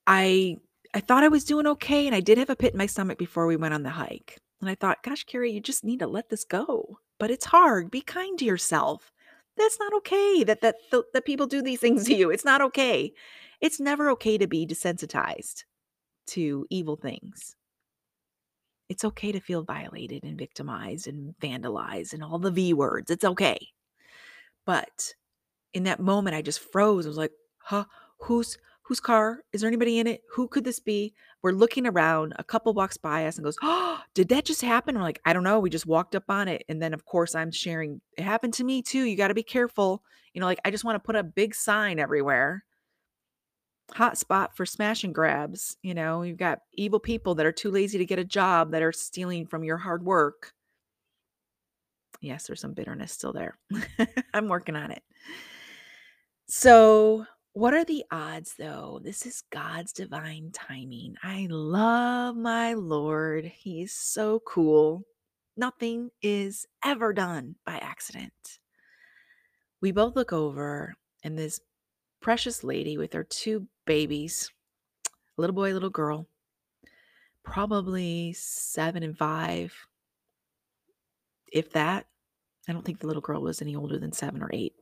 I 0.07 0.59
I 0.95 1.01
thought 1.01 1.25
I 1.25 1.29
was 1.29 1.45
doing 1.45 1.67
okay 1.67 2.07
and 2.07 2.15
I 2.15 2.21
did 2.21 2.39
have 2.39 2.51
a 2.51 2.57
pit 2.57 2.73
in 2.73 2.79
my 2.79 2.87
stomach 2.87 3.19
before 3.19 3.47
we 3.47 3.57
went 3.57 3.75
on 3.75 3.83
the 3.83 3.91
hike. 3.91 4.39
And 4.61 4.71
I 4.71 4.75
thought, 4.75 5.03
gosh, 5.03 5.25
Karie, 5.25 5.53
you 5.53 5.61
just 5.61 5.85
need 5.85 6.01
to 6.01 6.07
let 6.07 6.31
this 6.31 6.45
go. 6.45 6.99
But 7.19 7.31
it's 7.31 7.47
hard. 7.47 7.91
Be 7.91 8.01
kind 8.03 8.39
to 8.39 8.45
yourself. 8.45 9.13
That's 9.57 9.79
not 9.81 9.95
okay 9.95 10.45
that 10.45 10.61
that 10.63 10.77
that 11.15 11.25
people 11.27 11.47
do 11.47 11.63
these 11.63 11.81
things 11.85 12.05
to 12.07 12.15
you. 12.15 12.31
It's 12.31 12.45
not 12.45 12.61
okay. 12.63 13.13
It's 13.61 13.81
never 13.81 14.11
okay 14.11 14.39
to 14.39 14.47
be 14.47 14.67
desensitized. 14.67 15.65
to 16.29 16.67
evil 16.71 16.97
things. 16.97 17.57
It's 18.89 19.05
okay 19.05 19.33
to 19.33 19.41
feel 19.41 19.63
violated 19.65 20.25
and 20.25 20.39
victimized 20.39 21.09
and 21.09 21.35
vandalized 21.41 22.13
and 22.13 22.23
all 22.25 22.39
the 22.39 22.51
V 22.51 22.75
words. 22.75 23.11
It's 23.11 23.25
okay. 23.25 23.59
But 24.67 25.15
in 25.75 25.85
that 25.85 26.01
moment, 26.01 26.37
I 26.37 26.43
just 26.43 26.61
froze. 26.73 27.07
I 27.07 27.09
was 27.11 27.19
like, 27.19 27.33
huh, 27.59 27.85
who's 28.21 28.59
whose 28.87 29.01
car? 29.01 29.41
Is 29.53 29.61
there 29.61 29.69
anybody 29.69 29.99
in 29.99 30.07
it? 30.07 30.23
Who 30.31 30.47
could 30.47 30.63
this 30.63 30.79
be? 30.79 31.13
We're 31.43 31.51
looking 31.51 31.89
around. 31.89 32.35
A 32.39 32.45
couple 32.45 32.73
walks 32.73 32.97
by 32.97 33.27
us 33.27 33.37
and 33.37 33.45
goes, 33.45 33.57
Oh, 33.61 34.01
did 34.15 34.29
that 34.29 34.45
just 34.45 34.63
happen? 34.63 34.95
We're 34.95 35.03
like, 35.03 35.21
I 35.25 35.33
don't 35.33 35.43
know. 35.43 35.59
We 35.59 35.71
just 35.71 35.87
walked 35.87 36.15
up 36.15 36.25
on 36.29 36.47
it. 36.47 36.65
And 36.69 36.81
then, 36.81 36.95
of 36.95 37.05
course, 37.05 37.35
I'm 37.35 37.51
sharing, 37.51 38.01
it 38.17 38.23
happened 38.23 38.55
to 38.55 38.65
me 38.65 38.83
too. 38.83 39.03
You 39.03 39.17
got 39.17 39.29
to 39.29 39.35
be 39.35 39.43
careful. 39.43 40.05
You 40.35 40.41
know, 40.41 40.47
like 40.47 40.61
I 40.65 40.71
just 40.71 40.85
want 40.85 40.95
to 40.97 41.05
put 41.05 41.17
a 41.17 41.25
big 41.25 41.55
sign 41.55 41.99
everywhere. 41.99 42.65
Hot 43.95 44.19
spot 44.19 44.57
for 44.57 44.65
smash 44.65 45.03
and 45.03 45.15
grabs. 45.15 45.77
You 45.83 45.95
know, 45.95 46.23
you've 46.23 46.37
got 46.37 46.61
evil 46.75 47.01
people 47.01 47.35
that 47.37 47.47
are 47.47 47.53
too 47.53 47.71
lazy 47.73 47.99
to 47.99 48.07
get 48.07 48.19
a 48.21 48.25
job 48.25 48.71
that 48.71 48.83
are 48.83 48.93
stealing 48.93 49.47
from 49.47 49.65
your 49.65 49.79
hard 49.79 50.05
work. 50.05 50.53
Yes, 52.21 52.47
there's 52.47 52.61
some 52.61 52.73
bitterness 52.73 53.13
still 53.13 53.33
there. 53.33 53.59
I'm 54.35 54.49
working 54.49 54.77
on 54.77 54.91
it. 54.91 55.03
So, 56.49 57.27
what 57.57 57.73
are 57.73 57.87
the 57.87 58.05
odds, 58.11 58.57
though? 58.59 59.01
This 59.03 59.25
is 59.25 59.43
God's 59.51 59.91
divine 59.91 60.51
timing. 60.53 61.17
I 61.23 61.47
love 61.49 62.37
my 62.37 62.75
Lord. 62.75 63.47
He's 63.47 63.95
so 63.95 64.41
cool. 64.41 65.05
Nothing 65.57 66.11
is 66.21 66.67
ever 66.85 67.15
done 67.15 67.55
by 67.65 67.79
accident. 67.79 68.59
We 69.81 69.91
both 69.91 70.17
look 70.17 70.35
over, 70.35 70.97
and 71.25 71.39
this 71.39 71.59
precious 72.21 72.63
lady 72.63 72.99
with 72.99 73.15
her 73.15 73.25
two 73.25 73.67
babies, 73.87 74.53
little 75.39 75.57
boy, 75.57 75.73
little 75.73 75.89
girl, 75.89 76.29
probably 77.43 78.35
seven 78.35 79.03
and 79.03 79.17
five, 79.17 79.75
if 81.51 81.73
that. 81.73 82.05
I 82.69 82.75
don't 82.75 82.85
think 82.85 82.99
the 82.99 83.07
little 83.07 83.23
girl 83.23 83.41
was 83.41 83.63
any 83.63 83.75
older 83.75 83.99
than 83.99 84.13
seven 84.13 84.43
or 84.43 84.51
eight. 84.53 84.75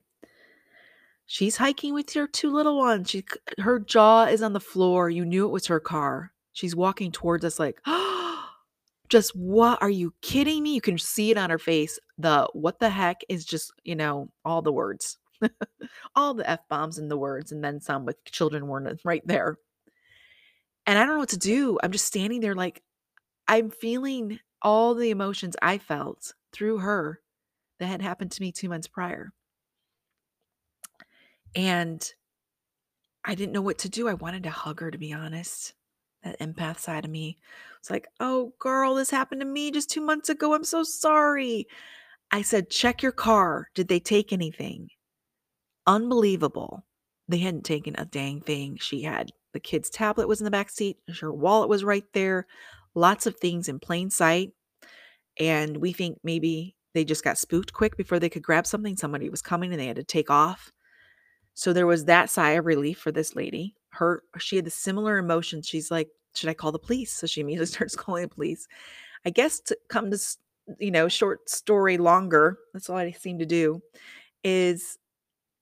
She's 1.27 1.57
hiking 1.57 1.95
with 1.95 2.15
your 2.15 2.27
two 2.27 2.53
little 2.53 2.77
ones. 2.79 3.11
She 3.11 3.25
her 3.59 3.79
jaw 3.79 4.25
is 4.25 4.43
on 4.43 4.53
the 4.53 4.61
floor. 4.61 5.09
You 5.09 5.25
knew 5.25 5.47
it 5.47 5.53
was 5.53 5.67
her 5.67 5.81
car. 5.81 6.33
She's 6.53 6.77
walking 6.77 7.13
towards 7.13 7.45
us 7.45 7.59
like, 7.59 7.81
oh, 7.87 8.45
just 9.09 9.35
what 9.35 9.83
are 9.83 9.91
you 9.91 10.15
kidding 10.23 10.63
me? 10.63 10.75
You 10.75 10.81
can 10.81 10.99
see 10.99 11.31
it 11.31 11.39
on 11.39 11.51
her 11.51 11.59
face. 11.59 11.99
The 12.19 12.49
what 12.53 12.79
the 12.79 12.91
heck 12.91 13.23
is 13.29 13.45
just, 13.45 13.73
you 13.85 13.97
know, 13.97 14.31
all 14.45 14.63
the 14.63 14.73
words. 14.73 15.19
all 16.15 16.35
the 16.35 16.49
F 16.49 16.61
bombs 16.69 16.99
in 16.99 17.09
the 17.09 17.19
words, 17.19 17.53
and 17.53 17.63
then 17.63 17.81
some 17.81 18.05
with 18.05 18.23
children 18.25 18.67
weren't 18.67 18.89
uh, 18.89 18.95
right 19.05 19.27
there. 19.27 19.59
And 20.87 20.99
I 20.99 21.05
don't 21.05 21.15
know 21.15 21.21
what 21.21 21.31
to 21.31 21.39
do. 21.39 21.79
I'm 21.83 21.93
just 21.93 22.07
standing 22.07 22.41
there 22.41 22.55
like 22.55 22.83
I'm 23.49 23.71
feeling 23.71 24.39
all 24.63 24.95
the 24.95 25.11
emotions 25.11 25.57
I 25.61 25.79
felt 25.79 26.33
through 26.53 26.79
her 26.79 27.21
that 27.79 27.87
had 27.87 28.03
happened 28.03 28.33
to 28.33 28.43
me 28.43 28.53
two 28.53 28.69
months 28.69 28.87
prior. 28.87 29.33
And 31.55 32.07
I 33.25 33.35
didn't 33.35 33.53
know 33.53 33.63
what 33.63 33.79
to 33.79 33.89
do. 33.89 34.09
I 34.09 34.15
wanted 34.15 34.43
to 34.45 34.51
hug 34.51 34.81
her, 34.81 34.91
to 34.91 34.99
be 34.99 35.13
honest. 35.13 35.75
That 36.23 36.41
empath 36.41 36.79
side 36.79 37.05
of 37.05 37.11
me 37.11 37.39
was 37.81 37.91
like, 37.91 38.09
oh, 38.19 38.55
girl, 38.59 38.95
this 38.95 39.11
happened 39.11 39.43
to 39.43 39.47
me 39.47 39.71
just 39.71 39.91
two 39.91 40.01
months 40.01 40.29
ago. 40.29 40.55
I'm 40.55 40.65
so 40.65 40.83
sorry. 40.83 41.67
I 42.31 42.43
said, 42.43 42.71
check 42.71 43.03
your 43.03 43.13
car. 43.13 43.69
Did 43.75 43.89
they 43.89 44.01
take 44.01 44.33
anything? 44.33 44.89
Unbelievable. 45.87 46.85
They 47.29 47.39
hadn't 47.39 47.65
taken 47.65 47.95
a 47.97 48.05
dang 48.05 48.41
thing. 48.41 48.79
She 48.81 49.03
had 49.03 49.33
the 49.53 49.61
kid's 49.61 49.89
tablet 49.89 50.29
was 50.29 50.41
in 50.41 50.45
the 50.45 50.51
back 50.51 50.71
seat. 50.71 50.99
Her 51.21 51.33
wallet 51.33 51.69
was 51.69 51.85
right 51.85 52.05
there. 52.13 52.47
Lots 52.95 53.27
of 53.27 53.37
things 53.37 53.69
in 53.69 53.79
plain 53.79 54.11
sight. 54.11 54.53
And 55.39 55.77
we 55.77 55.93
think 55.93 56.19
maybe 56.25 56.75
they 56.93 57.05
just 57.05 57.25
got 57.25 57.39
spooked 57.39 57.73
quick 57.73 57.97
before 57.97 58.19
they 58.19 58.29
could 58.29 58.43
grab 58.43 58.67
something. 58.67 58.97
Somebody 58.97 59.31
was 59.31 59.43
coming 59.43 59.73
and 59.73 59.81
they 59.81 59.87
had 59.87 59.97
to 59.97 60.05
take 60.05 60.31
off. 60.31 60.73
So 61.55 61.73
there 61.73 61.87
was 61.87 62.05
that 62.07 62.31
sigh 62.31 62.53
of 62.53 62.67
relief 62.67 62.99
for 62.99 63.13
this 63.13 63.35
lady. 63.37 63.75
Her 63.91 64.23
she 64.39 64.57
had 64.57 64.67
the 64.67 64.71
similar 64.71 65.19
emotions. 65.19 65.69
She's 65.69 65.91
like, 65.91 66.09
should 66.35 66.51
I 66.51 66.55
call 66.55 66.73
the 66.73 66.79
police? 66.79 67.13
So 67.13 67.27
she 67.27 67.41
immediately 67.41 67.67
starts 67.75 67.97
calling 67.97 68.23
the 68.23 68.35
police. 68.35 68.67
I 69.25 69.31
guess 69.31 69.61
to 69.61 69.79
come 69.89 70.11
to 70.11 70.19
you 70.79 70.91
know, 70.91 71.09
short 71.09 71.49
story 71.49 71.99
longer, 71.99 72.59
that's 72.73 72.89
all 72.89 72.97
I 72.97 73.11
seem 73.13 73.39
to 73.39 73.47
do, 73.47 73.83
is 74.43 74.99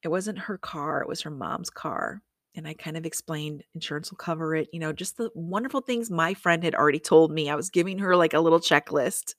it 0.02 0.08
wasn't 0.08 0.38
her 0.38 0.58
car, 0.58 1.02
it 1.02 1.08
was 1.08 1.22
her 1.22 1.30
mom's 1.30 1.70
car. 1.70 2.22
And 2.54 2.68
I 2.68 2.74
kind 2.74 2.96
of 2.96 3.06
explained 3.06 3.64
insurance 3.74 4.10
will 4.10 4.18
cover 4.18 4.54
it, 4.54 4.68
you 4.72 4.78
know, 4.78 4.92
just 4.92 5.16
the 5.16 5.30
wonderful 5.34 5.80
things 5.80 6.10
my 6.10 6.34
friend 6.34 6.62
had 6.62 6.74
already 6.74 6.98
told 6.98 7.32
me. 7.32 7.48
I 7.48 7.54
was 7.54 7.70
giving 7.70 7.98
her 7.98 8.14
like 8.14 8.34
a 8.34 8.40
little 8.40 8.60
checklist. 8.60 9.34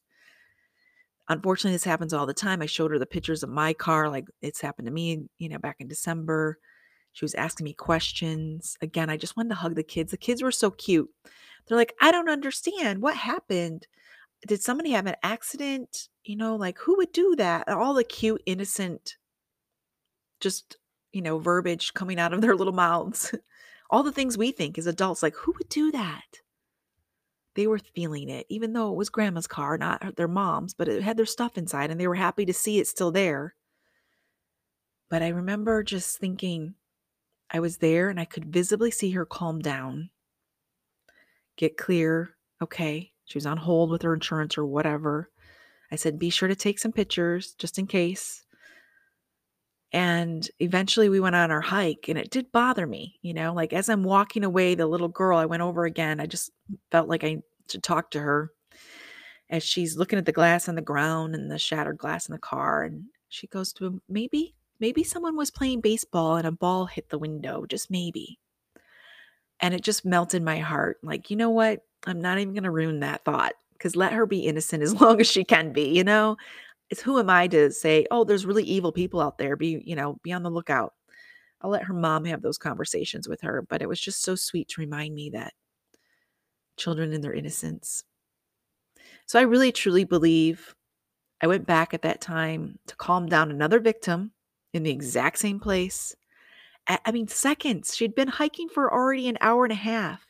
Unfortunately, 1.30 1.74
this 1.76 1.84
happens 1.84 2.13
all 2.13 2.26
the 2.26 2.34
time. 2.34 2.61
I 2.61 2.65
showed 2.65 2.91
her 2.91 2.99
the 2.99 3.05
pictures 3.05 3.43
of 3.43 3.49
my 3.49 3.74
car, 3.74 4.09
like 4.09 4.26
it's 4.41 4.61
happened 4.61 4.88
to 4.88 4.91
me, 4.91 5.24
you 5.38 5.49
know, 5.49 5.57
back 5.57 5.78
in 5.80 5.88
December. 5.88 6.57
She 7.13 7.24
was 7.24 7.36
asking 7.36 7.63
me 7.65 7.74
questions. 7.74 8.78
Again, 8.82 9.09
I 9.09 9.17
just 9.17 9.38
wanted 9.38 9.49
to 9.49 9.55
hug 9.55 9.76
the 9.76 9.84
kids. 9.84 10.11
The 10.11 10.17
kids 10.17 10.41
were 10.41 10.51
so 10.51 10.71
cute. 10.71 11.09
They're 11.67 11.78
like, 11.78 11.93
I 12.01 12.11
don't 12.11 12.30
understand. 12.30 13.01
What 13.01 13.15
happened? 13.15 13.88
Did 14.47 14.61
somebody 14.61 14.91
have 14.91 15.05
an 15.05 15.15
accident? 15.24 16.09
You 16.26 16.36
know, 16.36 16.55
like 16.55 16.78
who 16.80 16.97
would 16.97 17.13
do 17.13 17.36
that? 17.38 17.69
All 17.69 17.93
the 17.93 18.03
cute, 18.03 18.41
innocent, 18.45 19.15
just, 20.41 20.78
you 21.13 21.21
know, 21.21 21.38
verbiage 21.38 21.93
coming 21.93 22.19
out 22.19 22.34
of 22.34 22.41
their 22.41 22.55
little 22.55 22.74
mouths. 22.74 23.34
all 23.89 24.03
the 24.03 24.11
things 24.11 24.38
we 24.38 24.51
think 24.51 24.78
as 24.78 24.88
adults, 24.88 25.24
like 25.24 25.36
who 25.36 25.53
would 25.57 25.69
do 25.69 25.91
that? 25.91 26.41
They 27.56 27.68
were 27.68 27.80
feeling 27.80 28.30
it, 28.30 28.45
even 28.49 28.74
though 28.74 28.91
it 28.91 28.95
was 28.97 29.10
grandma's 29.10 29.47
car, 29.47 29.78
not 29.78 30.16
their 30.16 30.28
mom's, 30.28 30.74
but 30.74 30.88
it 30.88 31.04
had 31.04 31.18
their 31.18 31.26
stuff 31.26 31.58
inside 31.58 31.91
and 31.91 31.99
they 31.99 32.08
were 32.08 32.16
happy 32.16 32.45
to 32.45 32.54
see 32.54 32.80
it 32.80 32.88
still 32.88 33.12
there. 33.12 33.56
But 35.10 35.22
I 35.22 35.28
remember 35.28 35.84
just 35.84 36.18
thinking 36.18 36.74
I 37.51 37.60
was 37.60 37.78
there 37.78 38.10
and 38.10 38.20
I 38.20 38.26
could 38.26 38.45
visibly 38.45 38.89
see 38.89 39.12
her 39.12 39.26
calm 39.26 39.60
down, 39.60 40.10
get 41.56 41.78
clear. 41.78 42.32
Okay, 42.62 43.12
she 43.26 43.38
was 43.38 43.45
on 43.45 43.58
hold 43.58 43.91
with 43.91 44.01
her 44.01 44.14
insurance 44.16 44.58
or 44.58 44.66
whatever. 44.66 45.30
I 45.91 45.95
said, 45.95 46.18
be 46.18 46.32
sure 46.32 46.47
to 46.47 46.56
take 46.56 46.80
some 46.80 46.91
pictures 46.91 47.54
just 47.54 47.78
in 47.78 47.86
case. 47.86 48.43
And 49.94 50.50
eventually 50.60 51.08
we 51.08 51.20
went 51.20 51.36
on 51.36 51.52
our 51.52 51.62
hike 51.62 52.06
and 52.10 52.18
it 52.18 52.32
did 52.32 52.52
bother 52.52 52.88
me, 52.88 53.20
you 53.22 53.32
know, 53.34 53.54
like 53.54 53.74
as 53.74 53.89
I'm 53.89 54.04
walking 54.04 54.44
away, 54.44 54.74
the 54.74 54.88
little 54.88 55.08
girl, 55.08 55.38
I 55.38 55.46
went 55.46 55.62
over 55.62 55.86
again. 55.86 56.20
I 56.20 56.26
just 56.26 56.50
felt 56.89 57.08
like 57.08 57.24
I 57.24 57.44
should 57.70 57.84
talk 57.84 58.10
to 58.12 58.20
her 58.20 58.52
as 59.52 59.64
she's 59.64 59.96
looking 59.96 60.18
at 60.18 60.26
the 60.26 60.32
glass 60.32 60.68
on 60.68 60.74
the 60.74 60.82
ground 60.82 61.36
and 61.36 61.50
the 61.50 61.60
shattered 61.60 62.00
glass 62.00 62.28
in 62.28 62.34
the 62.34 62.39
car. 62.39 62.84
And 62.84 63.06
she 63.30 63.46
goes 63.46 63.72
to 63.74 64.02
maybe, 64.10 64.56
maybe 64.80 65.04
someone 65.04 65.36
was 65.36 65.52
playing 65.52 65.82
baseball 65.82 66.38
and 66.38 66.48
a 66.48 66.52
ball 66.52 66.88
hit 66.88 67.10
the 67.10 67.20
window, 67.20 67.68
just 67.68 67.91
maybe. 67.91 68.39
And 69.60 69.76
it 69.76 69.82
just 69.82 70.06
melted 70.06 70.41
my 70.41 70.58
heart. 70.58 70.98
Like, 71.04 71.30
you 71.30 71.38
know 71.38 71.52
what? 71.52 71.86
I'm 72.08 72.20
not 72.20 72.39
even 72.39 72.56
going 72.56 72.64
to 72.64 72.72
ruin 72.72 73.02
that 73.02 73.24
thought 73.26 73.54
because 73.74 73.96
let 73.96 74.14
her 74.14 74.26
be 74.26 74.48
innocent 74.48 74.82
as 74.84 75.00
long 75.00 75.22
as 75.22 75.28
she 75.28 75.44
can 75.44 75.72
be, 75.72 75.89
you 75.89 76.04
know? 76.04 76.36
It's 76.94 77.02
who 77.02 77.18
am 77.18 77.28
I 77.28 77.48
to 77.48 77.72
say, 77.72 78.06
oh, 78.12 78.24
there's 78.24 78.46
really 78.46 78.66
evil 78.66 78.91
people 78.91 79.20
out 79.20 79.39
there. 79.39 79.56
Be, 79.56 79.82
you 79.84 79.96
know, 79.96 80.20
be 80.22 80.32
on 80.32 80.44
the 80.44 80.52
lookout. 80.52 80.94
I'll 81.60 81.72
let 81.72 81.86
her 81.86 81.94
mom 81.94 82.24
have 82.26 82.44
those 82.44 82.60
conversations 82.60 83.28
with 83.28 83.41
her. 83.41 83.64
But 83.68 83.82
it 83.82 83.89
was 83.89 84.00
just 84.00 84.22
so 84.22 84.36
sweet 84.36 84.68
to 84.70 84.82
remind 84.82 85.16
me 85.16 85.32
that 85.32 85.54
children 86.78 87.12
in 87.12 87.22
their 87.22 87.34
innocence. 87.34 88.04
So 89.26 89.39
I 89.39 89.41
really 89.41 89.72
truly 89.72 90.04
believe 90.04 90.76
I 91.41 91.48
went 91.48 91.66
back 91.66 91.96
at 91.96 92.04
that 92.04 92.22
time 92.22 92.78
to 92.86 92.96
calm 92.96 93.26
down 93.26 93.50
another 93.50 93.80
victim 93.80 94.32
in 94.72 94.84
the 94.84 94.91
exact 94.91 95.39
same 95.39 95.60
place. 95.60 96.16
I 96.88 97.12
mean, 97.12 97.28
seconds. 97.28 97.96
She'd 97.96 98.14
been 98.14 98.28
hiking 98.28 98.70
for 98.70 98.94
already 98.94 99.28
an 99.28 99.39
hour 99.41 99.66
and 99.66 99.72
a 99.72 99.76
half. 99.76 100.22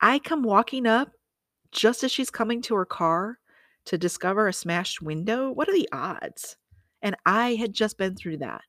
I 0.00 0.18
come 0.18 0.44
walking 0.44 0.86
up 0.86 1.10
just 1.72 2.04
as 2.04 2.10
she's 2.10 2.30
coming 2.30 2.62
to 2.62 2.74
her 2.74 2.86
car 2.86 3.38
to 3.86 3.98
discover 3.98 4.48
a 4.48 4.52
smashed 4.52 5.02
window, 5.02 5.50
what 5.50 5.68
are 5.68 5.72
the 5.74 5.88
odds? 5.92 6.56
And 7.02 7.16
I 7.26 7.54
had 7.54 7.72
just 7.72 7.98
been 7.98 8.14
through 8.14 8.38
that. 8.38 8.62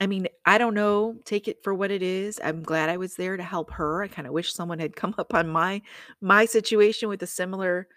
I 0.00 0.06
mean, 0.06 0.28
I 0.46 0.58
don't 0.58 0.74
know, 0.74 1.16
take 1.24 1.48
it 1.48 1.62
for 1.64 1.74
what 1.74 1.90
it 1.90 2.02
is. 2.02 2.40
I'm 2.42 2.62
glad 2.62 2.88
I 2.88 2.96
was 2.96 3.16
there 3.16 3.36
to 3.36 3.42
help 3.42 3.72
her. 3.72 4.02
I 4.02 4.08
kind 4.08 4.28
of 4.28 4.32
wish 4.32 4.54
someone 4.54 4.78
had 4.78 4.94
come 4.94 5.14
up 5.18 5.34
on 5.34 5.48
my 5.48 5.82
my 6.20 6.44
situation 6.44 7.08
with 7.08 7.22
a 7.22 7.26
similar 7.26 7.88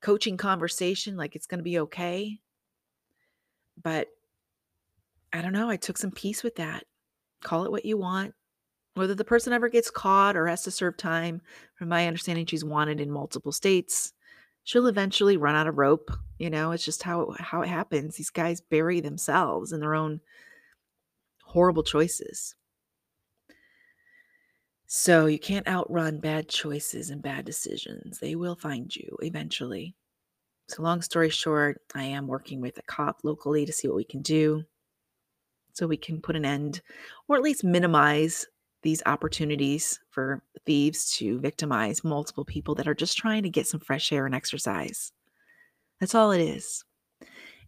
coaching 0.00 0.36
conversation 0.36 1.16
like 1.16 1.36
it's 1.36 1.46
going 1.46 1.58
to 1.58 1.64
be 1.64 1.78
okay. 1.80 2.40
But 3.82 4.08
I 5.32 5.42
don't 5.42 5.52
know, 5.52 5.70
I 5.70 5.76
took 5.76 5.98
some 5.98 6.10
peace 6.10 6.42
with 6.42 6.56
that. 6.56 6.84
Call 7.42 7.64
it 7.64 7.72
what 7.72 7.84
you 7.84 7.96
want. 7.96 8.34
Whether 8.94 9.14
the 9.14 9.24
person 9.24 9.52
ever 9.52 9.68
gets 9.68 9.90
caught 9.90 10.36
or 10.36 10.46
has 10.46 10.62
to 10.64 10.70
serve 10.70 10.96
time, 10.96 11.40
from 11.74 11.88
my 11.88 12.06
understanding, 12.06 12.46
she's 12.46 12.64
wanted 12.64 13.00
in 13.00 13.10
multiple 13.10 13.52
states. 13.52 14.12
She'll 14.64 14.86
eventually 14.86 15.36
run 15.36 15.54
out 15.54 15.66
of 15.66 15.78
rope. 15.78 16.10
You 16.38 16.50
know, 16.50 16.72
it's 16.72 16.84
just 16.84 17.02
how 17.02 17.34
how 17.38 17.62
it 17.62 17.68
happens. 17.68 18.16
These 18.16 18.30
guys 18.30 18.60
bury 18.60 19.00
themselves 19.00 19.72
in 19.72 19.80
their 19.80 19.94
own 19.94 20.20
horrible 21.44 21.82
choices. 21.82 22.54
So 24.86 25.24
you 25.24 25.38
can't 25.38 25.66
outrun 25.66 26.18
bad 26.18 26.50
choices 26.50 27.08
and 27.08 27.22
bad 27.22 27.46
decisions. 27.46 28.18
They 28.18 28.34
will 28.34 28.54
find 28.54 28.94
you 28.94 29.16
eventually. 29.22 29.94
So, 30.68 30.82
long 30.82 31.00
story 31.00 31.30
short, 31.30 31.80
I 31.94 32.04
am 32.04 32.26
working 32.26 32.60
with 32.60 32.76
a 32.78 32.82
cop 32.82 33.20
locally 33.24 33.64
to 33.64 33.72
see 33.72 33.88
what 33.88 33.96
we 33.96 34.04
can 34.04 34.20
do 34.20 34.64
so 35.72 35.86
we 35.86 35.96
can 35.96 36.20
put 36.20 36.36
an 36.36 36.44
end 36.44 36.82
or 37.26 37.36
at 37.36 37.42
least 37.42 37.64
minimize 37.64 38.46
these 38.82 39.02
opportunities 39.06 40.00
for 40.10 40.42
thieves 40.66 41.16
to 41.16 41.38
victimize 41.40 42.04
multiple 42.04 42.44
people 42.44 42.74
that 42.76 42.88
are 42.88 42.94
just 42.94 43.16
trying 43.16 43.42
to 43.44 43.50
get 43.50 43.66
some 43.66 43.80
fresh 43.80 44.12
air 44.12 44.26
and 44.26 44.34
exercise. 44.34 45.12
That's 46.00 46.14
all 46.14 46.32
it 46.32 46.40
is. 46.40 46.84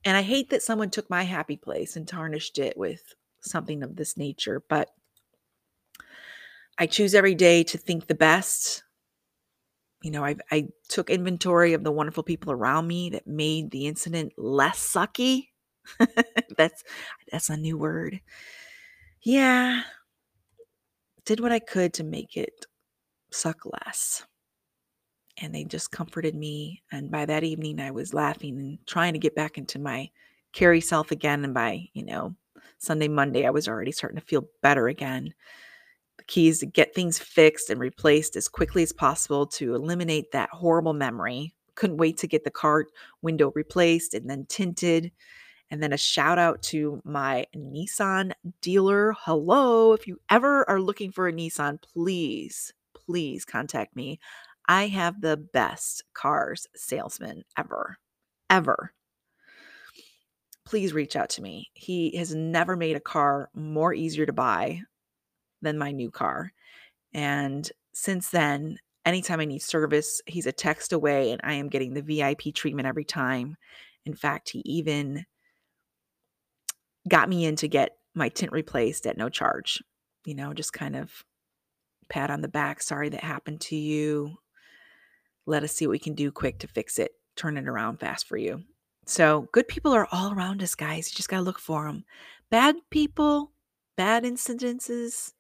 And 0.05 0.17
I 0.17 0.23
hate 0.23 0.51
that 0.51 0.63
someone 0.63 0.91
took 0.91 1.09
my 1.09 1.23
happy 1.23 1.57
place 1.57 1.97
and 1.97 2.07
tarnished 2.07 2.59
it 2.59 2.77
with 2.77 3.15
something 3.41 3.83
of 3.83 3.97
this 3.97 4.17
nature, 4.17 4.63
but 4.69 4.91
I 6.79 6.87
choose 6.87 7.15
every 7.15 7.35
day 7.35 7.63
to 7.65 7.79
think 7.79 8.07
the 8.07 8.15
best. 8.15 8.83
You 10.03 10.11
know, 10.11 10.25
I, 10.25 10.37
I 10.51 10.69
took 10.89 11.09
inventory 11.09 11.73
of 11.73 11.85
the 11.85 11.93
wonderful 11.93 12.23
people 12.23 12.53
around 12.53 12.87
me 12.87 13.11
that 13.11 13.27
made 13.27 13.71
the 13.71 13.87
incident 13.87 14.33
less 14.37 14.79
sucky. 14.79 15.49
that's 16.57 16.83
that's 17.31 17.49
a 17.49 17.57
new 17.57 17.79
word. 17.79 18.21
Yeah. 19.23 19.83
Did 21.27 21.41
what 21.41 21.53
I 21.53 21.59
could 21.59 21.95
to 21.95 22.05
make 22.05 22.37
it 22.37 22.67
suck 23.31 23.61
less. 23.65 24.25
And 25.39 25.55
they 25.55 25.65
just 25.65 25.91
comforted 25.91 26.35
me. 26.35 26.83
And 26.93 27.11
by 27.11 27.27
that 27.27 27.45
evening, 27.45 27.81
I 27.81 27.91
was 27.91 28.15
laughing 28.15 28.59
and 28.59 28.79
trying 28.87 29.15
to 29.15 29.19
get 29.19 29.35
back 29.35 29.59
into 29.59 29.79
my 29.79 30.11
Karie 30.53 30.81
self 30.81 31.11
again. 31.11 31.45
And 31.45 31.55
by, 31.55 31.89
you 31.93 32.05
know, 32.05 32.37
Sunday, 32.79 33.09
Monday, 33.09 33.47
I 33.47 33.51
was 33.51 33.67
already 33.67 33.91
starting 33.91 34.19
to 34.21 34.27
feel 34.27 34.47
better 34.63 34.89
again. 34.89 35.35
The 36.19 36.25
key 36.25 36.49
is 36.49 36.61
to 36.61 36.67
get 36.67 36.95
things 36.95 37.19
fixed 37.19 37.71
and 37.71 37.81
replaced 37.81 38.37
as 38.37 38.47
quickly 38.47 38.83
as 38.83 38.93
possible 38.93 39.47
to 39.49 39.75
eliminate 39.75 40.31
that 40.33 40.51
horrible 40.51 40.93
memory. 40.93 41.55
Couldn't 41.75 41.97
wait 41.97 42.19
to 42.19 42.29
get 42.29 42.45
the 42.45 42.51
cart 42.51 42.89
window 43.23 43.51
replaced 43.55 44.15
and 44.15 44.31
then 44.31 44.47
tinted. 44.49 45.11
And 45.71 45.83
then 45.83 45.93
a 45.93 45.99
shout 45.99 46.39
out 46.39 46.63
to 46.65 47.01
my 47.05 47.47
Nissan 47.57 48.33
dealer. 48.61 49.15
Hello, 49.21 49.93
if 49.93 50.07
you 50.07 50.21
ever 50.31 50.69
are 50.69 50.81
looking 50.81 51.11
for 51.11 51.27
a 51.27 51.33
Nissan, 51.33 51.83
please, 51.83 52.73
please 52.95 53.45
contact 53.45 53.97
me. 53.97 54.21
I 54.69 54.87
have 54.89 55.21
the 55.21 55.37
best 55.37 56.05
cars 56.15 56.67
salesman 56.75 57.45
ever, 57.57 57.99
ever 58.49 58.93
please 60.65 60.93
reach 60.93 61.17
out 61.17 61.29
to 61.31 61.43
me. 61.43 61.71
He 61.75 62.17
has 62.17 62.35
never 62.35 62.77
made 62.77 62.97
a 62.97 63.01
car 63.01 63.51
more 63.55 63.95
easier 63.95 64.27
to 64.27 64.33
buy 64.33 64.81
than 65.63 65.79
my 65.79 65.93
new 65.93 66.11
car. 66.11 66.53
And 67.13 67.71
since 67.93 68.31
then, 68.31 68.79
anytime 69.05 69.41
I 69.41 69.45
need 69.45 69.63
service, 69.63 70.21
he's 70.27 70.47
a 70.47 70.53
text 70.53 70.93
away 70.93 71.31
and 71.31 71.41
I 71.45 71.55
am 71.55 71.69
getting 71.69 71.95
the 71.95 72.03
VIP 72.03 72.55
treatment 72.55 72.89
every 72.89 73.05
time. 73.05 73.57
In 74.05 74.15
fact, 74.15 74.51
he 74.51 74.63
even 74.65 75.25
got 77.09 77.29
me 77.29 77.45
in 77.45 77.57
to 77.57 77.69
get 77.69 77.97
my 78.15 78.29
tint 78.29 78.53
replaced 78.53 79.07
at 79.07 79.17
no 79.17 79.29
charge. 79.29 79.83
You 80.25 80.35
know, 80.35 80.55
just 80.55 80.73
kind 80.73 80.97
of 80.97 81.25
pat 82.09 82.31
on 82.31 82.41
the 82.41 82.49
back. 82.49 82.83
Sorry 82.83 83.09
that 83.11 83.25
happened 83.25 83.61
to 83.63 83.77
you. 83.77 84.37
Let 85.47 85.63
us 85.63 85.73
see 85.73 85.87
what 85.87 85.93
we 85.93 85.99
can 85.99 86.15
do 86.15 86.31
quick 86.31 86.59
to 86.61 86.67
fix 86.67 86.99
it, 86.99 87.13
turn 87.37 87.57
it 87.57 87.69
around 87.69 87.99
fast 87.99 88.27
for 88.27 88.37
you. 88.37 88.63
So, 89.07 89.49
good 89.53 89.69
people 89.69 89.93
are 89.93 90.09
all 90.11 90.33
around 90.33 90.63
us, 90.63 90.75
guys. 90.75 91.11
You 91.11 91.17
just 91.17 91.29
got 91.29 91.37
to 91.39 91.43
look 91.43 91.59
for 91.59 91.87
them. 91.87 92.05
Bad 92.49 92.77
people, 92.91 93.53
bad 93.97 94.25
incidences 94.25 95.33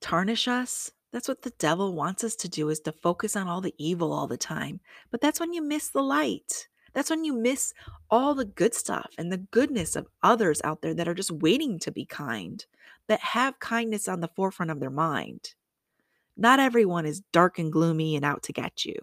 tarnish 0.00 0.48
us. 0.48 0.92
That's 1.12 1.28
what 1.28 1.42
the 1.42 1.52
devil 1.58 1.94
wants 1.94 2.24
us 2.24 2.34
to 2.36 2.48
do 2.48 2.68
is 2.68 2.80
to 2.80 2.92
focus 2.92 3.36
on 3.36 3.48
all 3.48 3.60
the 3.60 3.74
evil 3.78 4.12
all 4.12 4.26
the 4.26 4.36
time. 4.36 4.80
But 5.10 5.20
that's 5.20 5.40
when 5.40 5.52
you 5.52 5.62
miss 5.62 5.88
the 5.88 6.02
light. 6.02 6.68
That's 6.94 7.10
when 7.10 7.24
you 7.24 7.34
miss 7.34 7.74
all 8.08 8.34
the 8.34 8.44
good 8.44 8.74
stuff 8.74 9.10
and 9.18 9.30
the 9.30 9.38
goodness 9.38 9.96
of 9.96 10.06
others 10.22 10.60
out 10.64 10.80
there 10.80 10.94
that 10.94 11.08
are 11.08 11.14
just 11.14 11.32
waiting 11.32 11.78
to 11.80 11.90
be 11.90 12.06
kind, 12.06 12.64
that 13.08 13.20
have 13.20 13.58
kindness 13.58 14.08
on 14.08 14.20
the 14.20 14.30
forefront 14.36 14.70
of 14.70 14.80
their 14.80 14.90
mind. 14.90 15.54
Not 16.36 16.60
everyone 16.60 17.04
is 17.04 17.22
dark 17.32 17.58
and 17.58 17.72
gloomy 17.72 18.16
and 18.16 18.24
out 18.24 18.44
to 18.44 18.52
get 18.52 18.84
you. 18.84 18.94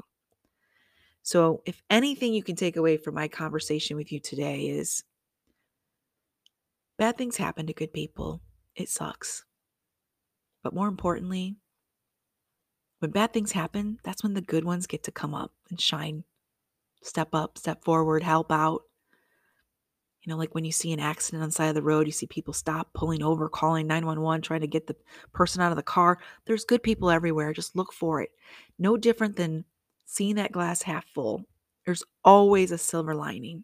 So, 1.24 1.62
if 1.66 1.84
anything 1.90 2.34
you 2.34 2.42
can 2.42 2.56
take 2.56 2.78
away 2.78 2.98
from 2.98 3.14
my 3.14 3.28
conversation 3.28 3.96
with 3.96 4.12
you 4.12 4.20
today 4.20 4.70
is 4.70 5.04
bad 6.98 7.18
things 7.18 7.38
happen 7.38 7.68
to 7.68 7.74
good 7.74 7.94
people. 7.94 8.42
It 8.76 8.90
sucks. 8.90 9.46
But 10.64 10.74
more 10.74 10.88
importantly, 10.88 11.58
when 13.00 13.12
bad 13.12 13.34
things 13.34 13.52
happen, 13.52 13.98
that's 14.04 14.24
when 14.24 14.34
the 14.34 14.42
good 14.42 14.64
ones 14.64 14.88
get 14.88 15.04
to 15.04 15.12
come 15.12 15.34
up 15.34 15.52
and 15.70 15.80
shine, 15.80 16.24
step 17.02 17.30
up, 17.34 17.58
step 17.58 17.84
forward, 17.84 18.24
help 18.24 18.52
out. 18.52 18.84
You 20.24 20.30
know, 20.30 20.38
like 20.38 20.54
when 20.54 20.66
you 20.66 20.72
see 20.72 20.92
an 20.94 21.00
accident 21.00 21.42
on 21.42 21.50
the 21.50 21.54
side 21.54 21.70
of 21.70 21.76
the 21.76 21.82
road, 21.82 22.06
you 22.06 22.12
see 22.12 22.28
people 22.28 22.54
stop, 22.54 22.94
pulling 22.94 23.24
over, 23.24 23.50
calling 23.50 23.88
911, 23.88 24.42
trying 24.42 24.62
to 24.62 24.68
get 24.68 24.86
the 24.86 24.96
person 25.34 25.62
out 25.62 25.72
of 25.72 25.78
the 25.78 25.84
car. 25.84 26.20
There's 26.46 26.64
good 26.64 26.84
people 26.84 27.10
everywhere. 27.10 27.54
Just 27.54 27.76
look 27.76 27.92
for 27.92 28.22
it. 28.22 28.30
No 28.78 28.98
different 28.98 29.36
than 29.36 29.66
seeing 30.06 30.36
that 30.36 30.52
glass 30.52 30.84
half 30.84 31.06
full. 31.06 31.46
There's 31.86 32.04
always 32.24 32.72
a 32.72 32.78
silver 32.78 33.16
lining, 33.16 33.64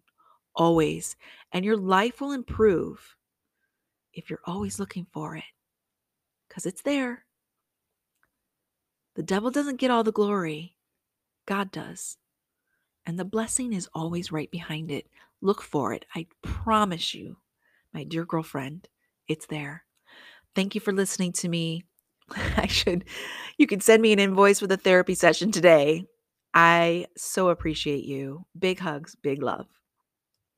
always. 0.56 1.16
And 1.52 1.64
your 1.64 1.78
life 1.78 2.22
will 2.22 2.32
improve 2.32 3.16
if 4.14 4.32
you're 4.32 4.42
always 4.46 4.80
looking 4.80 5.06
for 5.12 5.36
it 5.36 5.44
because 6.48 6.66
it's 6.66 6.82
there. 6.82 7.26
The 9.16 9.24
devil 9.24 9.52
doesn't 9.52 9.80
get 9.80 9.92
all 9.92 10.04
the 10.04 10.12
glory, 10.12 10.76
God 11.46 11.72
does. 11.72 12.18
And 13.08 13.18
the 13.18 13.26
blessing 13.26 13.72
is 13.72 13.88
always 13.94 14.34
right 14.34 14.52
behind 14.52 14.92
it. 14.92 15.08
Look 15.42 15.62
for 15.62 15.94
it. 15.94 16.06
I 16.14 16.28
promise 16.42 17.14
you, 17.14 17.38
my 17.94 18.04
dear 18.04 18.26
girlfriend, 18.26 18.90
it's 19.30 19.48
there. 19.48 19.86
Thank 20.56 20.76
you 20.76 20.82
for 20.82 20.92
listening 20.92 21.32
to 21.34 21.48
me. 21.48 21.86
I 22.58 22.68
should, 22.68 23.06
you 23.58 23.66
can 23.66 23.80
send 23.80 24.02
me 24.02 24.12
an 24.12 24.20
invoice 24.20 24.60
for 24.60 24.68
the 24.68 24.76
therapy 24.76 25.16
session 25.16 25.54
today. 25.54 26.04
I 26.54 27.06
so 27.16 27.48
appreciate 27.48 28.04
you. 28.04 28.46
Big 28.60 28.80
hugs, 28.80 29.16
big 29.16 29.42
love. 29.42 29.68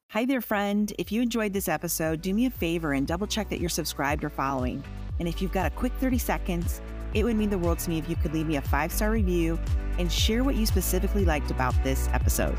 Hi 0.09 0.25
there, 0.25 0.41
friend. 0.41 0.91
If 0.97 1.11
you 1.11 1.21
enjoyed 1.21 1.53
this 1.53 1.67
episode, 1.67 2.23
do 2.23 2.33
me 2.33 2.47
a 2.47 2.49
favor 2.49 2.93
and 2.93 3.05
double 3.05 3.27
check 3.27 3.49
that 3.49 3.59
you're 3.59 3.69
subscribed 3.69 4.23
or 4.23 4.29
following. 4.29 4.83
And 5.19 5.27
if 5.27 5.39
you've 5.39 5.51
got 5.51 5.67
a 5.67 5.75
quick 5.75 5.93
30 5.99 6.17
seconds, 6.17 6.81
it 7.13 7.23
would 7.23 7.35
mean 7.35 7.49
the 7.49 7.57
world 7.57 7.79
to 7.79 7.89
me 7.89 7.97
if 7.97 8.09
you 8.09 8.15
could 8.15 8.33
leave 8.33 8.47
me 8.47 8.57
a 8.57 8.61
five 8.61 8.91
star 8.91 9.11
review 9.11 9.59
and 9.97 10.11
share 10.11 10.43
what 10.43 10.55
you 10.55 10.65
specifically 10.65 11.25
liked 11.25 11.51
about 11.51 11.73
this 11.83 12.07
episode. 12.13 12.57